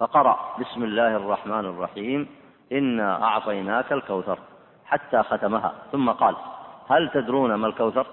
فقرأ 0.00 0.38
بسم 0.60 0.84
الله 0.84 1.16
الرحمن 1.16 1.64
الرحيم 1.64 2.28
إنا 2.72 3.24
أعطيناك 3.24 3.92
الكوثر 3.92 4.38
حتى 4.86 5.22
ختمها. 5.22 5.72
ثم 5.92 6.10
قال 6.10 6.36
هل 6.90 7.10
تدرون 7.10 7.54
ما 7.54 7.66
الكوثر؟ 7.66 8.06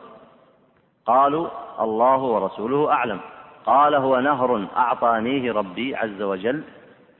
قالوا 1.05 1.47
الله 1.79 2.17
ورسوله 2.17 2.91
أعلم. 2.91 3.19
قال 3.65 3.95
هو 3.95 4.19
نهر 4.19 4.67
أعطانيه 4.77 5.53
ربي 5.53 5.95
عز 5.95 6.21
وجل 6.21 6.63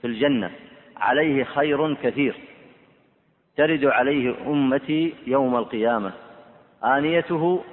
في 0.01 0.07
الجنة. 0.07 0.51
عليه 0.97 1.43
خير 1.43 1.93
كثير. 1.93 2.35
ترد 3.57 3.85
عليه 3.85 4.35
أمتي 4.47 5.15
يوم 5.27 5.55
القيامة. 5.55 6.11
آنيته 6.83 7.63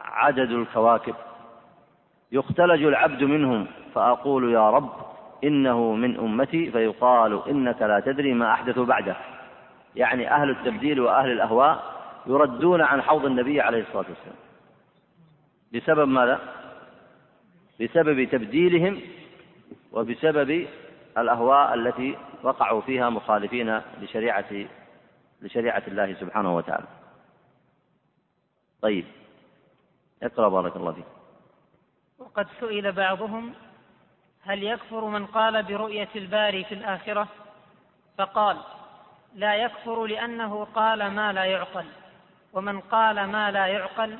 عدد 0.00 0.50
الكواكب. 0.50 1.14
يختلج 2.32 2.82
العبد 2.82 3.22
منهم 3.22 3.66
فأقول 3.94 4.52
يا 4.52 4.70
رب 4.70 4.90
إنه 5.44 5.92
من 5.92 6.18
أمتي 6.18 6.70
فيقال 6.70 7.48
إنك 7.48 7.82
لا 7.82 8.00
تدري 8.00 8.34
ما 8.34 8.52
أحدث 8.52 8.78
بعده. 8.78 9.16
يعني 9.96 10.30
أهل 10.30 10.50
التبديل 10.50 11.00
وأهل 11.00 11.32
الأهواء 11.32 11.82
يردون 12.26 12.80
عن 12.82 13.02
حوض 13.02 13.24
النبي 13.24 13.60
عليه 13.60 13.80
الصلاة 13.80 14.04
والسلام. 14.08 14.47
بسبب 15.74 16.08
ماذا؟ 16.08 16.40
بسبب 17.80 18.24
تبديلهم 18.24 19.00
وبسبب 19.92 20.66
الأهواء 21.18 21.74
التي 21.74 22.18
وقعوا 22.42 22.80
فيها 22.80 23.10
مخالفين 23.10 23.80
لشريعة 24.00 24.66
لشريعة 25.42 25.82
الله 25.88 26.14
سبحانه 26.14 26.56
وتعالى. 26.56 26.86
طيب 28.82 29.04
اقرأ 30.22 30.48
بارك 30.48 30.76
الله 30.76 30.92
فيك. 30.92 31.04
وقد 32.18 32.46
سئل 32.60 32.92
بعضهم 32.92 33.54
هل 34.42 34.62
يكفر 34.62 35.04
من 35.04 35.26
قال 35.26 35.62
برؤية 35.62 36.08
الباري 36.16 36.64
في 36.64 36.74
الآخرة؟ 36.74 37.28
فقال: 38.18 38.56
لا 39.34 39.54
يكفر 39.54 40.06
لأنه 40.06 40.64
قال 40.64 41.10
ما 41.10 41.32
لا 41.32 41.44
يعقل، 41.44 41.84
ومن 42.52 42.80
قال 42.80 43.24
ما 43.24 43.50
لا 43.50 43.66
يعقل 43.66 44.16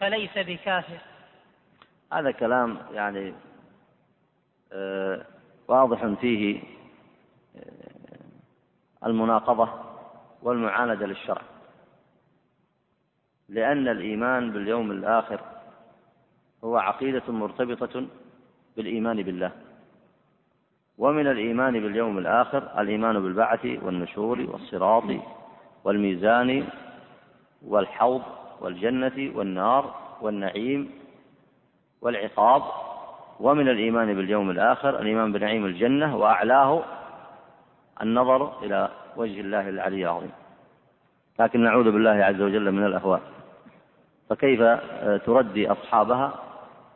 فليس 0.00 0.38
بكافر. 0.38 0.98
هذا 2.12 2.30
كلام 2.30 2.78
يعني 2.92 3.34
آه 4.72 5.26
واضح 5.68 6.06
فيه 6.06 6.62
آه 7.56 9.06
المناقضة 9.06 9.68
والمعاندة 10.42 11.06
للشرع 11.06 11.42
لأن 13.48 13.88
الإيمان 13.88 14.52
باليوم 14.52 14.90
الآخر 14.90 15.40
هو 16.64 16.76
عقيدة 16.76 17.22
مرتبطة 17.28 18.06
بالإيمان 18.76 19.22
بالله 19.22 19.52
ومن 20.98 21.26
الإيمان 21.26 21.72
باليوم 21.72 22.18
الآخر 22.18 22.80
الإيمان 22.80 23.22
بالبعث 23.22 23.64
والنشور 23.64 24.40
والصراط 24.40 25.04
والميزان 25.84 26.68
والحوض 27.62 28.22
والجنة 28.60 29.32
والنار 29.34 29.94
والنعيم 30.20 30.90
والعقاب 32.02 32.62
ومن 33.40 33.68
الإيمان 33.68 34.14
باليوم 34.14 34.50
الآخر 34.50 35.00
الإيمان 35.00 35.32
بنعيم 35.32 35.66
الجنة 35.66 36.16
وأعلاه 36.16 36.82
النظر 38.02 38.64
إلى 38.64 38.88
وجه 39.16 39.40
الله 39.40 39.68
العلي 39.68 40.04
العظيم. 40.04 40.32
لكن 41.40 41.64
نعوذ 41.64 41.84
بالله 41.84 42.24
عز 42.24 42.40
وجل 42.40 42.72
من 42.72 42.86
الأهواء. 42.86 43.20
فكيف 44.30 44.60
تردي 45.26 45.72
أصحابها 45.72 46.34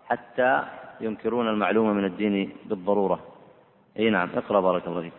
حتى 0.06 0.62
ينكرون 1.00 1.48
المعلومة 1.48 1.92
من 1.92 2.04
الدين 2.04 2.52
بالضرورة؟ 2.64 3.20
أي 3.98 4.10
نعم 4.10 4.28
اقرأ 4.36 4.60
بارك 4.60 4.86
الله 4.86 5.00
فيك. 5.00 5.12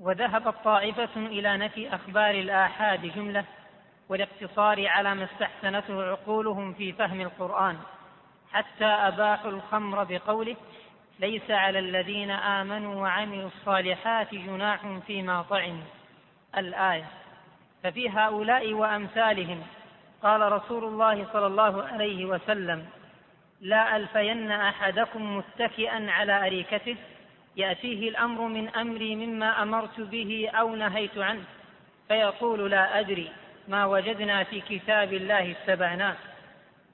وذهبت 0.00 0.54
طائفة 0.64 1.16
إلى 1.16 1.56
نفي 1.56 1.94
أخبار 1.94 2.30
الآحاد 2.30 3.06
جملة 3.06 3.44
والاقتصار 4.08 4.86
على 4.88 5.14
ما 5.14 5.24
استحسنته 5.24 6.02
عقولهم 6.02 6.72
في 6.72 6.92
فهم 6.92 7.20
القرآن 7.20 7.78
حتى 8.52 8.84
أباحوا 8.84 9.50
الخمر 9.50 10.04
بقوله 10.04 10.56
ليس 11.20 11.50
على 11.50 11.78
الذين 11.78 12.30
آمنوا 12.30 13.02
وعملوا 13.02 13.46
الصالحات 13.46 14.34
جناح 14.34 14.98
فيما 15.06 15.42
طعموا. 15.42 15.84
الآية 16.56 17.04
ففي 17.82 18.10
هؤلاء 18.10 18.72
وأمثالهم 18.72 19.62
قال 20.22 20.52
رسول 20.52 20.84
الله 20.84 21.26
صلى 21.32 21.46
الله 21.46 21.82
عليه 21.82 22.24
وسلم 22.24 22.86
لا 23.60 23.96
ألفين 23.96 24.50
أحدكم 24.50 25.36
متكئا 25.36 26.10
على 26.10 26.46
أريكته 26.46 26.96
يأتيه 27.56 28.08
الأمر 28.08 28.42
من 28.42 28.68
أمري 28.68 29.16
مما 29.16 29.62
أمرت 29.62 30.00
به 30.00 30.50
أو 30.54 30.76
نهيت 30.76 31.18
عنه 31.18 31.44
فيقول 32.08 32.70
لا 32.70 33.00
أدري. 33.00 33.30
ما 33.68 33.86
وجدنا 33.86 34.44
في 34.44 34.60
كتاب 34.60 35.12
الله 35.12 35.50
اتبعناه 35.50 36.16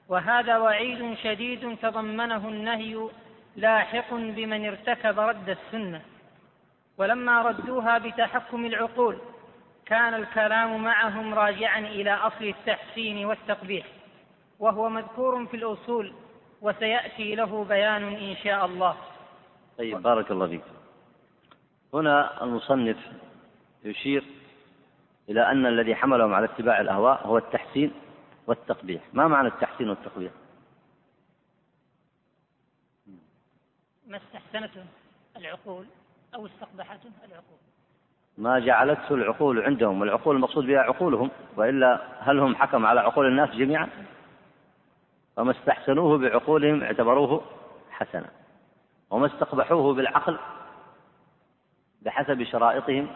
وهذا 0.09 0.57
وعيد 0.57 1.17
شديد 1.23 1.77
تضمنه 1.81 2.47
النهي 2.47 3.09
لاحق 3.55 4.13
بمن 4.13 4.65
ارتكب 4.65 5.19
رد 5.19 5.49
السنة. 5.49 6.01
ولما 6.97 7.41
ردوها 7.41 7.97
بتحكم 7.97 8.65
العقول 8.65 9.17
كان 9.85 10.13
الكلام 10.13 10.83
معهم 10.83 11.33
راجعا 11.33 11.79
إلى 11.79 12.13
أصل 12.13 12.45
التحسين 12.45 13.25
والتقبيح. 13.25 13.85
وهو 14.59 14.89
مذكور 14.89 15.45
في 15.45 15.57
الأصول 15.57 16.13
وسيأتي 16.61 17.35
له 17.35 17.63
بيان 17.63 18.03
إن 18.03 18.35
شاء 18.43 18.65
الله. 18.65 18.95
طيب 19.77 20.01
بارك 20.01 20.31
الله 20.31 20.47
فيك. 20.47 20.63
هنا 21.93 22.43
المصنف 22.43 22.97
يشير 23.83 24.23
إلى 25.29 25.51
أن 25.51 25.65
الذي 25.65 25.95
حملهم 25.95 26.33
على 26.33 26.45
اتباع 26.45 26.81
الأهواء 26.81 27.27
هو 27.27 27.37
التحسين 27.37 27.91
والتقبيح 28.47 29.01
ما 29.13 29.27
معنى 29.27 29.47
التحسين 29.47 29.89
والتقبيح 29.89 30.31
ما 34.07 34.17
استحسنته 34.17 34.85
العقول 35.37 35.85
أو 36.35 36.45
استقبحته 36.45 37.09
العقول؟ 37.25 37.57
ما 38.37 38.59
جعلته 38.59 39.15
العقول 39.15 39.61
عندهم 39.63 40.01
والعقول 40.01 40.35
المقصود 40.35 40.65
بها 40.65 40.79
عقولهم 40.79 41.31
وإلا 41.57 42.01
هل 42.19 42.39
هم 42.39 42.55
حكم 42.55 42.85
على 42.85 42.99
عقول 42.99 43.27
الناس 43.27 43.49
جميعا؟ 43.49 43.89
وما 45.37 45.51
استحسنوه 45.51 46.17
بعقولهم 46.17 46.83
اعتبروه 46.83 47.41
حسنا. 47.91 48.29
وما 49.09 49.25
استقبحوه 49.25 49.93
بالعقل 49.93 50.39
بحسب 52.01 52.43
شرائطهم 52.43 53.07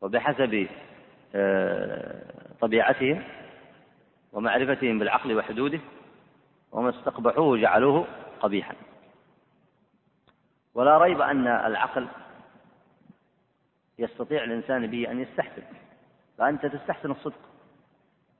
وبحسب 0.00 0.68
طبيعتهم 2.60 3.22
ومعرفتهم 4.32 4.98
بالعقل 4.98 5.36
وحدوده 5.36 5.80
وما 6.72 6.90
استقبحوه 6.90 7.58
جعلوه 7.58 8.06
قبيحا. 8.40 8.74
ولا 10.74 10.98
ريب 10.98 11.20
أن 11.20 11.46
العقل 11.46 12.06
يستطيع 13.98 14.44
الإنسان 14.44 14.86
به 14.86 15.10
أن 15.10 15.20
يستحسن 15.20 15.62
فأنت 16.38 16.66
تستحسن 16.66 17.10
الصدق 17.10 17.40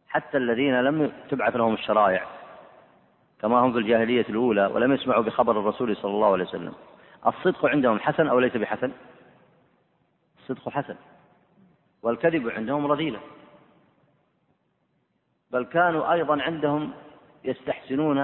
حتى 0.08 0.36
الذين 0.36 0.80
لم 0.80 1.12
تبعث 1.30 1.56
لهم 1.56 1.74
الشرائع 1.74 2.26
كما 3.40 3.58
هم 3.58 3.72
في 3.72 3.78
الجاهلية 3.78 4.26
الأولى 4.28 4.66
ولم 4.66 4.92
يسمعوا 4.92 5.22
بخبر 5.22 5.60
الرسول 5.60 5.96
صلى 5.96 6.10
الله 6.10 6.32
عليه 6.32 6.44
وسلم. 6.44 6.74
الصدق 7.26 7.66
عندهم 7.66 7.98
حسن 7.98 8.28
أو 8.28 8.38
ليس 8.38 8.56
بحسن؟ 8.56 8.92
الصدق 10.38 10.68
حسن. 10.68 10.96
والكذب 12.06 12.48
عندهم 12.48 12.86
رذيلة. 12.86 13.20
بل 15.50 15.64
كانوا 15.64 16.12
أيضا 16.12 16.42
عندهم 16.42 16.92
يستحسنون 17.44 18.18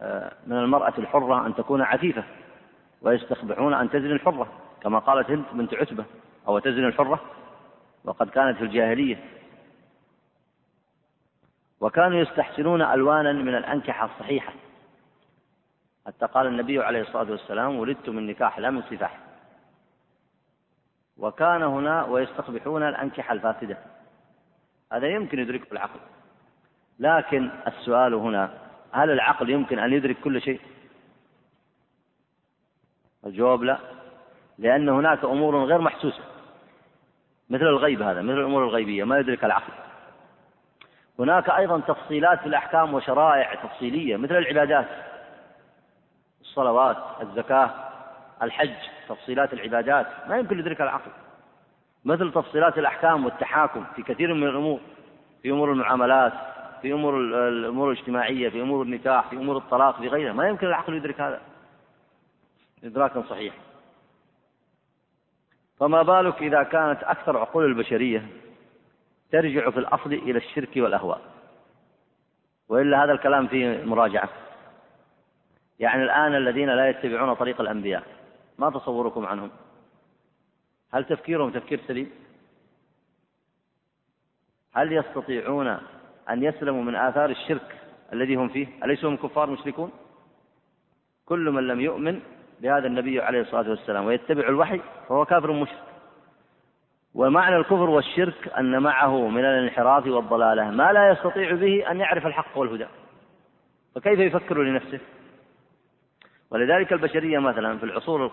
آه، 0.00 0.32
من 0.46 0.56
المرأة 0.56 0.92
الحرة 0.98 1.46
أن 1.46 1.54
تكون 1.54 1.82
عفيفة 1.82 2.24
ويستقبحون 3.02 3.74
أن 3.74 3.90
تزن 3.90 4.10
الحرة 4.10 4.48
كما 4.82 4.98
قالت 4.98 5.30
هند 5.30 5.44
بنت 5.52 5.74
عتبة 5.74 6.04
أو 6.48 6.58
تزن 6.58 6.84
الحرة؟ 6.84 7.20
وقد 8.04 8.30
كانت 8.30 8.58
في 8.58 8.64
الجاهلية. 8.64 9.24
وكانوا 11.80 12.18
يستحسنون 12.18 12.82
ألوانا 12.82 13.32
من 13.32 13.54
الأنكحة 13.54 14.06
الصحيحة. 14.06 14.52
حتى 16.06 16.26
قال 16.26 16.46
النبي 16.46 16.82
عليه 16.82 17.00
الصلاة 17.00 17.30
والسلام 17.30 17.76
ولدت 17.76 18.08
من 18.08 18.26
نكاح 18.26 18.58
لا 18.58 18.70
من 18.70 18.82
سفاح. 18.82 19.25
وكان 21.18 21.62
هنا 21.62 22.04
ويستقبحون 22.04 22.82
الأنكحة 22.82 23.32
الفاسدة. 23.32 23.78
هذا 24.92 25.06
يمكن 25.06 25.38
يدركه 25.38 25.72
العقل. 25.72 26.00
لكن 26.98 27.50
السؤال 27.66 28.14
هنا 28.14 28.50
هل 28.92 29.10
العقل 29.10 29.50
يمكن 29.50 29.78
أن 29.78 29.92
يدرك 29.92 30.16
كل 30.20 30.42
شيء؟ 30.42 30.60
الجواب 33.26 33.62
لا 33.62 33.78
لأن 34.58 34.88
هناك 34.88 35.24
أمور 35.24 35.64
غير 35.64 35.80
محسوسة. 35.80 36.22
مثل 37.50 37.62
الغيب 37.62 38.02
هذا 38.02 38.22
مثل 38.22 38.38
الأمور 38.38 38.64
الغيبية 38.64 39.04
ما 39.04 39.18
يدرك 39.18 39.44
العقل. 39.44 39.72
هناك 41.18 41.50
أيضا 41.50 41.80
تفصيلات 41.80 42.40
في 42.40 42.46
الأحكام 42.46 42.94
وشرائع 42.94 43.54
تفصيلية 43.54 44.16
مثل 44.16 44.36
العبادات 44.36 44.86
الصلوات 46.40 46.96
الزكاة. 47.22 47.95
الحج 48.42 48.74
تفصيلات 49.08 49.52
العبادات 49.52 50.06
ما 50.28 50.38
يمكن 50.38 50.58
يدركها 50.58 50.84
العقل. 50.84 51.10
مثل 52.04 52.32
تفصيلات 52.32 52.78
الأحكام 52.78 53.24
والتحاكم 53.24 53.84
في 53.96 54.02
كثير 54.02 54.34
من 54.34 54.48
الأمور 54.48 54.80
في 55.42 55.50
أمور 55.50 55.72
المعاملات 55.72 56.32
في 56.82 56.92
أمور 56.92 57.20
الأمور 57.48 57.92
الاجتماعية 57.92 58.48
في 58.48 58.62
أمور 58.62 58.82
النكاح 58.82 59.28
في 59.28 59.36
أمور 59.36 59.56
الطلاق 59.56 60.00
في 60.00 60.08
غيرها. 60.08 60.32
ما 60.32 60.48
يمكن 60.48 60.66
العقل 60.66 60.94
يدرك 60.94 61.20
هذا. 61.20 61.40
إدراكا 62.84 63.22
صحيحا. 63.22 63.56
فما 65.80 66.02
بالك 66.02 66.42
إذا 66.42 66.62
كانت 66.62 67.02
أكثر 67.02 67.38
عقول 67.38 67.64
البشرية 67.64 68.26
ترجع 69.32 69.70
في 69.70 69.78
الأصل 69.78 70.12
إلى 70.12 70.38
الشرك 70.38 70.76
والأهواء؟ 70.76 71.20
وإلا 72.68 73.04
هذا 73.04 73.12
الكلام 73.12 73.46
فيه 73.46 73.84
مراجعة. 73.84 74.28
يعني 75.78 76.02
الآن 76.02 76.34
الذين 76.34 76.70
لا 76.70 76.88
يتبعون 76.88 77.34
طريق 77.34 77.60
الأنبياء 77.60 78.02
ما 78.58 78.70
تصوركم 78.70 79.26
عنهم؟ 79.26 79.50
هل 80.92 81.04
تفكيرهم 81.04 81.50
تفكير 81.50 81.80
سليم؟ 81.88 82.10
هل 84.74 84.92
يستطيعون 84.92 85.68
أن 86.30 86.42
يسلموا 86.42 86.82
من 86.82 86.94
آثار 86.94 87.30
الشرك 87.30 87.76
الذي 88.12 88.34
هم 88.36 88.48
فيه؟ 88.48 88.66
أليسوا 88.84 89.10
هم 89.10 89.16
كفار 89.16 89.50
مشركون؟ 89.50 89.92
كل 91.26 91.50
من 91.50 91.66
لم 91.66 91.80
يؤمن 91.80 92.20
بهذا 92.60 92.86
النبي 92.86 93.20
عليه 93.20 93.40
الصلاة 93.40 93.70
والسلام 93.70 94.04
ويتبع 94.04 94.48
الوحي 94.48 94.80
فهو 95.08 95.24
كافر 95.24 95.52
مشرك. 95.52 95.84
ومعنى 97.14 97.56
الكفر 97.56 97.90
والشرك 97.90 98.48
أن 98.48 98.82
معه 98.82 99.28
من 99.28 99.44
الانحراف 99.44 100.06
والضلالة 100.06 100.70
ما 100.70 100.92
لا 100.92 101.10
يستطيع 101.10 101.54
به 101.54 101.90
أن 101.90 102.00
يعرف 102.00 102.26
الحق 102.26 102.58
والهدى. 102.58 102.86
فكيف 103.94 104.18
يفكر 104.18 104.62
لنفسه؟ 104.62 105.00
ولذلك 106.50 106.92
البشرية 106.92 107.38
مثلا 107.38 107.78
في 107.78 107.84
العصور 107.84 108.30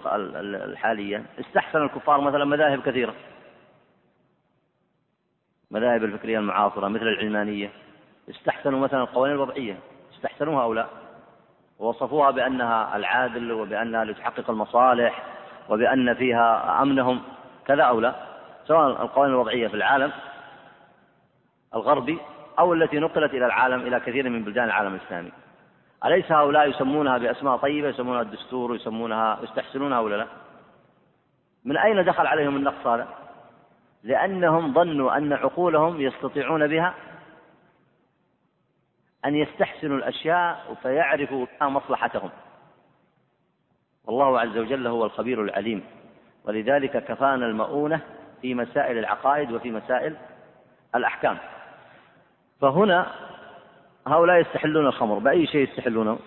الحالية 0.66 1.24
استحسن 1.40 1.84
الكفار 1.84 2.22
مثلا 2.22 2.46
مذاهب 2.46 2.82
كثيرة. 2.82 3.14
مذاهب 5.72 6.04
الفكرية 6.04 6.40
المعاصرة 6.40 6.88
مثل 6.88 7.08
العلمانية 7.08 7.70
استحسنوا 8.30 8.80
مثلا 8.80 9.02
القوانين 9.02 9.36
الوضعية. 9.36 9.78
استحسنوها 10.16 10.64
أو 10.64 10.74
لا 10.74 10.88
ووصفوها 11.80 12.32
بأنها 12.32 12.96
العادل 12.96 13.52
وبأنها 13.52 14.06
لتحقق 14.06 14.50
المصالح 14.50 15.24
وبأن 15.70 16.14
فيها 16.14 16.82
أمنهم. 16.82 17.22
كذا 17.68 17.84
أو 17.84 18.00
لا 18.00 18.16
سواء 18.68 18.88
القوانين 19.04 19.34
الوضعية 19.34 19.68
في 19.68 19.74
العالم 19.74 20.12
الغربي 21.76 22.18
أو 22.60 22.74
التي 22.74 23.00
نقلت 23.00 23.34
إلى 23.34 23.46
العالم 23.46 23.82
إلى 23.82 24.00
كثير 24.00 24.30
من 24.30 24.44
بلدان 24.44 24.66
العالم 24.66 24.96
الإسلامي. 24.96 25.32
أليس 26.06 26.32
هؤلاء 26.32 26.70
يسمونها 26.70 27.18
بأسماء 27.18 27.58
طيبة 27.58 27.90
يسمونها 27.90 28.22
الدستور 28.22 28.72
ويسمونها 28.72 29.40
يستحسنونها 29.44 30.00
ولا 30.00 30.16
لا؟ 30.16 30.28
من 31.66 31.78
أين 31.78 32.06
دخل 32.06 32.28
عليهم 32.28 32.56
النقص 32.56 32.88
هذا؟ 32.88 33.08
لأنهم 34.04 34.74
ظنوا 34.74 35.18
أن 35.18 35.34
عقولهم 35.34 36.02
يستطيعون 36.02 36.68
بها 36.68 36.94
أن 39.26 39.36
يستحسنوا 39.36 39.98
الأشياء 39.98 40.78
فيعرفوا 40.82 41.46
مصلحتهم 41.62 42.30
والله 44.06 44.40
عز 44.40 44.58
وجل 44.58 44.88
هو 44.88 45.06
الخبير 45.06 45.42
العليم 45.42 45.84
ولذلك 46.46 47.04
كفانا 47.04 47.46
المؤونة 47.46 48.02
في 48.42 48.54
مسائل 48.56 48.98
العقائد 48.98 49.52
وفي 49.52 49.72
مسائل 49.72 50.16
الأحكام 50.96 51.38
فهنا 52.62 53.12
هؤلاء 54.08 54.42
يستحلون 54.42 54.88
الخمر 54.88 55.20
بأي 55.20 55.48
شيء 55.48 55.70
يستحلونه؟ 55.70 56.20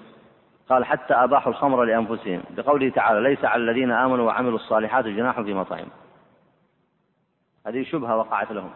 قال 0.69 0.85
حتى 0.85 1.15
أباحوا 1.15 1.53
الخمر 1.53 1.85
لأنفسهم. 1.85 2.43
بقوله 2.51 2.89
تعالى 2.89 3.21
ليس 3.21 3.45
على 3.45 3.63
الذين 3.63 3.93
آمنوا 3.93 4.27
وعملوا 4.27 4.59
الصالحات 4.59 5.05
جناح 5.05 5.41
في 5.41 5.55
مطعم. 5.55 5.87
هذه 7.67 7.83
شبهة 7.83 8.17
وقعت 8.17 8.53
لهم. 8.53 8.71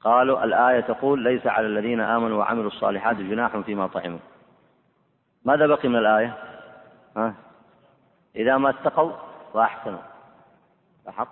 قالوا 0.00 0.44
الآية 0.44 0.80
تقول 0.80 1.22
ليس 1.22 1.46
على 1.46 1.66
الذين 1.66 2.00
آمنوا 2.00 2.38
وعملوا 2.38 2.66
الصالحات 2.66 3.16
جناح 3.16 3.56
فيما 3.56 3.86
طعموا 3.86 4.18
ماذا 5.44 5.66
بقي 5.66 5.88
من 5.88 5.96
الآية؟ 5.96 6.36
ها؟ 7.16 7.34
إذا 8.36 8.56
ما 8.56 8.70
اتقوا 8.70 9.12
وأحسنوا 9.54 9.98
لاحظت 11.06 11.30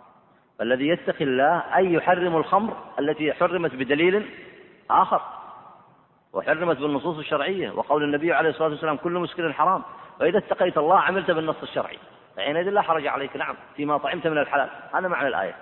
فالذي 0.59 0.89
يتقي 0.89 1.25
الله 1.25 1.77
أي 1.77 1.93
يحرم 1.93 2.37
الخمر 2.37 2.77
التي 2.99 3.33
حرمت 3.33 3.75
بدليل 3.75 4.31
آخر. 4.91 5.23
وحرمت 6.33 6.77
بالنصوص 6.77 7.19
الشرعية 7.19 7.71
وقول 7.71 8.05
النبي 8.05 8.33
عليه 8.33 8.51
الصلاة 8.51 8.69
والسلام 8.69 8.97
كل 8.97 9.13
مسكر 9.13 9.53
حرام 9.53 9.83
وإذا 10.21 10.39
اتقيت 10.39 10.79
الله 10.79 10.99
عملت 10.99 11.31
بالنص 11.31 11.63
الشرعي 11.63 11.99
فحينئذ 12.37 12.71
لا 12.71 12.83
حرج 12.83 13.07
عليك 13.07 13.37
نعم 13.37 13.57
فيما 13.77 13.99
طعمت 13.99 14.27
من 14.27 14.39
الحلال 14.39 14.71
هذا 14.95 15.09
معنى 15.09 15.29
الآية 15.29 15.55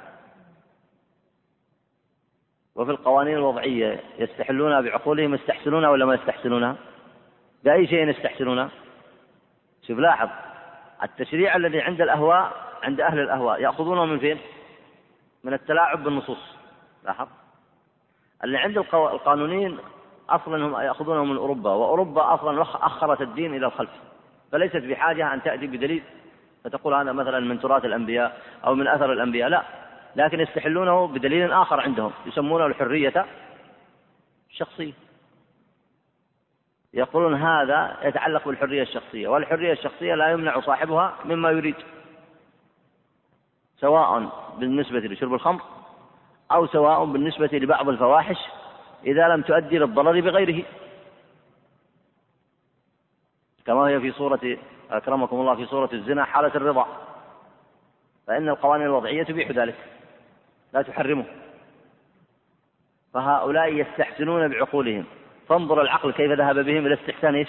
وفي 2.74 2.90
القوانين 2.90 3.36
الوضعية 3.36 4.00
يستحلونها 4.18 4.80
بعقولهم 4.80 5.34
يستحسنونها 5.34 5.88
ولا 5.88 6.04
ما 6.04 6.14
يستحسنونها؟ 6.14 6.76
بأي 7.64 7.86
شيء 7.86 8.08
يستحسنونها؟ 8.08 8.70
شوف 9.86 9.98
لاحظ 9.98 10.28
التشريع 11.02 11.56
الذي 11.56 11.80
عند 11.80 12.00
الأهواء 12.00 12.52
عند 12.82 13.00
أهل 13.00 13.18
الأهواء 13.18 13.60
يأخذونه 13.60 14.04
من 14.04 14.18
فين؟ 14.18 14.38
من 15.44 15.52
التلاعب 15.52 16.04
بالنصوص 16.04 16.56
لاحظ 17.04 17.28
اللي 18.44 18.58
عند 18.58 18.78
القانونيين 18.78 19.78
أصلا 20.28 20.66
هم 20.66 20.80
يأخذونه 20.80 21.24
من 21.24 21.36
أوروبا 21.36 21.70
وأوروبا 21.70 22.34
أصلا 22.34 22.62
أخرت 22.62 23.20
الدين 23.20 23.54
إلى 23.54 23.66
الخلف. 23.66 23.90
فليست 24.52 24.76
بحاجة 24.76 25.34
أن 25.34 25.42
تأتي 25.42 25.66
بدليل 25.66 26.02
فتقول 26.64 26.94
هذا 26.94 27.12
مثلا 27.12 27.40
من 27.40 27.60
تراث 27.60 27.84
الأنبياء 27.84 28.40
أو 28.66 28.74
من 28.74 28.88
أثر 28.88 29.12
الأنبياء 29.12 29.48
لا. 29.48 29.62
لكن 30.16 30.40
يستحلونه 30.40 31.06
بدليل 31.06 31.52
آخر 31.52 31.80
عندهم 31.80 32.12
يسمونه 32.26 32.66
الحرية 32.66 33.26
الشخصية. 34.50 34.92
يقولون 36.94 37.34
هذا 37.34 37.96
يتعلق 38.02 38.48
بالحرية 38.48 38.82
الشخصية 38.82 39.28
والحرية 39.28 39.72
الشخصية 39.72 40.14
لا 40.14 40.28
يمنع 40.28 40.60
صاحبها 40.60 41.14
مما 41.24 41.50
يريد. 41.50 41.76
سواء 43.80 44.30
بالنسبة 44.58 44.98
لشرب 44.98 45.34
الخمر 45.34 45.62
أو 46.52 46.66
سواء 46.66 47.04
بالنسبة 47.04 47.50
لبعض 47.52 47.88
الفواحش 47.88 48.36
إذا 49.04 49.28
لم 49.28 49.42
تؤدي 49.42 49.78
للضرر 49.78 50.20
بغيره. 50.20 50.64
كما 53.66 53.80
هي 53.80 54.00
في 54.00 54.12
سورة 54.12 54.56
أكرمكم 54.90 55.40
الله 55.40 55.54
في 55.54 55.66
سورة 55.66 55.90
الزنا 55.92 56.24
حالة 56.24 56.54
الرضا. 56.54 56.86
فإن 58.26 58.48
القوانين 58.48 58.86
الوضعية 58.86 59.22
تبيح 59.22 59.50
ذلك. 59.50 59.74
لا 60.72 60.82
تحرمه. 60.82 61.24
فهؤلاء 63.14 63.72
يستحسنون 63.72 64.48
بعقولهم. 64.48 65.04
فانظر 65.48 65.82
العقل 65.82 66.12
كيف 66.12 66.32
ذهب 66.32 66.58
بهم 66.58 66.86
إلى 66.86 66.94
استحسان 66.94 67.34
إيش؟ 67.34 67.48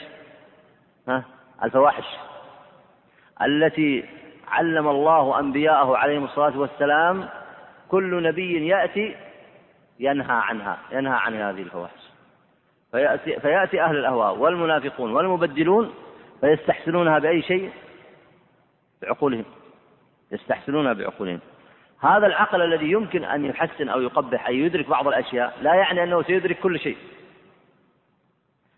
ها؟ 1.08 1.24
الفواحش. 1.64 2.06
التي 3.42 4.10
علم 4.48 4.88
الله 4.88 5.40
أنبياءه 5.40 5.98
عليهم 5.98 6.24
الصلاة 6.24 6.58
والسلام 6.60 7.30
كل 7.90 8.24
نبي 8.24 8.68
يأتي 8.68 9.16
ينهى 10.00 10.42
عنها 10.42 10.78
ينهى 10.92 11.14
عن 11.14 11.34
هذه 11.34 11.62
الفواحش. 11.62 12.02
فيأتي, 12.92 13.40
فيأتي 13.40 13.82
أهل 13.82 13.98
الأهواء 13.98 14.38
والمنافقون 14.38 15.12
والمبدلون 15.12 15.94
فيستحسنونها 16.42 17.20
بأي 17.20 17.42
شيء؟ 17.42 17.72
بعقولهم. 19.02 19.46
يستحسنونها 20.32 20.94
بعقولهم. 20.94 21.40
هذا 22.00 22.28
العقل 22.28 22.62
الذي 22.62 22.92
يمكن 22.92 23.24
أن 23.24 23.46
يحسن 23.46 23.90
أو 23.90 24.02
يقبح 24.02 24.48
أي 24.48 24.60
يدرك 24.60 24.90
بعض 24.90 25.08
الأشياء 25.08 25.58
لا 25.62 25.74
يعني 25.74 26.04
أنه 26.04 26.24
سيدرك 26.24 26.60
كل 26.60 26.80
شيء. 26.80 26.98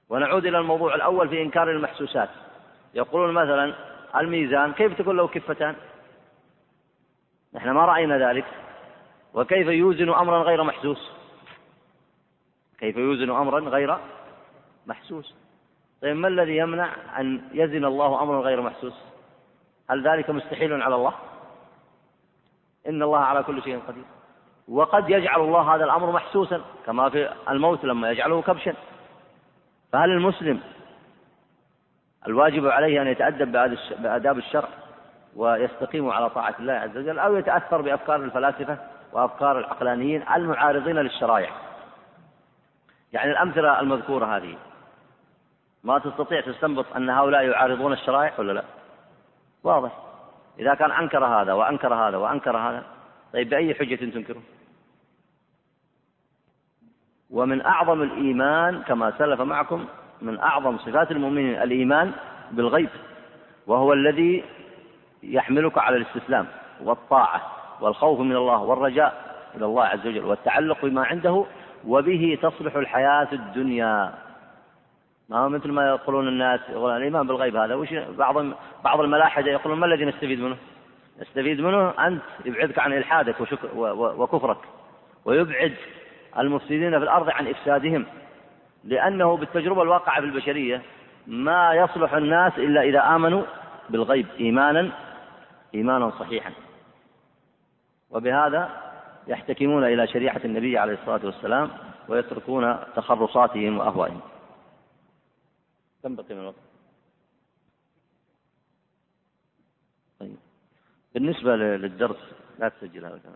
ونعود 0.10 0.46
إلى 0.46 0.58
الموضوع 0.58 0.96
الأول 0.96 1.30
في 1.30 1.42
إنكار 1.42 1.72
المحسوسات. 1.72 2.30
يقولون 2.94 3.34
مثلا 3.34 3.76
الميزان 4.16 4.74
كيف 4.74 4.98
تكون 4.98 5.18
له 5.18 5.28
كفتان؟ 5.28 5.76
نحن 7.54 7.70
ما 7.70 7.86
رأينا 7.86 8.30
ذلك. 8.30 8.46
وكيف 9.34 9.68
يوزن 9.68 10.10
أمرا 10.10 10.44
غير 10.44 10.64
محسوس؟ 10.64 11.12
كيف 12.80 12.98
يوزن 12.98 13.30
أمرا 13.30 13.60
غير 13.60 13.98
محسوس؟ 14.88 15.36
طيب 16.02 16.16
ما 16.16 16.28
الذي 16.28 16.58
يمنع 16.58 17.20
أن 17.20 17.42
يزن 17.54 17.86
الله 17.86 18.24
أمرا 18.24 18.42
غير 18.42 18.62
محسوس؟ 18.62 18.94
هل 19.90 20.08
ذلك 20.08 20.30
مستحيل 20.30 20.82
على 20.82 20.96
الله؟ 20.96 21.14
إن 22.88 23.04
الله 23.04 23.20
على 23.20 23.44
كل 23.44 23.64
شيء 23.64 23.80
قدير. 23.88 24.04
وقد 24.68 25.10
يجعل 25.10 25.42
الله 25.42 25.76
هذا 25.76 25.84
الأمر 25.84 26.12
محسوسا 26.12 26.62
كما 26.86 27.10
في 27.10 27.34
الموت 27.50 27.86
لما 27.86 28.12
يجعله 28.12 28.42
كبشا. 28.42 28.74
فهل 29.92 30.10
المسلم 30.10 30.60
الواجب 32.28 32.68
عليه 32.68 33.02
أن 33.02 33.08
يتأدب 33.08 33.52
بآداب 34.02 34.38
الشرع 34.38 34.70
ويستقيم 35.36 36.10
على 36.10 36.30
طاعة 36.30 36.56
الله 36.60 36.74
عز 36.74 36.98
وجل 36.98 37.20
أو 37.20 37.36
يتأثر 37.36 37.82
بأفكار 37.82 38.16
الفلاسفة؟ 38.16 38.78
وأفكار 39.14 39.60
العقلانيين 39.60 40.24
المعارضين 40.36 40.96
للشرائع. 40.96 41.52
يعني 43.14 43.32
الأمثلة 43.32 43.80
المذكورة 43.80 44.38
هذه. 44.38 44.58
ما 45.84 46.00
تستطيع 46.00 46.42
تستنبط 46.42 46.86
أن 46.96 47.10
هؤلاء 47.10 47.44
يعارضون 47.44 47.94
الشرائع 47.94 48.34
ولا 48.40 48.52
لا؟ 48.52 48.64
واضح. 49.64 49.92
إذا 50.60 50.74
كان 50.74 50.92
أنكر 50.92 51.26
هذا 51.26 51.54
وأنكر 51.54 51.94
هذا 51.94 52.18
وأنكر 52.18 52.58
هذا 52.58 52.84
طيب 53.34 53.50
بأي 53.50 53.74
حجة 53.76 53.96
تنكره 53.96 54.42
ومن 57.30 57.66
أعظم 57.66 58.02
الإيمان 58.02 58.84
كما 58.84 59.14
سلف 59.18 59.42
معكم 59.42 59.86
من 60.22 60.40
أعظم 60.40 60.78
صفات 60.78 61.12
المؤمنين 61.12 61.62
الإيمان 61.62 62.12
بالغيب 62.52 62.90
وهو 63.68 63.94
الذي 63.94 64.44
يحملك 65.24 65.78
على 65.78 65.98
الاستسلام 65.98 66.48
والطاعة. 66.84 67.59
والخوف 67.82 68.20
من 68.20 68.36
الله 68.36 68.62
والرجاء 68.62 69.36
إلى 69.56 69.66
الله 69.66 69.84
عز 69.84 70.08
وجل 70.08 70.26
والتعلق 70.26 70.86
بما 70.86 71.06
عنده 71.06 71.46
وبه 71.88 72.38
تصلح 72.42 72.76
الحياة 72.76 73.28
الدنيا 73.34 74.14
ما 75.30 75.40
هو 75.40 75.50
مثل 75.50 75.72
ما 75.72 75.88
يقولون 75.88 76.28
الناس 76.28 76.60
يقولون 76.70 76.98
الإيمان 76.98 77.28
بالغيب 77.28 77.56
هذا 77.56 77.76
وش 77.76 77.94
بعض 77.94 78.46
بعض 78.84 79.00
الملاحدة 79.00 79.52
يقولون 79.52 79.80
ما 79.80 79.86
الذي 79.86 80.06
نستفيد 80.06 80.40
منه؟ 80.40 80.58
نستفيد 81.22 81.62
منه 81.62 81.90
أنت 81.90 82.22
يبعدك 82.46 82.80
عن 82.80 82.94
إلحادك 82.94 83.36
وكفرك 83.96 84.58
ويبعد 85.26 85.74
المفسدين 86.40 86.98
في 86.98 87.04
الأرض 87.04 87.30
عن 87.30 87.48
إفسادهم 87.48 88.06
لأنه 88.84 89.38
بالتجربة 89.38 89.82
الواقعة 89.82 90.20
في 90.20 90.26
البشرية 90.26 90.82
ما 91.28 91.74
يصلح 91.74 92.14
الناس 92.14 92.54
إلا 92.58 92.82
إذا 92.82 93.16
آمنوا 93.16 93.44
بالغيب 93.90 94.26
إيمانا 94.40 94.90
إيمانا 95.76 96.10
صحيحا 96.10 96.52
وبهذا 98.10 98.90
يحتكمون 99.28 99.84
إلى 99.84 100.08
شريعة 100.08 100.42
النبي 100.46 100.78
عليه 100.78 100.94
الصلاة 100.94 101.26
والسلام 101.26 101.72
ويتركون 102.08 102.78
تخرصاتهم 102.96 103.78
وأهوائهم. 103.78 104.22
كم 106.04 106.16
بقي 106.16 106.34
من 106.34 106.42
الوقت؟ 106.42 106.56
طيب. 110.20 110.38
بالنسبة 111.14 111.56
للدرس 111.56 112.34
لا 112.60 112.70
تسجل 112.70 113.06
هذا 113.06 113.16
الكلام. 113.16 113.36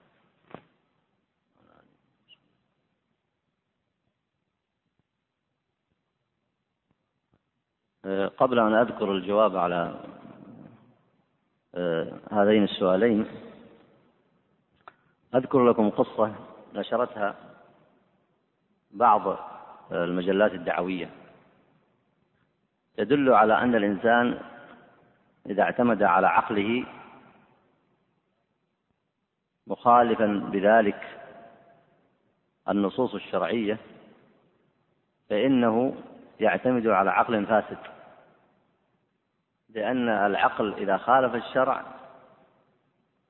آه، 8.05 8.27
قبل 8.27 8.59
أن 8.59 8.73
أذكر 8.73 9.11
الجواب 9.11 9.57
على 9.57 9.95
آه، 11.75 12.19
هذين 12.31 12.63
السؤالين 12.63 13.25
أذكر 15.35 15.69
لكم 15.69 15.89
قصة 15.89 16.35
نشرتها 16.73 17.35
بعض 18.91 19.37
المجلات 19.91 20.53
الدعوية. 20.53 21.09
تدل 22.97 23.33
على 23.33 23.57
أن 23.57 23.75
الإنسان 23.75 24.39
إذا 25.45 25.63
اعتمد 25.63 26.03
على 26.03 26.27
عقله 26.27 26.85
مخالفا 29.67 30.25
بذلك 30.25 31.19
النصوص 32.69 33.13
الشرعية 33.13 33.77
فإنه 35.29 35.95
يعتمد 36.39 36.87
على 36.87 37.11
عقل 37.11 37.45
فاسد. 37.45 37.77
لأن 39.69 40.09
العقل 40.09 40.73
إذا 40.73 40.97
خالف 40.97 41.35
الشرع 41.35 41.83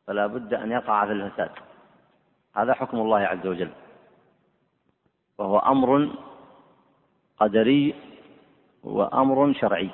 فلا 0.08 0.28
بد 0.28 0.54
أن 0.54 0.72
يقع 0.72 1.06
في 1.06 1.12
الفساد. 1.12 1.52
هذا 2.56 2.74
حكم 2.74 2.98
الله 3.00 3.20
عز 3.20 3.48
وجل. 3.48 3.72
وهو 5.38 5.60
أمر 5.60 6.16
قدري 7.38 7.96
وأمر 8.84 9.54
شرعي. 9.54 9.90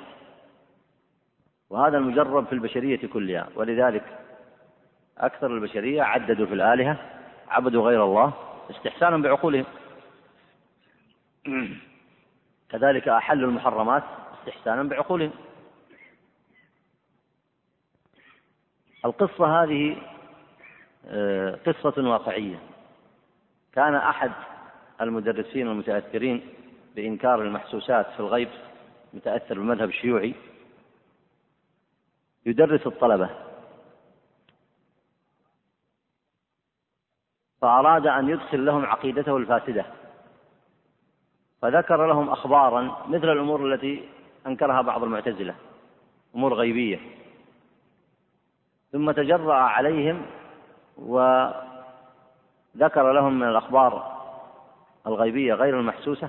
وهذا 1.70 1.98
المجرب 1.98 2.46
في 2.46 2.52
البشرية 2.52 3.08
كلها. 3.08 3.48
ولذلك 3.56 4.18
أكثر 5.18 5.46
البشرية 5.46 6.02
عددوا 6.02 6.46
في 6.46 6.54
الآلهة 6.54 6.96
عبدوا 7.48 7.82
غير 7.82 8.04
الله 8.04 8.32
استحسانا 8.70 9.16
بعقولهم. 9.16 9.64
كذلك 12.68 13.08
أحلوا 13.08 13.48
المحرمات 13.48 14.02
استحسانا 14.38 14.82
بعقولهم. 14.82 15.32
القصة 19.04 19.62
هذه 19.62 19.96
قصة 21.66 22.08
واقعية. 22.10 22.58
كان 23.72 23.94
أحد 23.94 24.32
المدرسين 25.00 25.68
المتأثرين 25.68 26.48
بإنكار 26.96 27.42
المحسوسات 27.42 28.06
في 28.10 28.20
الغيب 28.20 28.48
متأثر 29.14 29.54
بالمذهب 29.54 29.88
الشيوعي 29.88 30.34
يدرس 32.46 32.86
الطلبة. 32.86 33.30
فأراد 37.60 38.06
أن 38.06 38.28
يدخل 38.28 38.64
لهم 38.66 38.86
عقيدته 38.86 39.36
الفاسدة. 39.36 39.86
فذكر 41.62 42.06
لهم 42.06 42.28
أخبارا 42.30 43.06
مثل 43.08 43.32
الأمور 43.32 43.72
التي 43.72 44.08
أنكرها 44.46 44.82
بعض 44.82 45.02
المعتزلة 45.02 45.54
أمور 46.34 46.54
غيبية. 46.54 47.00
ثم 48.92 49.10
تجرأ 49.10 49.54
عليهم 49.54 50.26
وذكر 51.00 51.62
لهم 53.12 53.38
من 53.38 53.48
الأخبار 53.48 54.20
الغيبية 55.06 55.54
غير 55.54 55.80
المحسوسة 55.80 56.28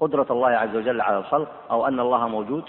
قدرة 0.00 0.26
الله 0.30 0.48
عز 0.48 0.76
وجل 0.76 1.00
على 1.00 1.18
الخلق 1.18 1.70
أو 1.70 1.86
أن 1.86 2.00
الله 2.00 2.28
موجود 2.28 2.64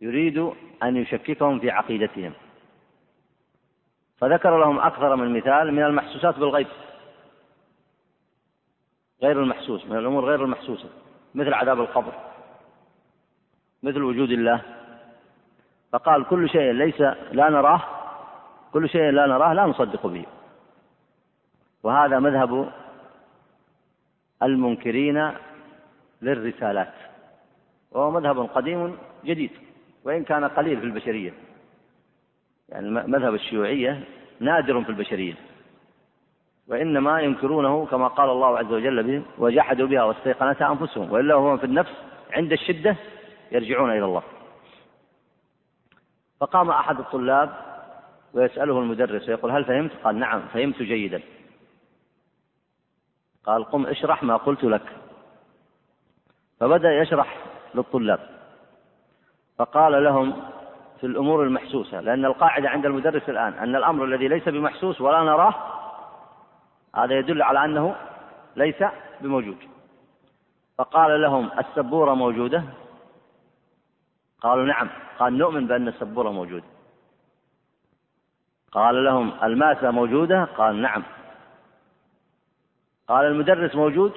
يريد 0.00 0.52
أن 0.82 0.96
يشككهم 0.96 1.60
في 1.60 1.70
عقيدتهم. 1.70 2.32
فذكر 4.18 4.58
لهم 4.58 4.78
أكثر 4.78 5.16
من 5.16 5.36
مثال 5.36 5.72
من 5.72 5.82
المحسوسات 5.82 6.38
بالغيب. 6.38 6.66
غير 9.22 9.42
المحسوس 9.42 9.86
من 9.86 9.96
الأمور 9.96 10.24
غير 10.24 10.44
المحسوسة 10.44 10.88
مثل 11.34 11.54
عذاب 11.54 11.80
القبر 11.80 12.12
مثل 13.82 14.02
وجود 14.02 14.30
الله. 14.30 14.62
فقال 15.92 16.24
كل 16.24 16.48
شيء 16.48 16.72
ليس 16.72 17.00
لا 17.32 17.50
نراه 17.50 17.99
كل 18.72 18.88
شيء 18.88 19.10
لا 19.10 19.26
نراه 19.26 19.52
لا 19.52 19.66
نصدق 19.66 20.06
به. 20.06 20.24
وهذا 21.82 22.18
مذهب 22.18 22.72
المنكرين 24.42 25.32
للرسالات. 26.22 26.94
وهو 27.92 28.10
مذهب 28.10 28.38
قديم 28.38 28.98
جديد 29.24 29.50
وإن 30.04 30.24
كان 30.24 30.44
قليل 30.44 30.80
في 30.80 30.84
البشرية. 30.84 31.32
يعني 32.68 32.90
مذهب 32.90 33.34
الشيوعية 33.34 34.04
نادر 34.40 34.82
في 34.84 34.88
البشرية. 34.88 35.34
وإنما 36.68 37.20
ينكرونه 37.20 37.86
كما 37.86 38.08
قال 38.08 38.30
الله 38.30 38.58
عز 38.58 38.72
وجل 38.72 39.02
به 39.02 39.22
وجحدوا 39.38 39.86
بها 39.86 40.02
واستيقنتها 40.02 40.72
أنفسهم 40.72 41.12
وإلا 41.12 41.34
هو 41.34 41.56
في 41.56 41.64
النفس 41.64 41.92
عند 42.32 42.52
الشدة 42.52 42.96
يرجعون 43.52 43.90
إلى 43.90 44.04
الله. 44.04 44.22
فقام 46.40 46.70
أحد 46.70 46.98
الطلاب 46.98 47.69
ويسأله 48.34 48.78
المدرس 48.78 49.28
ويقول 49.28 49.50
هل 49.50 49.64
فهمت؟ 49.64 49.90
قال 50.04 50.18
نعم 50.18 50.40
فهمت 50.40 50.82
جيدا. 50.82 51.22
قال 53.44 53.64
قم 53.64 53.86
اشرح 53.86 54.22
ما 54.22 54.36
قلت 54.36 54.64
لك. 54.64 54.96
فبدأ 56.60 56.92
يشرح 56.92 57.36
للطلاب. 57.74 58.20
فقال 59.58 60.04
لهم 60.04 60.42
في 61.00 61.06
الأمور 61.06 61.42
المحسوسة 61.42 62.00
لأن 62.00 62.24
القاعدة 62.24 62.68
عند 62.68 62.86
المدرس 62.86 63.28
الآن 63.28 63.52
أن 63.52 63.76
الأمر 63.76 64.04
الذي 64.04 64.28
ليس 64.28 64.48
بمحسوس 64.48 65.00
ولا 65.00 65.22
نراه 65.22 65.54
هذا 66.96 67.18
يدل 67.18 67.42
على 67.42 67.64
أنه 67.64 67.96
ليس 68.56 68.84
بموجود. 69.20 69.56
فقال 70.78 71.22
لهم 71.22 71.50
السبورة 71.58 72.14
موجودة؟ 72.14 72.64
قالوا 74.40 74.64
نعم 74.64 74.88
قال 75.18 75.38
نؤمن 75.38 75.66
بأن 75.66 75.88
السبورة 75.88 76.30
موجودة. 76.30 76.64
قال 78.72 79.04
لهم 79.04 79.32
الماسة 79.42 79.90
موجودة؟ 79.90 80.44
قال 80.44 80.82
نعم. 80.82 81.02
قال 83.08 83.26
المدرس 83.26 83.74
موجود؟ 83.74 84.12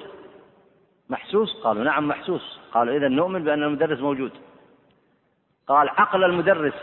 محسوس؟ 1.08 1.62
قالوا 1.62 1.84
نعم 1.84 2.08
محسوس. 2.08 2.60
قالوا 2.72 2.96
إذا 2.96 3.08
نؤمن 3.08 3.44
بأن 3.44 3.62
المدرس 3.62 4.00
موجود. 4.00 4.32
قال 5.66 5.88
عقل 5.88 6.24
المدرس 6.24 6.74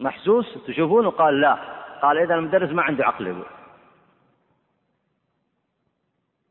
محسوس؟ 0.00 0.58
تشوفونه؟ 0.66 1.10
قال 1.10 1.40
لا. 1.40 1.58
قال 2.02 2.18
إذا 2.18 2.34
المدرس 2.34 2.70
ما 2.70 2.82
عنده 2.82 3.04
عقل. 3.04 3.44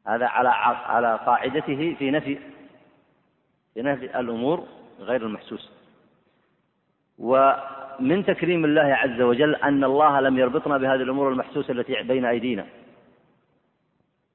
هذا 0.07 0.27
على 0.27 0.49
على 0.85 1.15
قاعدته 1.25 1.95
في 1.99 2.11
نفي 2.11 2.39
في 3.73 3.81
نفي 3.81 4.19
الأمور 4.19 4.67
غير 4.99 5.25
المحسوسة 5.25 5.69
ومن 7.99 8.25
تكريم 8.25 8.65
الله 8.65 8.81
عز 8.81 9.21
وجل 9.21 9.55
أن 9.55 9.83
الله 9.83 10.19
لم 10.19 10.39
يربطنا 10.39 10.77
بهذه 10.77 11.01
الأمور 11.01 11.29
المحسوسة 11.29 11.71
التي 11.71 12.03
بين 12.03 12.25
أيدينا. 12.25 12.65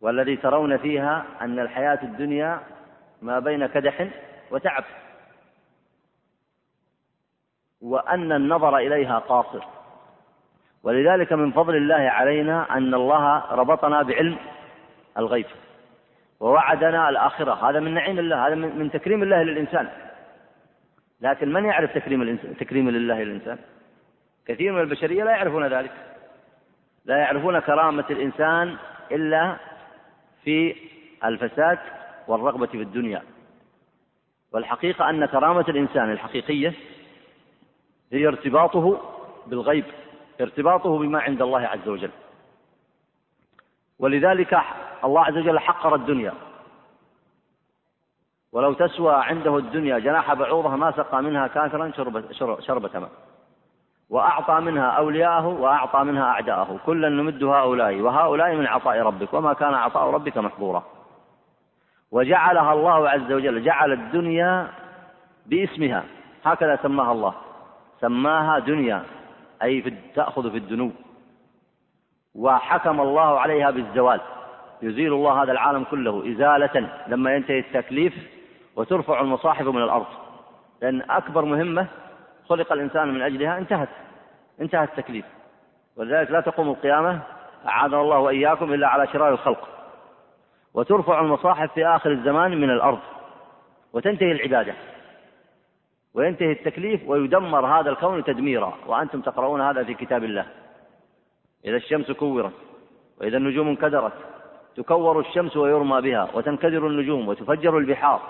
والذي 0.00 0.36
ترون 0.36 0.76
فيها 0.76 1.24
أن 1.40 1.58
الحياة 1.58 1.98
الدنيا 2.02 2.60
ما 3.22 3.38
بين 3.38 3.66
كدح 3.66 4.08
وتعب. 4.50 4.84
وأن 7.80 8.32
النظر 8.32 8.76
إليها 8.76 9.18
قاصر. 9.18 9.64
ولذلك 10.82 11.32
من 11.32 11.52
فضل 11.52 11.76
الله 11.76 11.94
علينا 11.94 12.76
أن 12.76 12.94
الله 12.94 13.54
ربطنا 13.54 14.02
بعلم 14.02 14.36
الغيب. 15.18 15.46
ووعدنا 16.40 17.08
الآخرة. 17.08 17.70
هذا 17.70 17.80
من 17.80 17.94
نعيم 17.94 18.18
الله. 18.18 18.46
هذا 18.46 18.54
من 18.54 18.90
تكريم 18.90 19.22
الله 19.22 19.42
للإنسان. 19.42 19.88
لكن 21.20 21.52
من 21.52 21.64
يعرف 21.64 21.94
تكريم 21.94 22.22
الإنسان 22.22 22.56
تكريم 22.56 22.90
لله 22.90 23.22
للإنسان 23.22 23.58
كثير 24.46 24.72
من 24.72 24.80
البشرية 24.80 25.24
لا 25.24 25.30
يعرفون 25.30 25.66
ذلك. 25.66 25.92
لا 27.04 27.16
يعرفون 27.16 27.58
كرامة 27.58 28.04
الإنسان 28.10 28.76
إلا 29.12 29.56
في 30.44 30.76
الفساد 31.24 31.78
والرغبة 32.28 32.66
في 32.66 32.82
الدنيا. 32.82 33.22
والحقيقة 34.52 35.10
أن 35.10 35.26
كرامة 35.26 35.64
الإنسان 35.68 36.10
الحقيقية 36.12 36.74
هي 38.12 38.26
ارتباطه 38.26 39.00
بالغيب 39.46 39.84
ارتباطه 40.40 40.98
بما 40.98 41.20
عند 41.20 41.42
الله 41.42 41.60
عز 41.60 41.88
وجل. 41.88 42.10
ولذلك 43.98 44.60
الله 45.04 45.24
عز 45.24 45.36
وجل 45.36 45.58
حقر 45.58 45.94
الدنيا. 45.94 46.32
ولو 48.52 48.72
تسوى 48.72 49.14
عنده 49.14 49.56
الدنيا 49.56 49.98
جناح 49.98 50.34
بعوضة 50.34 50.76
ما 50.76 50.90
سقى 50.90 51.22
منها 51.22 51.46
كافرا 51.46 51.92
شربة, 51.96 52.22
شربة 52.60 52.98
ماء. 52.98 53.10
وأعطى 54.10 54.60
منها 54.60 54.86
أولياءه 54.86 55.46
وأعطى 55.46 56.04
منها 56.04 56.24
أعداءه. 56.24 56.80
كلا 56.86 57.08
نمد 57.08 57.44
هؤلاء. 57.44 58.00
وهؤلاء 58.00 58.54
من 58.54 58.66
عطاء 58.66 58.98
ربك. 59.02 59.34
وما 59.34 59.52
كان 59.52 59.74
عطاء 59.74 60.10
ربك 60.10 60.38
محظورا. 60.38 60.82
وجعلها 62.10 62.72
الله 62.72 63.08
عز 63.08 63.32
وجل 63.32 63.62
جعل 63.62 63.92
الدنيا 63.92 64.68
باسمها. 65.46 66.04
هكذا 66.44 66.78
سماها 66.82 67.12
الله. 67.12 67.34
سماها 68.00 68.58
دنيا. 68.58 69.02
أي 69.62 69.82
في 69.82 69.94
تأخذ 70.14 70.50
في 70.50 70.56
الدنو 70.56 70.90
وحكم 72.34 73.00
الله 73.00 73.40
عليها 73.40 73.70
بالزوال. 73.70 74.20
يزيل 74.82 75.12
الله 75.12 75.42
هذا 75.42 75.52
العالم 75.52 75.84
كله 75.84 76.32
إزالة. 76.32 76.88
لما 77.08 77.34
ينتهي 77.34 77.58
التكليف 77.58 78.37
وترفع 78.78 79.20
المصاحف 79.20 79.66
من 79.66 79.82
الأرض. 79.82 80.06
لأن 80.82 81.02
أكبر 81.10 81.44
مهمة 81.44 81.86
خلق 82.48 82.72
الإنسان 82.72 83.14
من 83.14 83.22
أجلها 83.22 83.58
انتهت 83.58 83.88
انتهى 84.60 84.84
التكليف. 84.84 85.24
ولذلك 85.96 86.30
لا 86.30 86.40
تقوم 86.40 86.68
القيامة 86.68 87.20
أعاذنا 87.68 88.00
الله 88.00 88.18
وإياكم 88.18 88.72
إلا 88.72 88.88
على 88.88 89.06
شرار 89.06 89.28
الخلق. 89.28 89.68
وترفع 90.74 91.20
المصاحف 91.20 91.72
في 91.72 91.86
آخر 91.86 92.10
الزمان 92.10 92.60
من 92.60 92.70
الأرض. 92.70 92.98
وتنتهي 93.92 94.32
العبادة. 94.32 94.74
وينتهي 96.14 96.52
التكليف 96.52 97.08
ويدمر 97.08 97.66
هذا 97.66 97.90
الكون 97.90 98.24
تدميرا. 98.24 98.74
وأنتم 98.86 99.20
تقرؤون 99.20 99.60
هذا 99.60 99.84
في 99.84 99.94
كتاب 99.94 100.24
الله. 100.24 100.46
إذا 101.64 101.76
الشمس 101.76 102.10
كورت 102.10 102.52
وإذا 103.20 103.36
النجوم 103.36 103.68
انكدرت 103.68 104.12
تكور 104.76 105.20
الشمس 105.20 105.56
ويرمى 105.56 106.00
بها 106.00 106.28
وتنكدر 106.34 106.86
النجوم 106.86 107.28
وتفجر 107.28 107.78
البحار. 107.78 108.20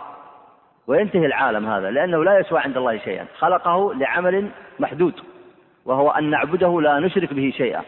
وينتهي 0.89 1.27
العالم 1.27 1.67
هذا 1.67 1.91
لأنه 1.91 2.25
لا 2.25 2.39
يسوى 2.39 2.59
عند 2.59 2.77
الله 2.77 2.99
شيئا. 2.99 3.27
خلقه 3.39 3.95
لعمل 3.95 4.51
محدود 4.79 5.21
وهو 5.85 6.11
أن 6.11 6.31
نعبده 6.31 6.81
لا 6.81 6.99
نشرك 6.99 7.35
به 7.35 7.53
شيئا 7.57 7.83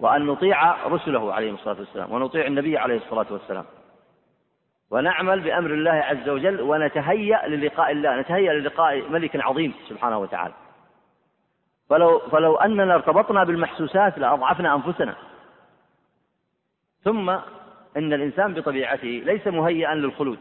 وأن 0.00 0.26
نطيع 0.26 0.86
رسله 0.86 1.34
عليه 1.34 1.52
الصلاة 1.52 1.78
والسلام 1.78 2.12
ونطيع 2.12 2.46
النبي 2.46 2.78
عليه 2.78 2.96
الصلاة 2.96 3.26
والسلام. 3.30 3.64
ونعمل 4.90 5.40
بأمر 5.40 5.70
الله 5.70 5.92
عز 5.92 6.28
وجل 6.28 6.60
ونتهيأ 6.60 7.48
للقاء 7.48 7.92
الله 7.92 8.20
نتهيأ 8.20 8.52
للقاء 8.52 9.10
ملك 9.10 9.36
عظيم 9.36 9.74
سبحانه 9.88 10.18
وتعالى. 10.18 10.54
فلو 11.90 12.18
فلو 12.18 12.56
أننا 12.56 12.94
ارتبطنا 12.94 13.44
بالمحسوسات 13.44 14.18
لأضعفنا 14.18 14.74
أنفسنا. 14.74 15.14
ثم 17.04 17.30
إن 17.96 18.12
الإنسان 18.12 18.54
بطبيعته 18.54 19.22
ليس 19.24 19.46
مهيئا 19.46 19.94
للخلود. 19.94 20.38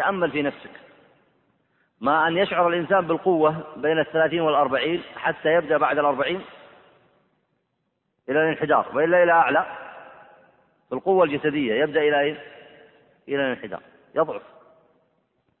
تأمل 0.00 0.30
في 0.30 0.42
نفسك. 0.42 0.70
ما 2.00 2.28
أن 2.28 2.36
يشعر 2.36 2.68
الإنسان 2.68 3.06
بالقوة 3.06 3.56
بين 3.76 3.98
الثلاثين 3.98 4.40
والأربعين 4.40 5.02
حتى 5.16 5.48
يبدأ 5.48 5.76
بعد 5.76 5.98
الأربعين 5.98 6.40
إلى 8.28 8.42
الانحدار 8.42 8.86
وإلا 8.94 9.22
إلى 9.22 9.32
أعلى 9.32 9.66
في 10.88 10.94
القوة 10.94 11.24
الجسدية. 11.24 11.74
يبدأ 11.74 12.00
إلى 12.00 12.20
إيه؟ 12.20 12.38
إلى 13.28 13.36
الانحدار. 13.36 13.80
يضعف. 14.14 14.42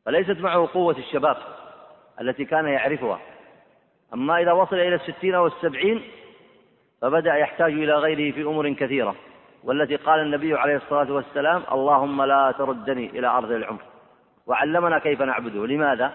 فليست 0.06 0.40
معه 0.40 0.68
قوة 0.74 0.98
الشباب 0.98 1.36
التي 2.20 2.44
كان 2.44 2.66
يعرفها. 2.66 3.20
أما 4.14 4.42
إذا 4.42 4.52
وصل 4.52 4.76
إلى 4.76 4.94
الستين 4.94 5.34
أو 5.34 5.46
السبعين 5.46 6.02
فبدأ 7.02 7.34
يحتاج 7.34 7.72
إلى 7.72 7.94
غيره 7.94 8.34
في 8.34 8.42
أمور 8.42 8.72
كثيرة 8.72 9.14
والتي 9.64 9.96
قال 9.96 10.20
النبي 10.20 10.54
عليه 10.54 10.76
الصلاة 10.76 11.12
والسلام 11.12 11.62
اللهم 11.72 12.22
لا 12.22 12.54
تردني 12.58 13.06
إلى 13.10 13.26
أرض 13.26 13.50
العمر. 13.50 13.89
وعلمنا 14.50 14.98
كيف 14.98 15.22
نعبده. 15.22 15.66
لماذا؟ 15.66 16.12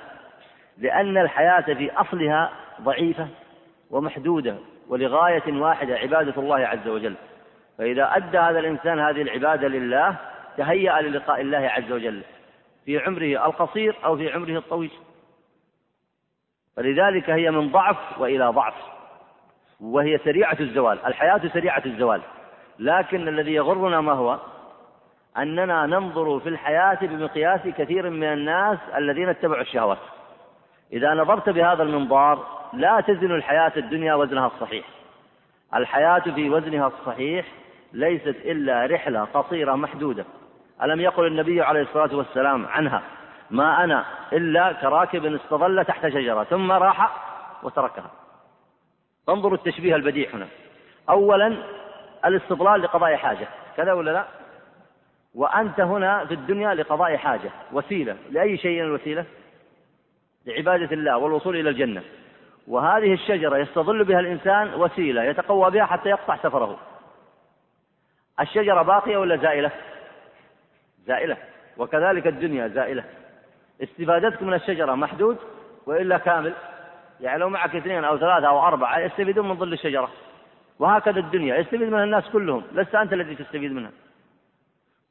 لأن 0.77 1.17
الحياة 1.17 1.73
في 1.73 1.91
أصلها 1.91 2.51
ضعيفة 2.81 3.27
ومحدودة 3.91 4.55
ولغاية 4.87 5.61
واحدة 5.61 5.95
عبادة 5.95 6.41
الله 6.41 6.67
عز 6.67 6.87
وجل. 6.87 7.15
فإذا 7.77 8.11
أدى 8.15 8.37
هذا 8.37 8.59
الإنسان 8.59 8.99
هذه 8.99 9.21
العبادة 9.21 9.67
لله 9.67 10.15
تهيأ 10.57 11.01
للقاء 11.01 11.41
الله 11.41 11.57
عز 11.57 11.91
وجل. 11.91 12.23
في 12.85 12.99
عمره 12.99 13.45
القصير 13.45 13.95
أو 14.05 14.17
في 14.17 14.31
عمره 14.31 14.57
الطويل. 14.57 14.91
فلذلك 16.75 17.29
هي 17.29 17.51
من 17.51 17.71
ضعف 17.71 18.19
وإلى 18.19 18.45
ضعف. 18.47 18.75
وهي 19.81 20.17
سريعة 20.17 20.57
الزوال. 20.59 21.05
الحياة 21.05 21.41
سريعة 21.53 21.81
الزوال. 21.85 22.21
لكن 22.79 23.27
الذي 23.27 23.53
يغرنا 23.53 24.01
ما 24.01 24.13
هو؟ 24.13 24.39
أننا 25.37 25.85
ننظر 25.85 26.39
في 26.39 26.49
الحياة 26.49 26.97
بمقياس 27.01 27.61
كثير 27.61 28.09
من 28.09 28.23
الناس 28.23 28.79
الذين 28.95 29.29
اتبعوا 29.29 29.61
الشهوات. 29.61 29.97
إذا 30.93 31.13
نظرت 31.13 31.49
بهذا 31.49 31.83
المنظار 31.83 32.45
لا 32.73 33.01
تزن 33.01 33.31
الحياة 33.31 33.71
الدنيا 33.77 34.15
وزنها 34.15 34.47
الصحيح. 34.47 34.85
الحياة 35.75 36.19
في 36.19 36.49
وزنها 36.49 36.87
الصحيح 36.87 37.45
ليست 37.93 38.35
إلا 38.45 38.85
رحلة 38.85 39.27
قصيرة 39.33 39.75
محدودة. 39.75 40.25
ألم 40.83 41.01
يقل 41.01 41.27
النبي 41.27 41.61
عليه 41.61 41.81
الصلاة 41.81 42.15
والسلام 42.15 42.65
عنها 42.65 43.01
ما 43.51 43.83
أنا 43.83 44.05
إلا 44.33 44.71
كراكب 44.71 45.25
استظل 45.25 45.85
تحت 45.85 46.07
شجرة 46.07 46.43
ثم 46.43 46.71
راح 46.71 47.09
وتركها. 47.63 48.11
فانظروا 49.27 49.57
التشبيه 49.57 49.95
البديع 49.95 50.29
هنا. 50.33 50.47
أولا 51.09 51.57
الاستضلال 52.25 52.81
لقضاء 52.81 53.15
حاجة. 53.15 53.47
كذا 53.77 53.93
ولا 53.93 54.11
لا؟ 54.11 54.25
وأنت 55.35 55.79
هنا 55.79 56.25
في 56.25 56.33
الدنيا 56.33 56.73
لقضاء 56.73 57.17
حاجة 57.17 57.49
وسيلة 57.71 58.17
لأي 58.31 58.57
شيء 58.57 58.81
الوسيلة؟ 58.81 59.25
لعبادة 60.45 60.91
الله 60.91 61.17
والوصول 61.17 61.55
إلى 61.55 61.69
الجنة. 61.69 62.03
وهذه 62.67 63.13
الشجرة 63.13 63.57
يستظل 63.57 64.03
بها 64.03 64.19
الإنسان 64.19 64.73
وسيلة 64.73 65.23
يتقوى 65.23 65.71
بها 65.71 65.85
حتى 65.85 66.09
يقطع 66.09 66.37
سفره. 66.37 66.79
الشجرة 68.39 68.81
باقية 68.81 69.17
ولا 69.17 69.35
زائلة؟ 69.35 69.71
زائلة. 71.07 71.37
وكذلك 71.77 72.27
الدنيا 72.27 72.67
زائلة. 72.67 73.03
استفادتك 73.83 74.43
من 74.43 74.53
الشجرة 74.53 74.95
محدود 74.95 75.37
وإلا 75.85 76.17
كامل؟ 76.17 76.53
يعني 77.21 77.39
لو 77.39 77.49
معك 77.49 77.75
اثنين 77.75 78.03
أو 78.03 78.17
ثلاثة 78.17 78.47
أو 78.47 78.59
أربعة 78.59 78.99
يستفيدون 78.99 79.49
من 79.49 79.55
ظل 79.55 79.73
الشجرة. 79.73 80.09
وهكذا 80.79 81.19
الدنيا 81.19 81.57
يستفيد 81.57 81.81
منها 81.81 82.03
الناس 82.03 82.29
كلهم. 82.29 82.63
لست 82.71 82.95
أنت 82.95 83.13
الذي 83.13 83.35
تستفيد 83.35 83.71
منها. 83.71 83.91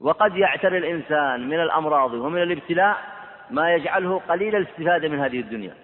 وقد 0.00 0.36
يعتري 0.36 0.78
الإنسان 0.78 1.48
من 1.48 1.60
الأمراض 1.60 2.12
ومن 2.12 2.42
الابتلاء 2.42 2.96
ما 3.50 3.74
يجعله 3.74 4.20
قليل 4.28 4.56
الاستفادة 4.56 5.08
من 5.08 5.20
هذه 5.20 5.40
الدنيا. 5.40 5.74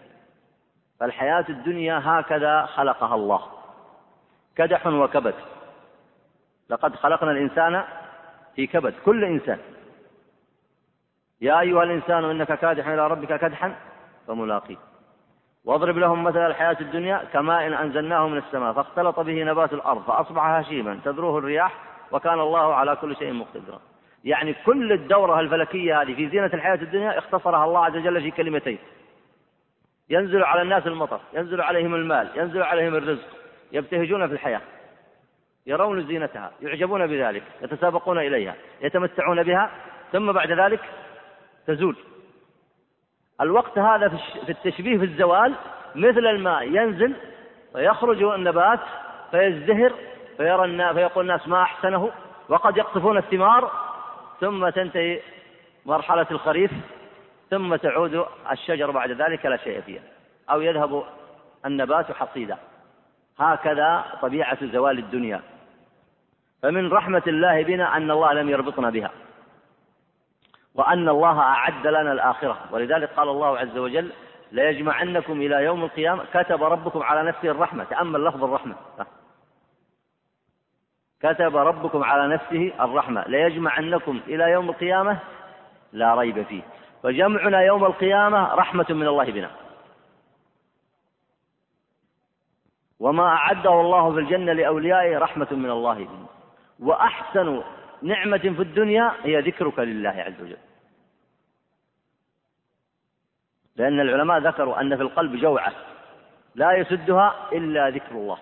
فالحياة 1.01 1.45
الدنيا 1.49 2.03
هكذا 2.05 2.66
خلقها 2.66 3.15
الله. 3.15 3.43
كدح 4.57 4.87
وكبد. 4.87 5.35
لقد 6.70 6.97
خلقنا 6.97 7.31
الإنسان 7.31 7.85
في 8.57 8.66
كبد 8.66 8.95
كل 9.05 9.24
إنسان. 9.24 9.59
يا 11.41 11.61
أيها 11.61 11.82
الإنسان 11.82 12.24
إنك 12.24 12.53
كادح 12.53 12.89
إلى 12.89 13.07
ربك 13.07 13.41
كدحا 13.41 13.74
فملاقيه. 14.27 14.77
واضرب 15.65 15.99
لهم 15.99 16.24
مثل 16.24 16.47
الحياة 16.47 16.77
الدنيا 16.81 17.24
كماء 17.32 17.82
أنزلناه 17.82 18.28
من 18.28 18.39
السماء 18.39 18.73
فاختلط 18.73 19.20
به 19.20 19.45
نبات 19.45 19.73
الأرض 19.73 20.03
فأصبح 20.03 20.45
هشيما 20.45 21.01
تذروه 21.05 21.39
الرياح 21.39 21.74
وكان 22.12 22.41
الله 22.41 22.74
على 22.74 22.97
كل 22.97 23.16
شيء 23.16 23.32
مقتدرا 23.32 23.81
يعني 24.24 24.55
كل 24.66 24.92
الدورة 24.92 25.40
الفلكية 25.40 26.02
هذه 26.02 26.14
في 26.14 26.28
زينة 26.28 26.51
الحياة 26.55 26.74
الدنيا 26.74 27.18
اختصرها 27.18 27.64
الله 27.64 27.84
عز 27.84 27.97
وجل 27.97 28.22
في 28.22 28.30
كلمتين. 28.30 28.78
ينزل 30.10 30.44
على 30.44 30.62
الناس 30.62 30.86
المطر 30.86 31.20
ينزل 31.34 31.60
عليهم 31.60 31.94
المال 31.94 32.28
ينزل 32.36 32.62
عليهم 32.62 32.94
الرزق 32.94 33.26
يبتهجون 33.72 34.26
في 34.26 34.32
الحياة. 34.32 34.60
يرون 35.66 36.06
زينتها 36.06 36.51
يعجبون 36.62 37.06
بذلك 37.06 37.42
يتسابقون 37.62 38.18
إليها 38.18 38.55
يتمتعون 38.80 39.42
بها 39.42 39.70
ثم 40.12 40.32
بعد 40.32 40.52
ذلك 40.52 40.80
تزول. 41.66 41.97
الوقت 43.40 43.78
هذا 43.78 44.09
في 44.47 44.52
التشبيه 44.52 44.98
في 44.98 45.05
الزوال 45.05 45.55
مثل 45.94 46.26
الماء 46.26 46.62
ينزل 46.62 47.14
فيخرج 47.72 48.22
النبات 48.22 48.80
فيزدهر 49.30 49.92
فيرى 50.36 50.64
الناس 50.64 50.94
فيقول 50.94 51.24
الناس 51.24 51.48
ما 51.48 51.62
أحسنه 51.62 52.10
وقد 52.48 52.76
يقطفون 52.76 53.18
الثمار 53.18 53.70
ثم 54.41 54.69
تنتهي 54.69 55.21
مرحلة 55.87 56.27
الخريف 56.31 56.71
ثم 57.51 57.77
تعود 57.77 58.27
الشجر 58.51 58.91
بعد 58.91 59.11
ذلك 59.11 59.47
لا 59.47 59.57
شيء 59.57 59.81
فيها 59.81 60.03
أو 60.51 60.61
يذهب 60.61 61.05
النبات 61.67 62.12
حصيدا. 62.12 62.59
هكذا 63.39 64.05
طبيعة 64.23 64.59
زوال 64.67 64.99
الدنيا. 64.99 65.41
فمن 66.62 66.93
رحمة 66.93 67.23
الله 67.27 67.62
بنا 67.62 67.97
أن 67.97 68.11
الله 68.11 68.33
لم 68.33 68.49
يربطنا 68.49 68.91
بها. 68.91 69.11
وأن 70.75 71.09
الله 71.09 71.41
أعد 71.41 71.87
لنا 71.87 72.12
الآخرة. 72.12 72.59
ولذلك 72.71 73.11
قال 73.17 73.29
الله 73.29 73.59
عز 73.59 73.79
وجل 73.79 74.12
ليجمعنكم 74.53 75.41
إلى 75.41 75.65
يوم 75.65 75.85
القيامة. 75.85 76.25
كتب 76.35 76.62
ربكم 76.62 77.03
على 77.03 77.29
نفسه 77.29 77.51
الرحمة. 77.51 77.85
تأمل 77.85 78.25
لفظ 78.25 78.45
الرحمة. 78.45 78.75
كتب 81.22 81.56
ربكم 81.56 82.05
على 82.05 82.34
نفسه 82.34 82.72
الرحمة. 82.80 83.24
ليجمعنكم 83.28 84.20
إلى 84.26 84.51
يوم 84.51 84.68
القيامة 84.68 85.18
لا 85.92 86.14
ريب 86.14 86.42
فيه. 86.42 86.62
فجمعنا 87.02 87.60
يوم 87.60 87.84
القيامة 87.84 88.55
رحمة 88.55 88.86
من 88.90 89.06
الله 89.06 89.24
بنا. 89.24 89.51
وما 93.01 93.26
أعده 93.26 93.80
الله 93.80 94.12
في 94.12 94.18
الجنة 94.20 94.52
لأوليائه 94.52 95.18
رحمة 95.18 95.48
من 95.51 95.70
الله 95.70 95.94
بنا. 95.94 96.26
وأحسن 96.80 97.62
نعمة 98.02 98.38
في 98.38 98.62
الدنيا 98.62 99.12
هي 99.22 99.40
ذكرك 99.40 99.78
لله 99.78 100.10
عز 100.10 100.40
وجل. 100.42 100.56
لأن 103.76 104.01
العلماء 104.01 104.38
ذكروا 104.38 104.80
أن 104.80 104.97
في 104.97 105.02
القلب 105.02 105.36
جوعة. 105.36 105.72
لا 106.55 106.72
يسدها 106.72 107.34
إلا 107.52 107.90
ذكر 107.90 108.12
الله. 108.12 108.38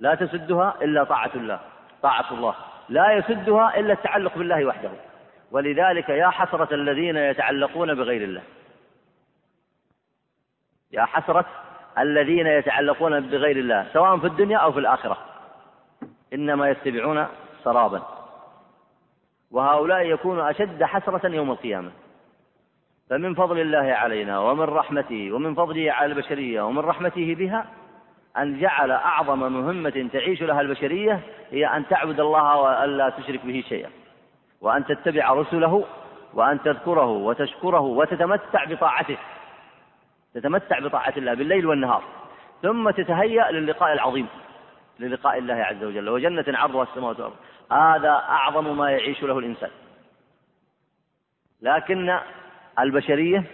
لا 0.00 0.14
تسدها 0.14 0.74
إلا 0.82 1.04
طاعة 1.04 1.30
الله. 1.34 1.60
طاعة 2.02 2.32
الله. 2.32 2.54
لا 2.88 3.12
يسدها 3.12 3.78
إلا 3.78 3.92
التعلق 3.92 4.38
بالله 4.38 4.64
وحده. 4.64 4.90
ولذلك 5.50 6.08
يا 6.08 6.28
حسرة 6.28 6.74
الذين 6.74 7.16
يتعلقون 7.16 7.94
بغير 7.94 8.22
الله. 8.22 8.42
يا 10.92 11.04
حسرة 11.04 11.46
الذين 11.98 12.46
يتعلقون 12.46 13.20
بغير 13.20 13.56
الله 13.56 13.86
سواء 13.92 14.18
في 14.18 14.26
الدنيا 14.26 14.58
أو 14.58 14.72
في 14.72 14.78
الآخرة. 14.78 15.16
إنما 16.32 16.68
يتبعون 16.70 17.26
سرابا. 17.64 18.02
وهؤلاء 19.50 20.06
يكونوا 20.06 20.50
أشد 20.50 20.84
حسرة 20.84 21.28
يوم 21.28 21.50
القيامة. 21.50 21.90
فمن 23.10 23.34
فضل 23.34 23.60
الله 23.60 23.92
علينا 23.92 24.38
ومن 24.38 24.64
رحمته 24.64 25.32
ومن 25.32 25.54
فضله 25.54 25.92
على 25.92 26.12
البشرية 26.12 26.62
ومن 26.62 26.78
رحمته 26.78 27.34
بها 27.34 27.66
أن 28.38 28.60
جعل 28.60 28.90
أعظم 28.90 29.38
مهمة 29.38 30.08
تعيش 30.12 30.42
لها 30.42 30.60
البشرية 30.60 31.20
هي 31.50 31.66
أن 31.66 31.88
تعبد 31.88 32.20
الله 32.20 32.56
وألا 32.56 33.08
تشرك 33.08 33.46
به 33.46 33.64
شيئا. 33.68 33.90
وأن 34.60 34.84
تتبع 34.84 35.32
رسله 35.32 35.84
وأن 36.34 36.62
تذكره 36.62 37.06
وتشكره 37.06 37.80
وتتمتع 37.80 38.64
بطاعته. 38.64 39.16
تتمتع 40.34 40.78
بطاعة 40.78 41.14
الله 41.16 41.34
بالليل 41.34 41.66
والنهار. 41.66 42.02
ثم 42.62 42.90
تتهيأ 42.90 43.50
للقاء 43.50 43.92
العظيم 43.92 44.26
للقاء 45.00 45.38
الله 45.38 45.54
عز 45.54 45.84
وجل. 45.84 46.08
وجنة 46.08 46.44
عرضها 46.48 46.82
السماوات 46.82 47.20
والأرض. 47.20 47.36
هذا 47.72 48.10
أعظم 48.10 48.76
ما 48.76 48.90
يعيش 48.90 49.22
له 49.22 49.38
الإنسان. 49.38 49.70
لكن 51.62 52.18
البشرية 52.78 53.44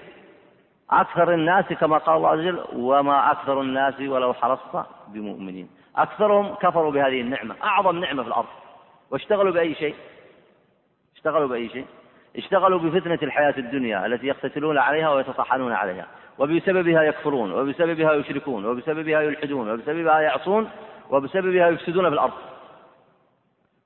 أكثر 0.91 1.35
الناس 1.35 1.65
كما 1.65 1.99
قال 1.99 2.17
الله 2.17 2.29
عز 2.29 2.39
وجل 2.39 2.65
وما 2.73 3.33
أكثر 3.33 3.61
الناس 3.61 4.01
ولو 4.01 4.33
حرصت 4.35 4.87
بمؤمنين. 5.09 5.69
أكثرهم 5.97 6.55
كفروا 6.55 6.91
بهذه 6.91 7.21
النعمة 7.21 7.55
أعظم 7.65 7.99
نعمة 7.99 8.23
في 8.23 8.29
الأرض. 8.29 8.47
واشتغلوا 9.11 9.53
بأي 9.53 9.75
شيء؟ 9.75 9.95
اشتغلوا 11.17 11.49
بأي 11.49 11.69
شيء؟ 11.69 11.87
اشتغلوا 12.37 12.79
بفتنة 12.79 13.19
الحياة 13.23 13.55
الدنيا 13.59 14.07
التي 14.07 14.27
يقتتلون 14.27 14.79
عليها 14.79 15.11
ويتطحنون 15.11 15.73
عليها. 15.73 16.07
وبسببها 16.39 17.03
يكفرون 17.03 17.53
وبسببها 17.53 18.13
يشركون 18.13 18.67
وبسببها 18.67 19.21
يلحدون 19.21 19.71
وبسببها 19.71 20.21
يعصون 20.21 20.71
وبسببها 21.11 21.69
يفسدون 21.69 22.09
في 22.09 22.15
الأرض. 22.15 22.33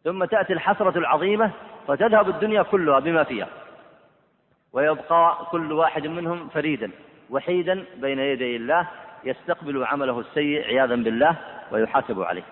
ثم 0.04 0.24
تأتي 0.24 0.52
الحسرة 0.52 0.98
العظيمة 0.98 1.50
فتذهب 1.88 2.28
الدنيا 2.28 2.62
كلها 2.62 2.98
بما 2.98 3.24
فيها. 3.24 3.48
ويبقى 4.72 5.46
كل 5.50 5.72
واحد 5.72 6.06
منهم 6.06 6.48
فريدا 6.48 6.90
وحيدا 7.30 7.84
بين 7.96 8.18
يدي 8.18 8.56
الله 8.56 8.88
يستقبل 9.24 9.84
عمله 9.84 10.20
السيء 10.20 10.64
عياذا 10.64 10.94
بالله 10.94 11.36
ويحاسب 11.72 12.22
عليه. 12.22 12.42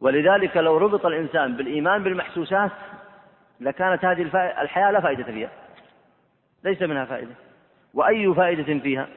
ولذلك 0.00 0.56
لو 0.56 0.76
ربط 0.76 1.06
الإنسان 1.06 1.56
بالإيمان 1.56 2.02
بالمحسوسات 2.02 2.70
لكانت 3.60 4.04
هذه 4.04 4.22
الحياة 4.62 4.90
لا 4.90 5.00
فائدة 5.00 5.24
فيها. 5.24 5.50
ليس 6.64 6.82
منها 6.82 7.04
فائدة. 7.04 7.34
وأي 7.94 8.34
فائدة 8.34 8.78
فيها؟ 8.78 9.08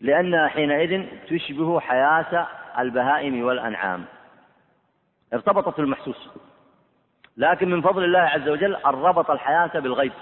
لأنها 0.00 0.48
حينئذ 0.48 1.06
تشبه 1.28 1.80
حياة 1.80 2.48
البهائم 2.78 3.42
والأنعام. 3.42 4.04
ارتبطت 5.34 5.80
بالمحسوس 5.80 6.30
لكن 7.38 7.70
من 7.70 7.82
فضل 7.82 8.04
الله 8.04 8.18
عز 8.18 8.48
وجل 8.48 8.76
أن 8.76 8.90
ربط 8.90 9.30
الحياة 9.30 9.80
بالغيب. 9.80 10.12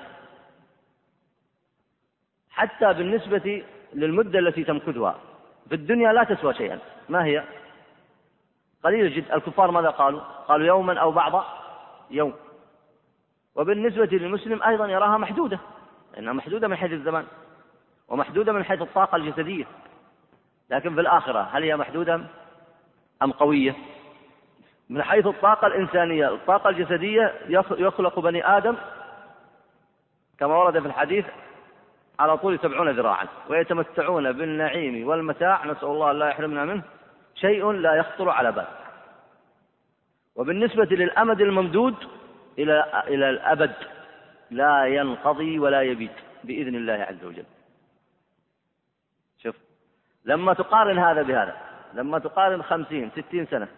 حتى 2.50 2.92
بالنسبة 2.92 3.64
للمدة 3.94 4.38
التي 4.38 4.64
تمكثها. 4.64 5.18
في 5.68 5.74
الدنيا 5.74 6.12
لا 6.12 6.24
تسوى 6.24 6.54
شيئا. 6.54 6.78
ما 7.08 7.24
هي؟ 7.24 7.44
قليل 8.84 9.14
جدا. 9.14 9.36
الكفار 9.36 9.70
ماذا 9.70 9.90
قالوا؟ 9.90 10.20
قالوا 10.20 10.66
يوما 10.66 11.00
أو 11.00 11.12
بعض 11.12 11.44
يوم. 12.10 12.34
وبالنسبة 13.54 14.18
للمسلم 14.18 14.62
أيضا 14.62 14.86
يراها 14.86 15.18
محدودة. 15.18 15.58
لأنها 16.14 16.32
محدودة 16.32 16.68
من 16.68 16.76
حيث 16.76 16.92
الزمان. 16.92 17.26
ومحدودة 18.08 18.52
من 18.52 18.64
حيث 18.64 18.82
الطاقة 18.82 19.16
الجسدية. 19.16 19.64
لكن 20.70 20.94
في 20.94 21.00
الآخرة 21.00 21.40
هل 21.40 21.62
هي 21.62 21.76
محدودة 21.76 22.20
أم 23.22 23.32
قوية؟ 23.32 23.74
من 24.90 25.02
حيث 25.02 25.26
الطاقة 25.26 25.66
الإنسانية 25.66 26.34
الطاقة 26.34 26.70
الجسدية 26.70 27.34
يخلق 27.78 28.20
بني 28.20 28.46
آدم 28.56 28.76
كما 30.38 30.56
ورد 30.56 30.80
في 30.80 30.86
الحديث 30.86 31.24
على 32.18 32.38
طول 32.38 32.58
سبعون 32.58 32.90
ذراعا 32.90 33.26
ويتمتعون 33.48 34.32
بالنعيم 34.32 35.08
والمتاع. 35.08 35.66
نسأل 35.66 35.88
الله 35.88 36.12
لا 36.12 36.28
يحرمنا 36.28 36.64
منه. 36.64 36.82
شيء 37.34 37.70
لا 37.70 37.94
يخطر 37.94 38.28
على 38.30 38.52
بال. 38.52 38.66
وبالنسبة 40.36 40.84
للأمد 40.84 41.40
الممدود 41.40 41.94
إلى 42.58 43.02
إلى 43.06 43.30
الأبد 43.30 43.72
لا 44.50 44.86
ينقضي 44.86 45.58
ولا 45.58 45.82
يبيت 45.82 46.16
بإذن 46.44 46.74
الله 46.74 46.92
عز 46.92 47.24
وجل. 47.24 47.44
شوف 49.42 49.56
لما 50.24 50.54
تقارن 50.54 50.98
هذا 50.98 51.22
بهذا 51.22 51.56
لما 51.94 52.18
تقارن 52.18 52.62
خمسين 52.62 53.10
ستين 53.10 53.46
سنة 53.46 53.68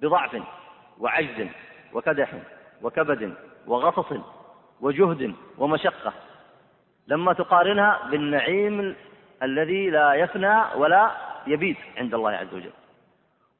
بضعف 0.00 0.42
وعجز 0.98 1.48
وكدح 1.92 2.34
وكبد 2.82 3.34
وغطس 3.66 4.18
وجهد 4.80 5.34
ومشقة. 5.58 6.12
لما 7.08 7.32
تقارنها 7.32 8.08
بالنعيم 8.10 8.96
الذي 9.42 9.90
لا 9.90 10.14
يفنى 10.14 10.62
ولا 10.76 11.10
يبيد 11.46 11.76
عند 11.96 12.14
الله 12.14 12.30
عز 12.30 12.54
وجل. 12.54 12.72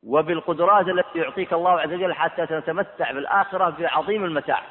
وبالقدرات 0.03 0.89
التي 0.89 1.19
يعطيك 1.19 1.53
الله 1.53 1.81
عز 1.81 1.93
وجل 1.93 2.13
حتى 2.13 2.47
تتمتع 2.47 3.13
بالآخرة 3.13 3.71
بعظيم 3.71 4.25
المتاع. 4.25 4.63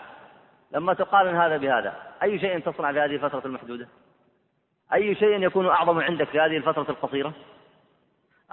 لما 0.71 0.93
تقارن 0.93 1.35
هذا 1.35 1.57
بهذا 1.57 1.93
أي 2.23 2.39
شيء 2.39 2.59
تصنع 2.59 2.91
في 2.91 2.99
هذه 2.99 3.15
الفترة 3.15 3.41
المحدودة؟ 3.45 3.87
أي 4.93 5.15
شيء 5.15 5.43
يكون 5.43 5.67
أعظم 5.67 5.99
عندك 5.99 6.27
في 6.27 6.39
هذه 6.39 6.57
الفترة 6.57 6.85
القصيرة؟ 6.89 7.33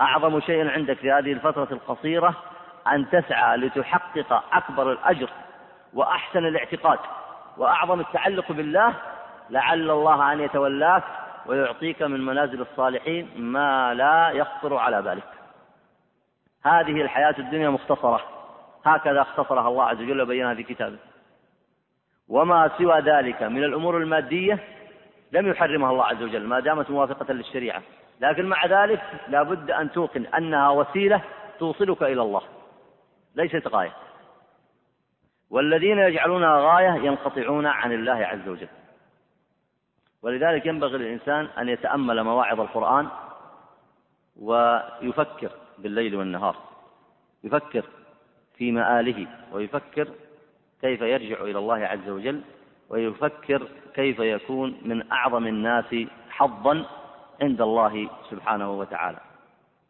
أعظم 0.00 0.40
شيء 0.40 0.68
عندك 0.68 0.96
في 0.96 1.12
هذه 1.12 1.32
الفترة 1.32 1.68
القصيرة 1.72 2.36
أن 2.88 3.10
تسعى 3.10 3.56
لتحقق 3.56 4.42
أكبر 4.52 4.92
الأجر 4.92 5.28
وأحسن 5.94 6.46
الاعتقاد 6.46 6.98
وأعظم 7.56 8.00
التعلق 8.00 8.52
بالله 8.52 8.94
لعل 9.50 9.90
الله 9.90 10.32
أن 10.32 10.40
يتولاك 10.40 11.04
ويعطيك 11.46 12.02
من 12.02 12.26
منازل 12.26 12.60
الصالحين 12.60 13.30
ما 13.36 13.94
لا 13.94 14.30
يخطر 14.30 14.76
على 14.76 15.02
بالك. 15.02 15.28
هذه 16.64 17.02
الحياة 17.02 17.34
الدنيا 17.38 17.70
مختصرة. 17.70 18.20
هكذا 18.84 19.22
اختصرها 19.22 19.68
الله 19.68 19.84
عز 19.84 20.00
وجل 20.00 20.20
وبينها 20.20 20.54
في 20.54 20.62
كتابه. 20.62 20.98
وما 22.28 22.70
سوى 22.78 23.00
ذلك 23.00 23.42
من 23.42 23.64
الأمور 23.64 23.96
المادية 23.96 24.58
لم 25.32 25.46
يحرمها 25.46 25.90
الله 25.90 26.04
عز 26.04 26.22
وجل 26.22 26.46
ما 26.46 26.60
دامت 26.60 26.90
موافقة 26.90 27.32
للشريعة. 27.32 27.82
لكن 28.20 28.46
مع 28.46 28.66
ذلك 28.66 29.02
لا 29.28 29.42
بد 29.42 29.70
أن 29.70 29.92
توقن 29.92 30.26
أنها 30.26 30.70
وسيلة 30.70 31.20
توصلك 31.58 32.02
إلى 32.02 32.22
الله. 32.22 32.42
ليست 33.34 33.68
غاية. 33.68 33.92
والذين 35.50 35.98
يجعلونها 35.98 36.74
غاية 36.74 37.06
ينقطعون 37.06 37.66
عن 37.66 37.92
الله 37.92 38.12
عز 38.12 38.48
وجل. 38.48 38.68
ولذلك 40.22 40.66
ينبغي 40.66 40.98
للإنسان 40.98 41.44
أن 41.44 41.68
يتأمل 41.68 42.22
مواعظ 42.22 42.60
القرآن 42.60 43.08
ويفكر 44.36 45.50
بالليل 45.78 46.16
والنهار. 46.16 46.56
يفكر 47.44 47.84
في 48.56 48.72
مآله 48.72 49.26
ويفكر 49.52 50.08
كيف 50.80 51.00
يرجع 51.00 51.40
إلى 51.40 51.58
الله 51.58 51.86
عز 51.86 52.08
وجل 52.08 52.42
ويفكر 52.88 53.68
كيف 53.94 54.18
يكون 54.18 54.80
من 54.84 55.12
أعظم 55.12 55.46
الناس 55.46 55.94
حظا 56.30 56.84
عند 57.42 57.60
الله 57.60 58.10
سبحانه 58.30 58.70
وتعالى. 58.70 59.18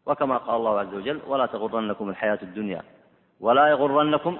وكما 0.05 0.37
قال 0.37 0.55
الله 0.55 0.79
عز 0.79 0.93
وجل 0.93 1.21
ولا 1.27 1.45
تغرنكم 1.45 2.09
الحياة 2.09 2.39
الدنيا 2.41 2.81
ولا 3.43 3.67
يغرنكم 3.67 4.37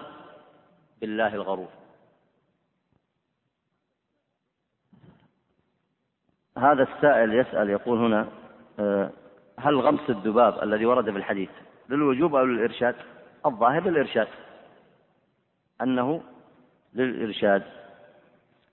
بالله 1.01 1.35
الغرور. 1.35 1.67
هذا 6.57 6.83
السائل 6.83 7.33
يسأل 7.33 7.69
يقول 7.69 7.99
هنا 7.99 8.27
آه، 8.79 9.09
هل 9.59 9.79
غمس 9.79 10.09
الذباب 10.09 10.63
الذي 10.63 10.85
ورد 10.85 11.11
في 11.11 11.17
الحديث 11.17 11.49
للوجوب 11.89 12.35
أو 12.35 12.45
للإرشاد؟ 12.45 12.95
الظاهر 13.45 13.83
للإرشاد. 13.89 14.27
أنه 15.81 16.23
للإرشاد. 16.93 17.63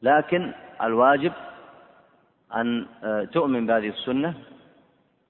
لكن 0.03 0.53
الواجب 0.83 1.33
أن 2.55 2.87
آه، 3.05 3.25
تؤمن 3.25 3.67
بهذه 3.67 3.89
السنة 3.89 4.35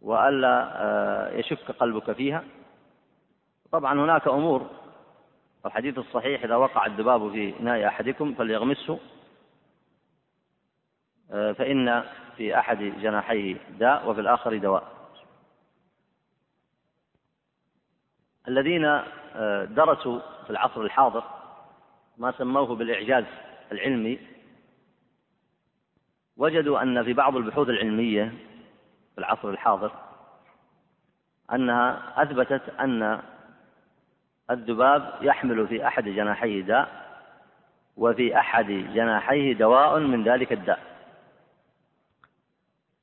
وألا 0.01 0.82
آه، 0.82 1.31
يشك 1.31 1.70
قلبك 1.70 2.12
فيها. 2.12 2.44
طبعا 3.72 3.93
هناك 4.05 4.28
أمور 4.28 4.80
الحديث 5.66 5.99
الصحيح 5.99 6.45
إذا 6.45 6.57
وقع 6.57 6.87
الذباب 6.87 7.31
في 7.32 7.61
إناء 7.61 7.87
أحدكم 7.87 8.35
فليغمسه 8.35 8.99
آه، 11.32 11.53
فإن 11.53 12.05
في 12.37 12.59
أحد 12.59 12.78
جناحيه 12.78 13.57
داء 13.78 14.11
وفي 14.11 14.20
الآخر 14.20 14.57
دواء. 14.57 15.01
الذين 18.49 18.85
آه، 18.85 19.65
درسوا 19.65 20.20
في 20.45 20.51
العصر 20.51 20.81
الحاضر 20.81 21.24
ما 22.19 22.32
سموه 22.32 22.77
بالإعجاز 22.77 23.24
العلمي 23.73 24.19
وجدوا 26.37 26.82
أن 26.82 27.05
في 27.05 27.12
بعض 27.12 27.37
البحوث 27.37 27.69
العلمية 27.69 28.35
في 29.15 29.19
العصر 29.19 29.49
الحاضر 29.49 29.93
أنها 31.53 32.23
أثبتت 32.23 32.69
أن 32.69 33.23
الذباب 34.51 35.12
يحمل 35.20 35.66
في 35.66 35.86
أحد 35.86 36.05
جناحيه 36.05 36.62
داء 36.62 36.89
وفي 37.97 38.39
أحد 38.39 38.66
جناحيه 38.66 39.55
دواء 39.55 39.98
من 39.98 40.24
ذلك 40.24 40.52
الداء. 40.52 40.78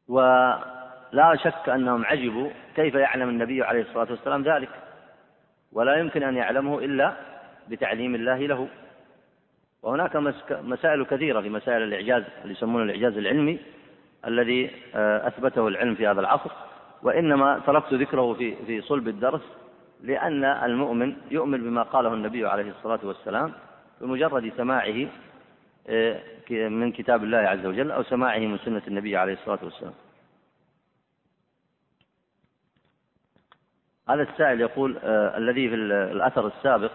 ولا 0.08 1.36
شك 1.36 1.70
أنهم 1.70 2.06
عجبوا 2.06 2.50
كيف 2.76 2.96
يعلم 2.96 3.30
النبي 3.30 3.64
عليه 3.64 3.82
الصلاة 3.82 4.08
والسلام 4.12 4.44
ذلك 4.44 4.70
ولا 5.74 5.96
يمكن 5.96 6.24
أن 6.24 6.38
يعلمه 6.38 6.80
إلا 6.80 7.14
بتعليم 7.70 8.16
الله 8.16 8.38
له. 8.38 8.68
وهناك 9.84 10.16
مسائل 10.52 11.06
كثيرة 11.06 11.42
في 11.42 11.50
مسائل 11.50 11.82
الإعجاز 11.84 12.24
اللي 12.42 12.54
يسمونه 12.54 12.84
الإعجاز 12.84 13.18
العلمي 13.18 13.60
الذي 14.26 14.72
آه، 14.96 15.28
أثبته 15.28 15.68
العلم 15.68 15.96
في 15.96 16.08
هذا 16.08 16.20
العصر. 16.20 16.52
وإنما 17.04 17.60
تركت 17.60 17.94
ذكره 17.94 18.34
في 18.34 18.56
في 18.66 18.82
صلب 18.82 19.08
الدرس. 19.08 19.42
لأن 20.04 20.44
المؤمن 20.44 21.16
يؤمن 21.32 21.64
بما 21.64 21.84
قاله 21.84 22.14
النبي 22.14 22.48
عليه 22.48 22.72
الصلاة 22.72 23.00
والسلام 23.04 23.54
بمجرد 24.02 24.54
سماعه 24.58 25.08
آه، 25.88 26.22
من 26.50 26.92
كتاب 26.92 27.24
الله 27.24 27.38
عز 27.38 27.66
وجل 27.66 27.92
أو 27.92 28.04
سماعه 28.04 28.40
من 28.40 28.58
سنة 28.58 28.82
النبي 28.88 29.18
عليه 29.18 29.34
الصلاة 29.34 29.60
والسلام. 29.64 29.94
هذا 34.10 34.24
السائل 34.24 34.62
يقول 34.62 34.98
آه 35.04 35.38
الذي 35.38 35.70
في 35.70 35.76
الأثر 35.76 36.48
السابق 36.48 36.92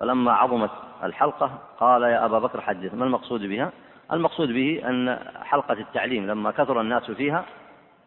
فلما 0.00 0.32
عظمت 0.32 0.70
الحلقة 1.02 1.58
قال 1.78 2.02
يا 2.02 2.24
أبا 2.24 2.38
بكر 2.38 2.60
حدث. 2.60 2.94
ما 2.94 3.04
المقصود 3.04 3.40
بها؟ 3.40 3.72
المقصود 4.12 4.48
به 4.48 4.82
أن 4.88 5.18
حلقة 5.42 5.72
التعليم 5.72 6.26
لما 6.26 6.50
كثر 6.50 6.80
الناس 6.80 7.10
فيها 7.10 7.44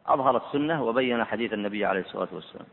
أظهر 0.08 0.38
السنة 0.38 0.84
وبين 0.84 1.24
حديث 1.24 1.54
النبي 1.54 1.86
عليه 1.86 2.02
الصلاة 2.02 2.28
والسلام. 2.32 2.66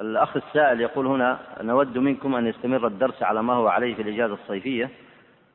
الأخ 0.00 0.36
السائل 0.36 0.80
يقول 0.80 1.06
هنا 1.06 1.38
نود 1.60 1.98
منكم 1.98 2.34
أن 2.34 2.46
يستمر 2.46 2.86
الدرس 2.86 3.22
على 3.22 3.42
ما 3.42 3.52
هو 3.52 3.68
عليه 3.68 3.94
في 3.94 4.02
الإجازة 4.02 4.34
الصيفية 4.34 4.90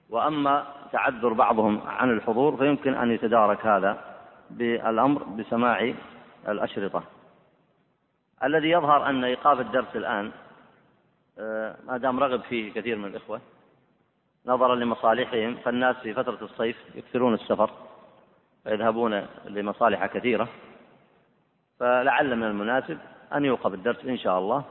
وأما 0.09 0.67
تعذر 0.91 1.33
بعضهم 1.33 1.81
عن 1.87 2.11
الحضور 2.11 2.57
فيمكن 2.57 2.93
أن 2.93 3.11
يتدارك 3.11 3.65
هذا 3.65 3.97
بالأمر 4.49 5.23
بسماع 5.23 5.93
الأشرطة. 6.47 7.03
الذي 8.43 8.69
يظهر 8.69 9.09
أن 9.09 9.23
إيقاف 9.23 9.59
الدرس 9.59 9.95
الآن 9.95 10.31
آه، 11.39 11.75
ما 11.87 11.97
دام 11.97 12.19
رغب 12.19 12.41
فيه 12.41 12.73
كثير 12.73 12.97
من 12.97 13.05
الإخوة 13.05 13.41
نظرا 14.45 14.75
لمصالحهم 14.75 15.55
فالناس 15.55 15.95
في 15.95 16.13
فترة 16.13 16.37
الصيف 16.41 16.77
يكثرون 16.95 17.33
السفر 17.33 17.69
ويذهبون 18.65 19.25
لمصالح 19.45 20.05
كثيرة 20.05 20.47
فلعل 21.79 22.35
من 22.35 22.43
المناسب 22.43 22.97
أن 23.35 23.45
يوقف 23.45 23.73
الدرس 23.73 24.05
إن 24.05 24.17
شاء 24.17 24.39
الله 24.39 24.63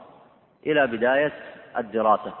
إلى 0.65 0.87
بداية 0.87 1.33
الدراسة. 1.77 2.33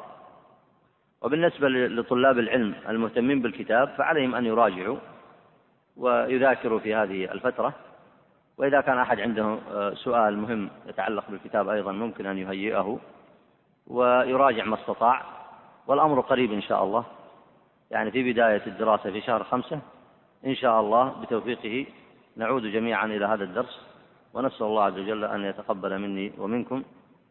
وبالنسبة 1.21 1.69
لطلاب 1.69 2.39
العلم 2.39 2.75
المهتمين 2.89 3.41
بالكتاب 3.41 3.89
فعليهم 3.97 4.35
أن 4.35 4.45
يراجعوا 4.45 4.97
ويذاكروا 5.97 6.79
في 6.79 6.95
هذه 6.95 7.31
الفترة. 7.31 7.73
وإذا 8.57 8.81
كان 8.81 8.97
أحد 8.97 9.19
عنده 9.19 9.57
آه، 9.71 9.93
سؤال 9.93 10.37
مهم 10.37 10.69
يتعلق 10.85 11.23
بالكتاب 11.29 11.69
أيضا 11.69 11.91
ممكن 11.91 12.25
أن 12.25 12.37
يهيئه 12.37 12.99
ويراجع 13.87 14.63
ما 14.65 14.75
استطاع. 14.75 15.21
والأمر 15.87 16.21
قريب 16.21 16.53
إن 16.53 16.61
شاء 16.61 16.83
الله. 16.83 17.05
يعني 17.91 18.11
في 18.11 18.33
بداية 18.33 18.61
الدراسة 18.67 19.11
في 19.11 19.21
شهر 19.21 19.43
خمسة 19.43 19.79
إن 20.45 20.55
شاء 20.55 20.79
الله 20.81 21.21
بتوفيقه 21.21 21.85
نعود 22.37 22.65
جميعا 22.65 23.05
إلى 23.05 23.25
هذا 23.25 23.43
الدرس. 23.43 23.94
ونسأل 24.35 24.67
الله 24.67 24.83
عز 24.83 24.99
وجل 24.99 25.23
أن 25.23 25.41
يتقبل 25.43 25.99
مني 25.99 26.31
ومنكم 26.37 26.83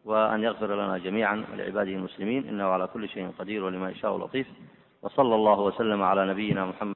وأن 0.05 0.43
يغفر 0.43 0.75
لنا 0.75 0.97
جميعا 0.97 1.45
ولعباده 1.53 1.91
المسلمين 1.91 2.47
إنه 2.47 2.63
على 2.63 2.87
كل 2.87 3.09
شيء 3.09 3.29
قدير 3.39 3.63
ولما 3.63 3.89
يشاء 3.89 4.17
لطيف. 4.17 4.47
وصلى 5.01 5.35
الله 5.35 5.59
وسلم 5.59 6.03
على 6.03 6.27
نبينا 6.27 6.65
محمد. 6.65 6.95